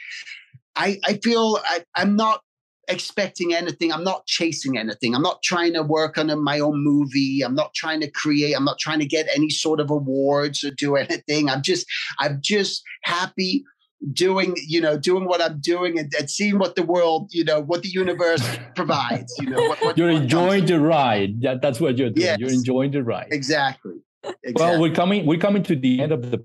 I, 0.78 1.00
I 1.04 1.14
feel 1.24 1.58
I, 1.64 1.84
I'm 1.96 2.14
not 2.14 2.40
expecting 2.88 3.54
anything. 3.54 3.92
I'm 3.92 4.04
not 4.04 4.26
chasing 4.26 4.78
anything. 4.78 5.14
I'm 5.14 5.22
not 5.22 5.42
trying 5.42 5.74
to 5.74 5.82
work 5.82 6.18
on 6.18 6.30
a, 6.30 6.36
my 6.36 6.60
own 6.60 6.82
movie. 6.82 7.42
I'm 7.42 7.54
not 7.54 7.74
trying 7.74 8.00
to 8.00 8.10
create. 8.10 8.54
I'm 8.54 8.64
not 8.64 8.78
trying 8.78 8.98
to 9.00 9.06
get 9.06 9.28
any 9.34 9.50
sort 9.50 9.80
of 9.80 9.90
awards 9.90 10.64
or 10.64 10.70
do 10.70 10.96
anything. 11.04 11.48
I'm 11.48 11.62
just, 11.62 11.86
I'm 12.18 12.38
just 12.42 12.82
happy 13.02 13.64
doing, 14.12 14.56
you 14.66 14.80
know, 14.80 14.96
doing 14.96 15.26
what 15.26 15.42
I'm 15.42 15.60
doing 15.60 15.98
and, 15.98 16.12
and 16.18 16.30
seeing 16.30 16.58
what 16.58 16.76
the 16.76 16.84
world, 16.84 17.30
you 17.32 17.44
know, 17.44 17.60
what 17.60 17.82
the 17.82 17.88
universe 17.88 18.46
provides. 18.74 19.34
You 19.40 19.50
know, 19.50 19.62
what, 19.62 19.82
what, 19.82 19.98
you're 19.98 20.10
enjoying 20.10 20.66
the 20.66 20.80
ride. 20.80 21.42
That, 21.42 21.62
that's 21.62 21.80
what 21.80 21.98
you're 21.98 22.10
doing. 22.10 22.26
Yes, 22.26 22.38
you're 22.38 22.50
enjoying 22.50 22.92
the 22.92 23.02
ride. 23.02 23.28
Exactly. 23.30 23.94
exactly. 24.24 24.52
Well, 24.54 24.80
we're 24.80 24.94
coming. 24.94 25.26
We're 25.26 25.40
coming 25.40 25.62
to 25.64 25.76
the 25.76 26.00
end 26.00 26.12
of 26.12 26.30
the 26.30 26.44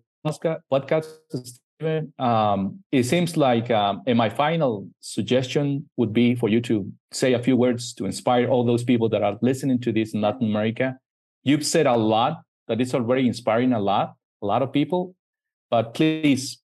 podcast 0.71 1.07
um, 2.19 2.79
it 2.91 3.03
seems 3.03 3.35
like, 3.35 3.69
um, 3.71 4.03
and 4.07 4.17
my 4.17 4.29
final 4.29 4.87
suggestion 4.99 5.89
would 5.97 6.13
be 6.13 6.35
for 6.35 6.49
you 6.49 6.61
to 6.61 6.91
say 7.11 7.33
a 7.33 7.39
few 7.39 7.57
words 7.57 7.93
to 7.95 8.05
inspire 8.05 8.47
all 8.47 8.65
those 8.65 8.83
people 8.83 9.09
that 9.09 9.23
are 9.23 9.37
listening 9.41 9.79
to 9.81 9.91
this 9.91 10.13
in 10.13 10.21
Latin 10.21 10.47
America. 10.47 10.97
You've 11.43 11.65
said 11.65 11.85
a 11.85 11.95
lot 11.95 12.41
that 12.67 12.79
is 12.79 12.93
already 12.93 13.27
inspiring 13.27 13.73
a 13.73 13.79
lot, 13.79 14.15
a 14.41 14.45
lot 14.45 14.61
of 14.61 14.71
people, 14.71 15.15
but 15.69 15.93
please 15.93 16.59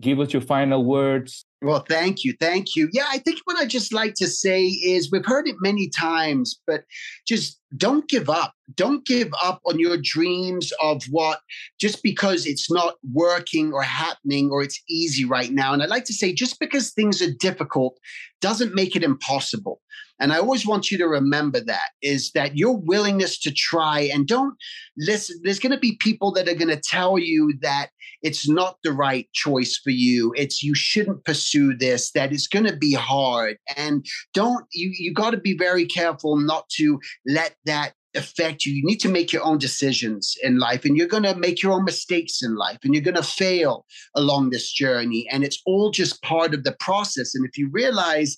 give 0.00 0.20
us 0.20 0.32
your 0.32 0.42
final 0.42 0.84
words. 0.84 1.44
Well, 1.62 1.84
thank 1.88 2.24
you. 2.24 2.34
Thank 2.40 2.74
you. 2.74 2.88
Yeah, 2.92 3.06
I 3.08 3.18
think 3.18 3.38
what 3.44 3.56
I 3.56 3.66
just 3.66 3.92
like 3.92 4.14
to 4.14 4.26
say 4.26 4.64
is 4.64 5.12
we've 5.12 5.24
heard 5.24 5.46
it 5.46 5.54
many 5.60 5.88
times, 5.88 6.60
but 6.66 6.82
just 7.24 7.60
don't 7.76 8.08
give 8.08 8.28
up. 8.28 8.54
Don't 8.74 9.06
give 9.06 9.30
up 9.40 9.60
on 9.64 9.78
your 9.78 9.96
dreams 10.02 10.72
of 10.82 11.04
what 11.04 11.38
just 11.80 12.02
because 12.02 12.46
it's 12.46 12.68
not 12.68 12.96
working 13.12 13.72
or 13.72 13.82
happening 13.82 14.50
or 14.50 14.62
it's 14.62 14.82
easy 14.88 15.24
right 15.24 15.52
now. 15.52 15.72
And 15.72 15.84
I 15.84 15.86
like 15.86 16.04
to 16.06 16.12
say 16.12 16.34
just 16.34 16.58
because 16.58 16.90
things 16.90 17.22
are 17.22 17.32
difficult 17.38 17.96
doesn't 18.40 18.74
make 18.74 18.96
it 18.96 19.04
impossible. 19.04 19.80
And 20.22 20.32
I 20.32 20.38
always 20.38 20.66
want 20.66 20.90
you 20.90 20.98
to 20.98 21.08
remember 21.08 21.60
that 21.60 21.90
is 22.02 22.30
that 22.32 22.56
your 22.56 22.76
willingness 22.76 23.38
to 23.40 23.52
try 23.52 24.00
and 24.00 24.26
don't 24.26 24.54
listen. 24.96 25.40
There's 25.42 25.58
going 25.58 25.72
to 25.72 25.78
be 25.78 25.96
people 26.00 26.32
that 26.32 26.48
are 26.48 26.54
going 26.54 26.68
to 26.68 26.80
tell 26.80 27.18
you 27.18 27.54
that 27.62 27.88
it's 28.22 28.48
not 28.48 28.76
the 28.84 28.92
right 28.92 29.28
choice 29.32 29.76
for 29.82 29.90
you. 29.90 30.32
It's 30.36 30.62
you 30.62 30.74
shouldn't 30.74 31.24
pursue 31.24 31.51
this, 31.76 32.10
that 32.12 32.32
it's 32.32 32.46
going 32.46 32.66
to 32.66 32.76
be 32.76 32.94
hard. 32.94 33.56
And 33.76 34.04
don't, 34.34 34.64
you, 34.72 34.92
you 34.92 35.12
got 35.12 35.30
to 35.30 35.36
be 35.36 35.56
very 35.56 35.86
careful 35.86 36.36
not 36.36 36.68
to 36.76 37.00
let 37.26 37.56
that 37.66 37.94
affect 38.14 38.66
you. 38.66 38.74
You 38.74 38.84
need 38.84 39.00
to 39.00 39.08
make 39.08 39.32
your 39.32 39.42
own 39.42 39.58
decisions 39.58 40.36
in 40.42 40.58
life, 40.58 40.84
and 40.84 40.96
you're 40.96 41.06
going 41.06 41.22
to 41.22 41.34
make 41.34 41.62
your 41.62 41.72
own 41.72 41.84
mistakes 41.84 42.42
in 42.42 42.56
life, 42.56 42.78
and 42.84 42.94
you're 42.94 43.02
going 43.02 43.14
to 43.16 43.22
fail 43.22 43.86
along 44.14 44.50
this 44.50 44.70
journey. 44.70 45.26
And 45.30 45.44
it's 45.44 45.62
all 45.64 45.90
just 45.90 46.22
part 46.22 46.54
of 46.54 46.64
the 46.64 46.76
process. 46.78 47.34
And 47.34 47.46
if 47.46 47.56
you 47.56 47.70
realize 47.70 48.36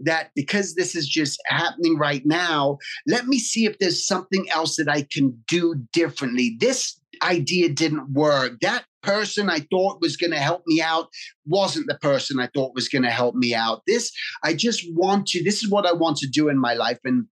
that 0.00 0.30
because 0.34 0.74
this 0.74 0.94
is 0.94 1.08
just 1.08 1.40
happening 1.46 1.96
right 1.98 2.24
now, 2.26 2.78
let 3.06 3.26
me 3.26 3.38
see 3.38 3.64
if 3.64 3.78
there's 3.78 4.06
something 4.06 4.48
else 4.50 4.76
that 4.76 4.88
I 4.88 5.02
can 5.10 5.42
do 5.48 5.74
differently. 5.92 6.56
This 6.60 7.00
idea 7.22 7.68
didn't 7.70 8.12
work. 8.12 8.60
That 8.60 8.84
person 9.06 9.48
I 9.48 9.60
thought 9.70 10.00
was 10.00 10.16
going 10.16 10.32
to 10.32 10.38
help 10.38 10.62
me 10.66 10.82
out 10.82 11.08
wasn't 11.46 11.86
the 11.86 11.98
person 11.98 12.40
I 12.40 12.48
thought 12.52 12.74
was 12.74 12.88
going 12.88 13.04
to 13.04 13.10
help 13.10 13.34
me 13.34 13.54
out. 13.54 13.82
This, 13.86 14.12
I 14.42 14.52
just 14.52 14.84
want 14.94 15.28
to, 15.28 15.42
this 15.42 15.62
is 15.62 15.70
what 15.70 15.86
I 15.86 15.92
want 15.92 16.16
to 16.18 16.26
do 16.26 16.48
in 16.48 16.58
my 16.58 16.74
life. 16.74 16.98
And 17.04 17.26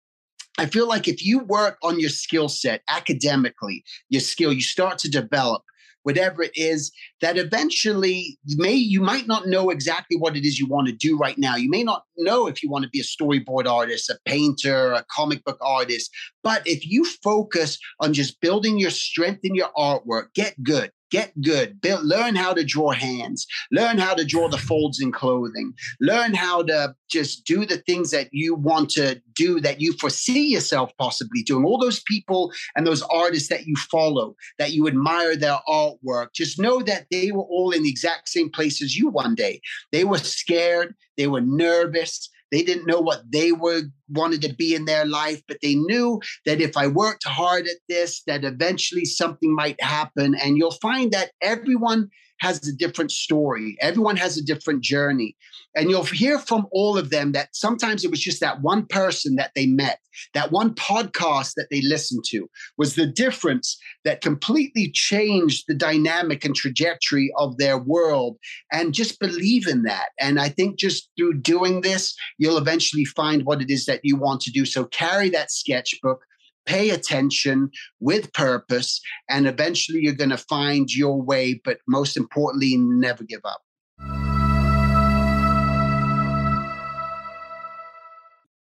I 0.57 0.67
feel 0.67 0.89
like 0.89 1.09
if 1.09 1.25
you 1.25 1.41
work 1.41 1.79
on 1.83 1.99
your 1.99 2.11
skill 2.11 2.49
set 2.49 2.83
academically, 2.89 3.85
your 4.09 4.21
skill, 4.21 4.53
you 4.53 4.63
start 4.63 4.99
to 4.99 5.11
develop 5.11 5.63
whatever 6.05 6.43
it 6.43 6.53
is 6.55 6.93
that 7.21 7.37
eventually 7.37 8.39
you 8.45 8.57
may 8.59 8.75
you 8.75 9.01
might 9.01 9.27
not 9.27 9.49
know 9.49 9.71
exactly 9.71 10.17
what 10.17 10.37
it 10.37 10.45
is 10.45 10.59
you 10.59 10.67
want 10.69 10.87
to 10.87 10.93
do 10.93 11.17
right 11.19 11.39
now 11.39 11.57
you 11.57 11.69
may 11.69 11.83
not 11.83 12.05
know 12.19 12.47
if 12.47 12.63
you 12.63 12.71
want 12.71 12.85
to 12.85 12.91
be 12.91 13.01
a 13.01 13.03
storyboard 13.03 13.67
artist 13.67 14.11
a 14.11 14.19
painter 14.27 14.93
a 14.93 15.05
comic 15.11 15.43
book 15.45 15.59
artist 15.61 16.11
but 16.43 16.63
if 16.67 16.87
you 16.87 17.05
focus 17.23 17.79
on 18.01 18.13
just 18.13 18.41
building 18.41 18.79
your 18.79 18.91
strength 18.91 19.41
in 19.43 19.55
your 19.55 19.71
artwork 19.77 20.27
get 20.35 20.55
good 20.63 20.91
Get 21.15 21.41
good. 21.43 21.79
Learn 22.03 22.35
how 22.35 22.53
to 22.55 22.65
draw 22.65 22.91
hands. 22.91 23.47
Learn 23.71 23.99
how 23.99 24.15
to 24.15 24.25
draw 24.25 24.49
the 24.49 24.59
folds 24.59 25.01
in 25.01 25.13
clothing. 25.13 25.73
Learn 26.01 26.35
how 26.35 26.65
to 26.65 26.97
just 27.09 27.45
do 27.45 27.65
the 27.65 27.77
things 27.77 28.11
that 28.11 28.31
you 28.33 28.57
want 28.57 28.91
to 28.91 29.23
do 29.33 29.61
that 29.61 29.81
you 29.81 29.93
foresee 29.93 30.49
yourself 30.49 30.91
possibly 30.99 31.45
doing. 31.45 31.65
All 31.65 31.79
those 31.79 32.01
people 32.01 32.53
and 32.75 32.85
those 32.85 33.03
artists 33.03 33.49
that 33.51 33.65
you 33.65 33.77
follow, 33.77 34.35
that 34.59 34.73
you 34.73 34.89
admire 34.89 35.37
their 35.37 35.61
artwork, 35.69 36.33
just 36.35 36.59
know 36.59 36.83
that 36.83 37.07
they 37.13 37.31
were 37.31 37.45
all 37.45 37.71
in 37.71 37.85
the 37.85 37.91
exact 37.91 38.29
same 38.29 38.51
place 38.51 38.83
as 38.83 38.97
you 38.97 39.09
one 39.09 39.37
day. 39.37 39.61
They 39.93 40.03
were 40.03 40.19
scared. 40.19 40.97
They 41.17 41.29
were 41.29 41.43
nervous. 41.43 42.29
They 42.51 42.65
didn't 42.65 42.87
know 42.87 43.01
what 43.01 43.23
they 43.31 43.53
were 43.53 43.83
wanted 44.09 44.43
to 44.43 44.55
be 44.55 44.75
in 44.75 44.85
their 44.85 45.05
life, 45.05 45.43
but 45.49 45.59
they 45.63 45.75
knew 45.75 46.21
that 46.47 46.61
if 46.61 46.77
I 46.77 46.87
worked 46.87 47.27
hard 47.27 47.67
at 47.67 47.79
this, 47.89 48.23
that 48.27 48.45
eventually 48.45 49.05
something 49.05 49.55
might 49.55 49.81
happen. 49.83 50.35
And 50.35 50.57
you'll 50.57 50.73
find 50.73 51.13
that 51.13 51.33
everyone 51.41 52.11
has 52.41 52.67
a 52.69 52.77
different 52.77 53.11
story. 53.11 53.77
Everyone 53.81 54.17
has 54.17 54.37
a 54.37 54.45
different 54.45 54.83
journey. 54.83 55.37
And 55.77 55.91
you'll 55.91 56.05
hear 56.05 56.39
from 56.39 56.67
all 56.73 56.99
of 56.99 57.11
them 57.11 57.33
that 57.33 57.49
sometimes 57.53 58.05
it 58.05 58.11
was 58.11 58.21
just 58.21 58.41
that 58.41 58.61
one 58.61 58.87
person 58.87 59.37
that 59.37 59.53
they 59.55 59.67
met, 59.67 59.99
that 60.35 60.53
one 60.53 60.75
podcast 60.75 61.55
that 61.57 61.69
they 61.71 61.81
listened 61.83 62.25
to 62.29 62.49
was 62.77 62.95
the 62.95 63.07
difference 63.07 63.77
that 64.05 64.21
completely 64.21 64.91
changed 64.93 65.65
the 65.67 65.75
dynamic 65.75 66.45
and 66.45 66.55
trajectory 66.55 67.33
of 67.39 67.57
their 67.57 67.79
world. 67.79 68.37
And 68.71 68.95
just 68.95 69.19
believe 69.19 69.67
in 69.67 69.83
that. 69.85 70.11
And 70.21 70.39
I 70.39 70.49
think 70.49 70.79
just 70.79 71.09
through 71.17 71.41
doing 71.41 71.81
this, 71.81 72.15
you'll 72.39 72.59
eventually 72.59 73.05
find 73.05 73.45
what 73.45 73.63
it 73.63 73.71
is 73.71 73.87
that 73.95 74.05
you 74.05 74.17
want 74.17 74.41
to 74.43 74.51
do. 74.51 74.67
So 74.67 74.85
carry 74.87 75.29
that 75.31 75.51
sketchbook 75.51 76.25
pay 76.67 76.91
attention 76.91 77.71
with 78.01 78.33
purpose, 78.33 79.01
and 79.29 79.47
eventually 79.47 80.01
you're 80.01 80.15
going 80.15 80.31
to 80.31 80.37
find 80.37 80.91
your 80.91 81.21
way. 81.21 81.61
But 81.65 81.79
most 81.87 82.17
importantly, 82.17 82.77
never 82.77 83.25
give 83.25 83.43
up. 83.45 83.61